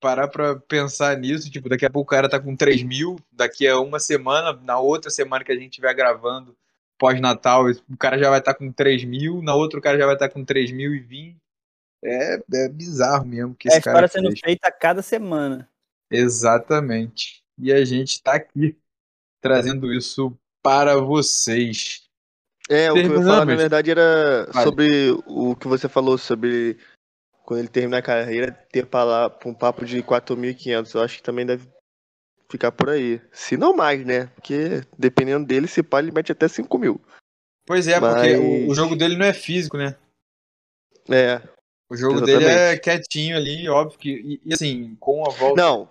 Parar 0.00 0.28
pra 0.28 0.56
pensar 0.56 1.16
nisso, 1.16 1.50
tipo, 1.50 1.68
daqui 1.68 1.86
a 1.86 1.90
pouco 1.90 2.12
o 2.12 2.16
cara 2.16 2.28
tá 2.28 2.38
com 2.40 2.56
3 2.56 2.82
mil, 2.82 3.16
daqui 3.30 3.66
a 3.68 3.78
uma 3.78 4.00
semana, 4.00 4.52
na 4.62 4.78
outra 4.78 5.10
semana 5.10 5.44
que 5.44 5.52
a 5.52 5.54
gente 5.54 5.70
estiver 5.70 5.94
gravando, 5.94 6.56
pós-natal, 6.98 7.66
o 7.88 7.96
cara 7.96 8.18
já 8.18 8.28
vai 8.28 8.40
estar 8.40 8.54
com 8.54 8.70
3 8.72 9.04
mil, 9.04 9.40
na 9.42 9.54
outra 9.54 9.78
o 9.78 9.82
cara 9.82 9.96
já 9.98 10.06
vai 10.06 10.14
estar 10.14 10.28
com 10.28 10.44
3 10.44 10.72
mil 10.72 10.94
e 10.94 10.98
20. 10.98 11.36
É, 12.04 12.42
é 12.54 12.68
bizarro 12.68 13.24
mesmo 13.24 13.54
que 13.54 13.68
É 13.68 13.74
a 13.74 13.76
esse 13.76 13.84
cara 13.84 14.06
história 14.06 14.28
sendo 14.28 14.40
feita 14.40 14.66
a 14.66 14.72
cada 14.72 15.02
semana. 15.02 15.68
Exatamente. 16.10 17.42
E 17.58 17.72
a 17.72 17.84
gente 17.84 18.20
tá 18.22 18.34
aqui 18.34 18.76
trazendo 19.42 19.92
isso 19.92 20.34
para 20.62 20.96
vocês. 20.96 22.04
É, 22.70 22.90
o 22.90 22.94
que 22.94 23.00
eu 23.00 23.10
ia 23.18 23.22
falar, 23.22 23.44
na 23.44 23.54
verdade, 23.56 23.90
era 23.90 24.46
Vale. 24.50 24.64
sobre 24.64 25.10
o 25.26 25.54
que 25.56 25.66
você 25.68 25.88
falou 25.88 26.16
sobre 26.16 26.78
quando 27.44 27.58
ele 27.58 27.68
terminar 27.68 27.98
a 27.98 28.02
carreira, 28.02 28.52
ter 28.70 28.86
pra 28.86 29.02
lá 29.04 29.38
um 29.44 29.52
papo 29.52 29.84
de 29.84 30.00
4.500. 30.02 30.94
Eu 30.94 31.02
acho 31.02 31.16
que 31.16 31.22
também 31.22 31.44
deve 31.44 31.68
ficar 32.48 32.70
por 32.70 32.88
aí. 32.88 33.20
Se 33.32 33.56
não 33.56 33.74
mais, 33.74 34.06
né? 34.06 34.26
Porque 34.36 34.82
dependendo 34.96 35.44
dele, 35.44 35.66
se 35.66 35.82
pá, 35.82 35.98
ele 35.98 36.12
mete 36.12 36.30
até 36.30 36.46
5 36.46 36.78
mil. 36.78 37.00
Pois 37.66 37.88
é, 37.88 37.98
porque 37.98 38.36
o, 38.36 38.60
Mas- 38.60 38.70
o 38.70 38.74
jogo 38.74 38.94
dele 38.96 39.16
não 39.16 39.26
é 39.26 39.32
físico, 39.32 39.76
né? 39.76 39.96
É. 41.10 41.42
O 41.92 41.96
jogo 41.96 42.22
dele 42.22 42.46
é 42.46 42.48
Exatamente. 42.48 42.80
quietinho 42.80 43.36
ali, 43.36 43.68
óbvio 43.68 43.98
que. 43.98 44.08
E, 44.10 44.40
e, 44.46 44.54
assim, 44.54 44.96
com 44.98 45.26
a 45.26 45.28
volta. 45.30 45.60
Não, 45.60 45.86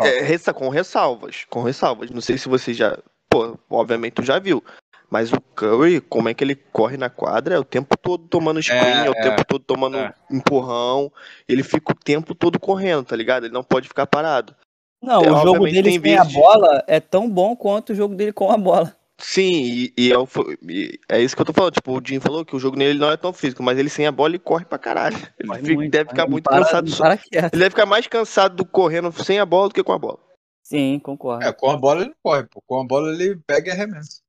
é, 0.00 0.20
ressa- 0.20 0.52
com 0.52 0.68
ressalvas. 0.68 1.44
Com 1.48 1.62
ressalvas. 1.62 2.10
Não 2.10 2.20
sei 2.20 2.36
se 2.36 2.48
você 2.48 2.74
já. 2.74 2.98
Pô, 3.30 3.56
obviamente 3.70 4.14
tu 4.14 4.24
já 4.24 4.40
viu. 4.40 4.60
Mas 5.08 5.32
o 5.32 5.40
Curry, 5.40 6.00
como 6.00 6.28
é 6.28 6.34
que 6.34 6.42
ele 6.42 6.56
corre 6.56 6.96
na 6.96 7.08
quadra, 7.08 7.54
é 7.54 7.58
o 7.60 7.64
tempo 7.64 7.96
todo 7.96 8.26
tomando 8.26 8.60
screen, 8.60 8.80
é, 8.82 9.06
É, 9.06 9.08
o 9.10 9.12
é. 9.12 9.22
tempo 9.22 9.44
todo 9.44 9.62
tomando 9.62 9.98
É. 9.98 10.12
empurrão. 10.28 11.12
Ele 11.48 11.62
fica 11.62 11.92
o 11.92 11.94
tempo 11.94 12.34
todo 12.34 12.58
correndo, 12.58 13.04
tá 13.04 13.14
ligado? 13.14 13.44
Ele 13.46 13.54
não 13.54 13.62
pode 13.62 13.86
ficar 13.86 14.08
parado. 14.08 14.52
Não, 15.00 15.22
É, 15.22 15.30
o 15.30 15.42
jogo 15.42 15.64
dele 15.66 16.00
tem 16.00 16.00
sem 16.00 16.18
a 16.18 16.24
bola 16.24 16.82
é 16.88 16.98
tão 16.98 17.30
bom 17.30 17.54
quanto 17.54 17.92
o 17.92 17.94
jogo 17.94 18.16
dele 18.16 18.32
com 18.32 18.50
a 18.50 18.56
bola. 18.56 18.95
Sim, 19.18 19.50
e, 19.64 19.94
e 19.96 20.12
é, 20.12 20.18
o 20.18 20.28
e 20.68 21.00
é 21.08 21.20
isso 21.22 21.34
que 21.34 21.40
eu 21.40 21.46
tô 21.46 21.52
falando. 21.52 21.72
Tipo, 21.72 21.98
o 21.98 22.02
Jim 22.06 22.20
falou 22.20 22.44
que 22.44 22.54
o 22.54 22.58
jogo 22.58 22.76
nele 22.76 22.98
não 22.98 23.10
é 23.10 23.16
tão 23.16 23.32
físico, 23.32 23.62
mas 23.62 23.78
ele 23.78 23.88
sem 23.88 24.06
a 24.06 24.12
bola 24.12 24.30
ele 24.30 24.38
corre 24.38 24.64
pra 24.66 24.78
caralho. 24.78 25.16
Ele 25.38 25.54
fica- 25.54 25.74
muito, 25.74 25.90
deve 25.90 26.10
ficar 26.10 26.26
muito 26.28 26.44
para- 26.44 26.64
cansado. 26.64 26.90
só- 26.90 27.04
para. 27.04 27.14
Ele 27.32 27.50
deve 27.50 27.70
ficar 27.70 27.86
mais 27.86 28.06
cansado 28.06 28.56
do 28.56 28.66
correndo 28.66 29.10
sem 29.24 29.38
a 29.38 29.46
bola 29.46 29.68
do 29.68 29.74
que 29.74 29.82
com 29.82 29.92
a 29.92 29.98
bola. 29.98 30.18
Sim, 30.62 30.98
concordo. 30.98 31.44
É, 31.44 31.52
com 31.52 31.70
a 31.70 31.76
bola 31.78 32.00
ele 32.02 32.10
não 32.10 32.16
corre, 32.22 32.44
pô. 32.44 32.60
Com 32.66 32.80
a 32.80 32.84
bola 32.86 33.10
ele 33.12 33.36
pega 33.46 33.68
e 33.68 33.72
arremessa. 33.72 34.20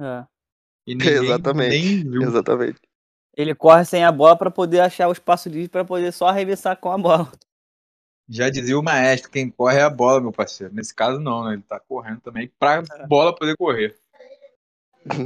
É. 0.00 0.24
E 0.86 0.94
ninguém 0.94 1.12
Exatamente. 1.24 2.04
nem. 2.04 2.22
Exatamente. 2.22 2.80
Ele 3.36 3.54
corre 3.54 3.84
sem 3.84 4.04
a 4.04 4.10
bola 4.10 4.36
pra 4.36 4.50
poder 4.50 4.80
achar 4.80 5.08
o 5.08 5.12
espaço 5.12 5.48
livre 5.48 5.68
pra 5.68 5.84
poder 5.84 6.12
só 6.12 6.26
arremessar 6.28 6.76
com 6.76 6.90
a 6.90 6.98
bola. 6.98 7.30
Já 8.28 8.48
dizia 8.48 8.78
o 8.78 8.82
maestro, 8.82 9.30
quem 9.30 9.50
corre 9.50 9.78
é 9.78 9.82
a 9.82 9.90
bola, 9.90 10.20
meu 10.20 10.32
parceiro. 10.32 10.72
Nesse 10.74 10.94
caso, 10.94 11.20
não, 11.20 11.44
né? 11.44 11.52
Ele 11.54 11.62
tá 11.62 11.78
correndo 11.78 12.20
também 12.20 12.50
pra 12.58 12.82
bola 13.06 13.34
poder 13.34 13.54
correr. 13.56 13.94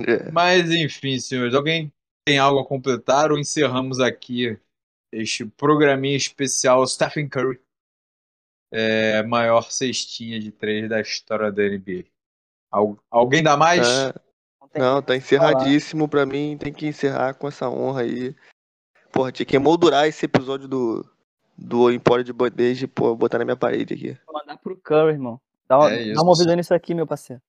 É. 0.07 0.31
Mas, 0.33 0.71
enfim, 0.71 1.19
senhores, 1.19 1.55
alguém 1.55 1.93
tem 2.27 2.39
algo 2.39 2.61
a 2.61 2.67
completar 2.67 3.31
ou 3.33 3.39
encerramos 3.39 4.01
aqui 4.01 4.59
este 5.13 5.45
programinha 5.47 6.17
especial 6.17 6.87
Stephen 6.87 7.29
Curry, 7.29 7.59
é, 8.73 9.23
maior 9.23 9.71
cestinha 9.71 10.39
de 10.39 10.51
três 10.53 10.89
da 10.89 11.01
história 11.01 11.51
da 11.51 11.63
NBA? 11.63 12.05
Al- 12.71 12.99
alguém 13.11 13.43
dá 13.43 13.57
mais? 13.57 13.87
Tá- 13.89 14.21
Não 14.77 15.01
tá 15.03 15.17
encerradíssimo 15.17 16.07
pra 16.09 16.27
mim. 16.27 16.59
Tem 16.59 16.73
que 16.73 16.87
encerrar 16.87 17.35
com 17.35 17.49
essa 17.49 17.69
honra 17.71 18.03
aí. 18.03 18.35
Porra, 19.11 19.33
tinha 19.33 19.47
que 19.47 19.57
emoldurar 19.57 20.07
esse 20.07 20.27
episódio 20.27 20.69
do, 20.69 21.09
do 21.57 21.91
Empório 21.91 22.23
de 22.23 22.33
Bandeja 22.33 22.85
e, 22.85 22.89
pô, 22.89 23.17
botar 23.17 23.39
na 23.39 23.45
minha 23.47 23.57
parede 23.57 23.95
aqui. 23.95 24.15
que 24.15 24.33
mandar 24.33 24.59
pro 24.59 24.77
Curry, 24.77 25.13
irmão. 25.13 25.41
Dá 25.67 25.79
uma, 25.79 25.91
É 25.91 26.03
isso. 26.03 26.15
dá 26.15 26.23
uma 26.23 26.31
ouvida 26.33 26.55
nisso 26.55 26.75
aqui, 26.75 26.95
meu 26.95 27.07
parceiro. 27.07 27.41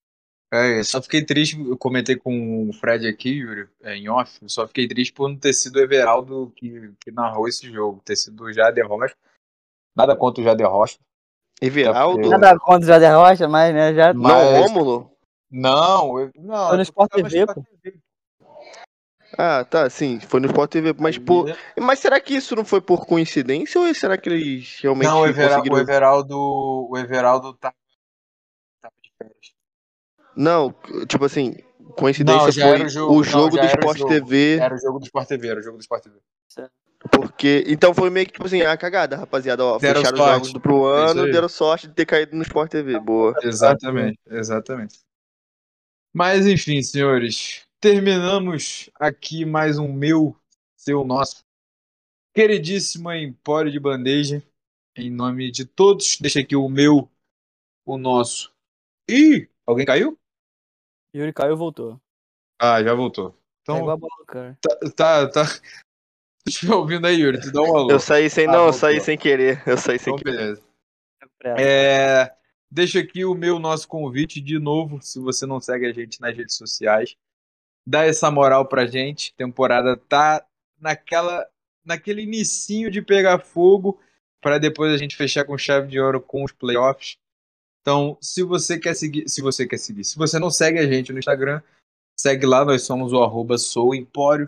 É, 0.52 0.80
eu 0.80 0.84
só 0.84 1.00
fiquei 1.02 1.24
triste, 1.24 1.60
eu 1.60 1.78
comentei 1.78 2.16
com 2.16 2.68
o 2.70 2.74
Fred 2.74 3.08
aqui, 3.08 3.30
Yuri, 3.40 3.68
é, 3.84 3.96
em 3.96 4.10
off, 4.10 4.40
eu 4.42 4.50
só 4.50 4.68
fiquei 4.68 4.88
triste 4.88 5.14
por 5.14 5.30
não 5.30 5.38
ter 5.38 5.54
sido 5.54 5.76
o 5.76 5.80
Everaldo 5.80 6.52
que, 6.56 6.92
que 7.00 7.12
narrou 7.12 7.48
esse 7.48 7.72
jogo, 7.72 8.02
ter 8.04 8.16
sido 8.16 8.44
o 8.46 8.52
Jader 8.52 8.88
Rocha. 8.88 9.16
Nada 9.96 10.16
contra 10.16 10.42
o 10.42 10.44
Jader 10.44 10.68
Rocha. 10.68 10.98
Everaldo? 11.62 12.22
Eu- 12.24 12.30
Nada 12.32 12.58
contra 12.58 12.82
o 12.84 12.88
Jader 12.88 13.16
Rocha, 13.16 13.48
mas 13.48 13.74
né, 13.76 13.94
já 13.94 14.12
Não, 14.14 14.22
Mas- 14.24 14.72
Rômulo? 14.72 15.12
Não, 15.52 16.20
eu, 16.20 16.32
não. 16.36 16.68
Foi 16.68 16.78
no 16.78 16.84
Sport 16.84 17.12
TV, 17.12 17.46
TV. 17.48 18.00
Ah, 19.38 19.64
tá, 19.64 19.90
sim, 19.90 20.20
foi 20.20 20.40
no 20.40 20.48
Sport 20.48 20.72
TV. 20.72 20.94
Mas, 20.98 21.18
pô, 21.18 21.46
mas 21.80 22.00
será 22.00 22.20
que 22.20 22.36
isso 22.36 22.56
não 22.56 22.66
foi 22.66 22.82
por 22.82 23.06
coincidência 23.06 23.80
ou 23.80 23.94
será 23.94 24.18
que 24.18 24.30
eles 24.30 24.80
realmente 24.82 25.08
Não, 25.08 25.22
o, 25.22 25.26
Evera- 25.28 25.50
conseguiram... 25.56 25.76
o 25.76 25.80
Everaldo, 25.80 26.38
o 26.90 26.98
Everaldo 26.98 27.54
tá, 27.54 27.74
tava 28.82 28.94
de 29.02 29.12
férias. 29.18 29.59
Não, 30.36 30.74
tipo 31.08 31.26
assim, 31.26 31.56
coincidência 31.96 32.48
Não, 32.48 32.52
já 32.52 32.68
foi 32.68 32.72
era 32.72 32.86
o 32.86 32.90
jogo, 32.90 33.22
o 33.22 33.24
não, 33.24 33.24
jogo 33.24 33.56
já 33.56 33.62
do 33.62 33.68
Sport 33.68 33.98
jogo. 34.00 34.10
TV, 34.10 34.58
Era 34.58 34.76
o 34.76 34.78
jogo 34.80 35.00
do 35.00 35.06
Sport 35.06 35.28
TV, 35.28 35.48
era 35.48 35.60
o 35.60 35.64
jogo 35.64 35.78
do 35.78 35.82
Sport 35.82 36.04
TV. 36.04 36.20
porque... 37.12 37.64
Então 37.68 37.94
foi 37.94 38.10
meio 38.10 38.26
que, 38.26 38.34
tipo 38.34 38.46
assim, 38.46 38.62
a 38.62 38.78
cagada, 38.78 39.16
rapaziada, 39.18 39.64
ó, 39.64 39.78
Deram 39.78 40.04
fecharam 40.04 40.18
os 40.20 40.24
sorte. 40.24 40.48
jogos 40.48 40.54
do 40.54 40.60
pro 40.60 40.94
É 40.94 41.12
ano, 41.12 41.24
aí. 41.24 41.32
deram 41.32 41.50
sorte 41.50 41.88
de 41.88 41.94
ter 41.94 42.06
caído 42.06 42.36
no 42.36 42.44
Sport 42.44 42.72
TV, 42.72 43.00
boa. 43.00 43.34
Exatamente, 43.44 44.20
exatamente. 44.28 45.00
Mas 46.14 46.46
enfim, 46.48 46.82
senhores, 46.82 47.64
terminamos 47.80 48.90
aqui 48.96 49.46
mais 49.46 49.78
um 49.78 49.92
meu, 49.94 50.36
seu, 50.76 51.04
nosso 51.06 51.44
queridíssimo 52.34 53.12
Empório 53.14 53.72
de 53.72 53.80
Bandeja. 53.80 54.44
Em 54.98 55.10
nome 55.10 55.52
de 55.52 55.66
todos, 55.66 56.18
deixa 56.20 56.42
aqui 56.42 56.56
o 56.56 56.68
meu, 56.68 57.10
o 57.86 57.98
nosso. 57.98 58.52
Ih, 59.10 59.50
alguém 59.66 59.86
caiu? 59.86 60.19
Yuri 61.16 61.34
caiu 61.34 61.54
e 61.54 61.58
voltou. 61.58 62.00
Ah, 62.60 62.84
já 62.84 62.94
voltou. 62.94 63.36
é 63.68 63.72
igual 63.78 63.98
Então, 63.98 64.10
Curry. 64.28 64.56
tá, 64.96 65.28
tá. 65.30 65.46
Tu 66.46 66.50
estiver 66.50 66.74
ouvindo 66.74 67.06
aí, 67.06 67.20
Yuri, 67.20 67.40
tu 67.42 67.52
dá 67.52 67.62
um 67.62 67.76
alô. 67.76 67.92
Eu 67.92 68.00
saí 68.00 68.30
sem, 68.30 68.48
Ah, 68.48 68.52
não, 68.52 68.68
eu 68.68 68.74
saí 68.74 69.00
sem 69.02 69.18
querer, 69.18 69.62
eu 69.68 69.78
saí 69.78 70.00
sem 70.00 70.14
Então, 70.14 70.24
querer. 70.24 70.38
beleza. 70.38 70.64
Pressa. 71.38 71.62
É, 71.62 72.36
deixa 72.72 73.00
aqui 73.00 73.24
o 73.26 73.34
meu 73.36 73.60
nosso 73.60 73.88
convite 73.88 74.40
de 74.42 74.58
novo, 74.60 75.02
se 75.02 75.20
você 75.20 75.46
não 75.46 75.60
segue 75.60 75.86
a 75.86 75.94
gente 75.94 76.20
nas 76.22 76.36
redes 76.36 76.56
sociais, 76.56 77.16
dá 77.86 78.06
essa 78.06 78.30
moral 78.32 78.66
pra 78.68 78.86
gente. 78.86 79.34
Temporada 79.36 79.96
tá 79.98 80.46
naquela 80.80 81.46
naquele 81.84 82.22
inicinho 82.22 82.92
de 82.92 83.02
pegar 83.02 83.40
fogo 83.40 84.00
para 84.42 84.58
depois 84.60 84.94
a 84.94 84.98
gente 84.98 85.16
fechar 85.16 85.44
com 85.44 85.58
chave 85.58 85.88
de 85.88 86.00
ouro 86.00 86.22
com 86.22 86.44
os 86.44 86.52
playoffs. 86.52 87.18
Então, 87.90 88.16
se 88.22 88.44
você 88.44 88.78
quer 88.78 88.94
seguir, 88.94 89.28
se 89.28 89.42
você 89.42 89.66
quer 89.66 89.80
seguir, 89.80 90.04
se 90.04 90.16
você 90.16 90.38
não 90.38 90.52
segue 90.52 90.78
a 90.78 90.86
gente 90.86 91.12
no 91.12 91.18
Instagram, 91.18 91.60
segue 92.16 92.46
lá, 92.46 92.64
nós 92.64 92.84
somos 92.84 93.12
o 93.14 93.24
arroba 93.24 93.58
Sou 93.58 93.96
Empório. 93.96 94.46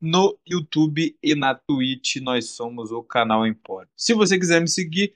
No 0.00 0.36
YouTube 0.44 1.16
e 1.22 1.36
na 1.36 1.54
Twitch 1.54 2.16
nós 2.16 2.46
somos 2.46 2.90
o 2.90 3.00
canal 3.00 3.46
Empório. 3.46 3.88
Se 3.96 4.12
você 4.12 4.36
quiser 4.36 4.60
me 4.60 4.66
seguir, 4.66 5.14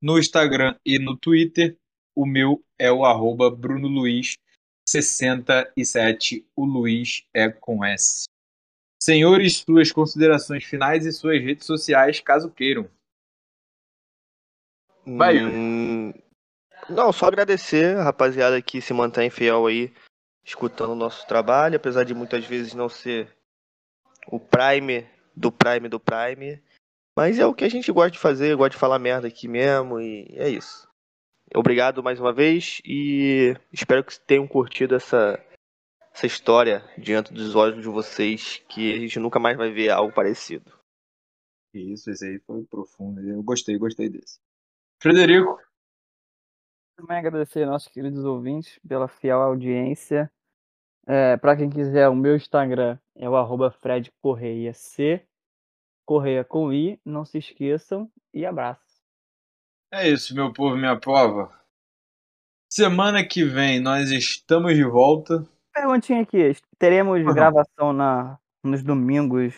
no 0.00 0.16
Instagram 0.16 0.78
e 0.86 0.96
no 1.00 1.16
Twitter. 1.16 1.76
O 2.14 2.24
meu 2.24 2.64
é 2.78 2.92
o 2.92 3.04
arroba 3.04 3.50
Bruno 3.50 3.88
Luiz 3.88 4.36
67. 4.88 6.46
O 6.54 6.64
Luiz 6.64 7.24
é 7.34 7.48
com 7.48 7.84
S. 7.84 8.26
Senhores, 9.02 9.64
suas 9.66 9.90
considerações 9.90 10.62
finais 10.62 11.04
e 11.04 11.12
suas 11.12 11.42
redes 11.42 11.66
sociais, 11.66 12.20
caso 12.20 12.48
queiram. 12.48 12.88
Vai, 15.04 15.38
Yuri. 15.38 15.56
Hum, 15.56 16.12
Não, 16.88 17.12
só 17.12 17.26
agradecer 17.26 17.96
rapaziada 17.96 18.60
que 18.62 18.80
se 18.80 18.94
mantém 18.94 19.28
fiel 19.28 19.66
aí, 19.66 19.92
escutando 20.44 20.92
o 20.92 20.96
nosso 20.96 21.26
trabalho, 21.26 21.76
apesar 21.76 22.04
de 22.04 22.14
muitas 22.14 22.44
vezes 22.46 22.72
não 22.72 22.88
ser 22.88 23.30
o 24.26 24.40
prime 24.40 25.06
do 25.36 25.52
prime 25.52 25.88
do 25.88 26.00
prime. 26.00 26.62
Mas 27.16 27.38
é 27.38 27.46
o 27.46 27.54
que 27.54 27.64
a 27.64 27.68
gente 27.68 27.92
gosta 27.92 28.12
de 28.12 28.18
fazer, 28.18 28.56
gosta 28.56 28.70
de 28.70 28.76
falar 28.76 28.98
merda 28.98 29.28
aqui 29.28 29.46
mesmo, 29.48 30.00
e 30.00 30.28
é 30.36 30.48
isso. 30.48 30.88
Obrigado 31.54 32.02
mais 32.02 32.20
uma 32.20 32.32
vez 32.32 32.80
e 32.84 33.56
espero 33.72 34.04
que 34.04 34.18
tenham 34.20 34.46
curtido 34.46 34.94
essa, 34.94 35.42
essa 36.12 36.26
história 36.26 36.84
diante 36.98 37.32
dos 37.32 37.54
olhos 37.54 37.82
de 37.82 37.88
vocês 37.88 38.62
que 38.68 38.94
a 38.94 38.98
gente 38.98 39.18
nunca 39.18 39.38
mais 39.38 39.56
vai 39.56 39.70
ver 39.70 39.90
algo 39.90 40.12
parecido. 40.12 40.72
Isso, 41.72 42.10
esse 42.10 42.26
aí 42.26 42.38
foi 42.40 42.64
profundo. 42.64 43.20
Eu 43.20 43.42
gostei, 43.42 43.78
gostei 43.78 44.08
desse. 44.08 44.38
Frederico. 45.00 45.58
Também 46.98 47.16
agradecer 47.16 47.62
aos 47.62 47.70
nossos 47.70 47.88
queridos 47.92 48.24
ouvintes 48.24 48.80
pela 48.86 49.06
fiel 49.06 49.40
audiência. 49.40 50.28
É, 51.06 51.36
para 51.36 51.56
quem 51.56 51.70
quiser, 51.70 52.08
o 52.08 52.16
meu 52.16 52.34
Instagram 52.34 52.98
é 53.14 53.30
o 53.30 53.36
arroba 53.36 53.70
Fred 53.70 54.10
Correia 54.20 54.74
C. 54.74 55.24
Correia 56.04 56.42
com 56.42 56.72
I. 56.72 57.00
Não 57.04 57.24
se 57.24 57.38
esqueçam 57.38 58.10
e 58.34 58.44
abraço. 58.44 58.82
É 59.92 60.08
isso, 60.08 60.34
meu 60.34 60.52
povo, 60.52 60.76
minha 60.76 60.98
pova. 60.98 61.56
Semana 62.68 63.24
que 63.24 63.44
vem 63.44 63.78
nós 63.78 64.10
estamos 64.10 64.74
de 64.74 64.82
volta. 64.82 65.46
Perguntinha 65.72 66.22
aqui: 66.22 66.52
teremos 66.80 67.24
uhum. 67.24 67.32
gravação 67.32 67.92
na, 67.92 68.40
nos 68.64 68.82
domingos 68.82 69.54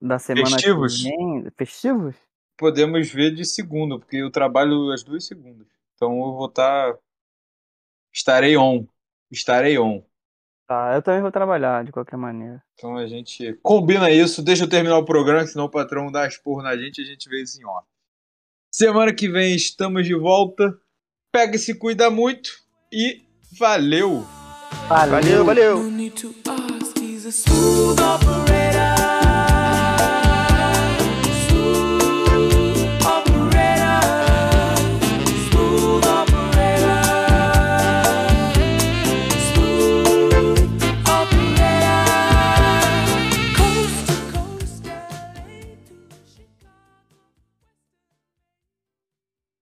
da 0.00 0.18
semana 0.18 0.48
Festivos? 0.48 1.02
que 1.02 1.10
vem? 1.10 1.50
Festivos? 1.58 2.16
Podemos 2.56 3.12
ver 3.12 3.34
de 3.34 3.44
segunda, 3.44 3.98
porque 3.98 4.16
eu 4.16 4.30
trabalho 4.30 4.90
as 4.92 5.02
duas 5.02 5.26
segundas. 5.26 5.81
Então 6.02 6.18
eu 6.18 6.32
vou 6.32 6.46
estar. 6.46 6.94
Tá... 6.94 6.98
Estarei 8.12 8.56
on. 8.56 8.84
Estarei 9.30 9.78
on. 9.78 10.02
Tá, 10.66 10.94
eu 10.96 11.02
também 11.02 11.22
vou 11.22 11.30
trabalhar 11.30 11.84
de 11.84 11.92
qualquer 11.92 12.16
maneira. 12.16 12.60
Então 12.74 12.96
a 12.96 13.06
gente 13.06 13.52
combina 13.62 14.10
isso. 14.10 14.42
Deixa 14.42 14.64
eu 14.64 14.68
terminar 14.68 14.98
o 14.98 15.04
programa, 15.04 15.46
senão 15.46 15.66
o 15.66 15.70
patrão 15.70 16.10
dá 16.10 16.26
as 16.26 16.36
porra 16.36 16.64
na 16.64 16.76
gente 16.76 16.98
e 16.98 17.04
a 17.04 17.06
gente 17.06 17.28
vê 17.28 17.40
isso 17.40 17.60
em 17.60 17.64
off. 17.64 17.86
Semana 18.74 19.14
que 19.14 19.28
vem 19.28 19.54
estamos 19.54 20.04
de 20.04 20.16
volta. 20.16 20.76
Pega 21.30 21.54
e 21.54 21.58
se 21.58 21.72
cuida 21.78 22.10
muito. 22.10 22.50
E 22.90 23.22
valeu! 23.56 24.26
Valeu, 24.88 25.44
valeu! 25.44 25.78
valeu. 25.78 25.78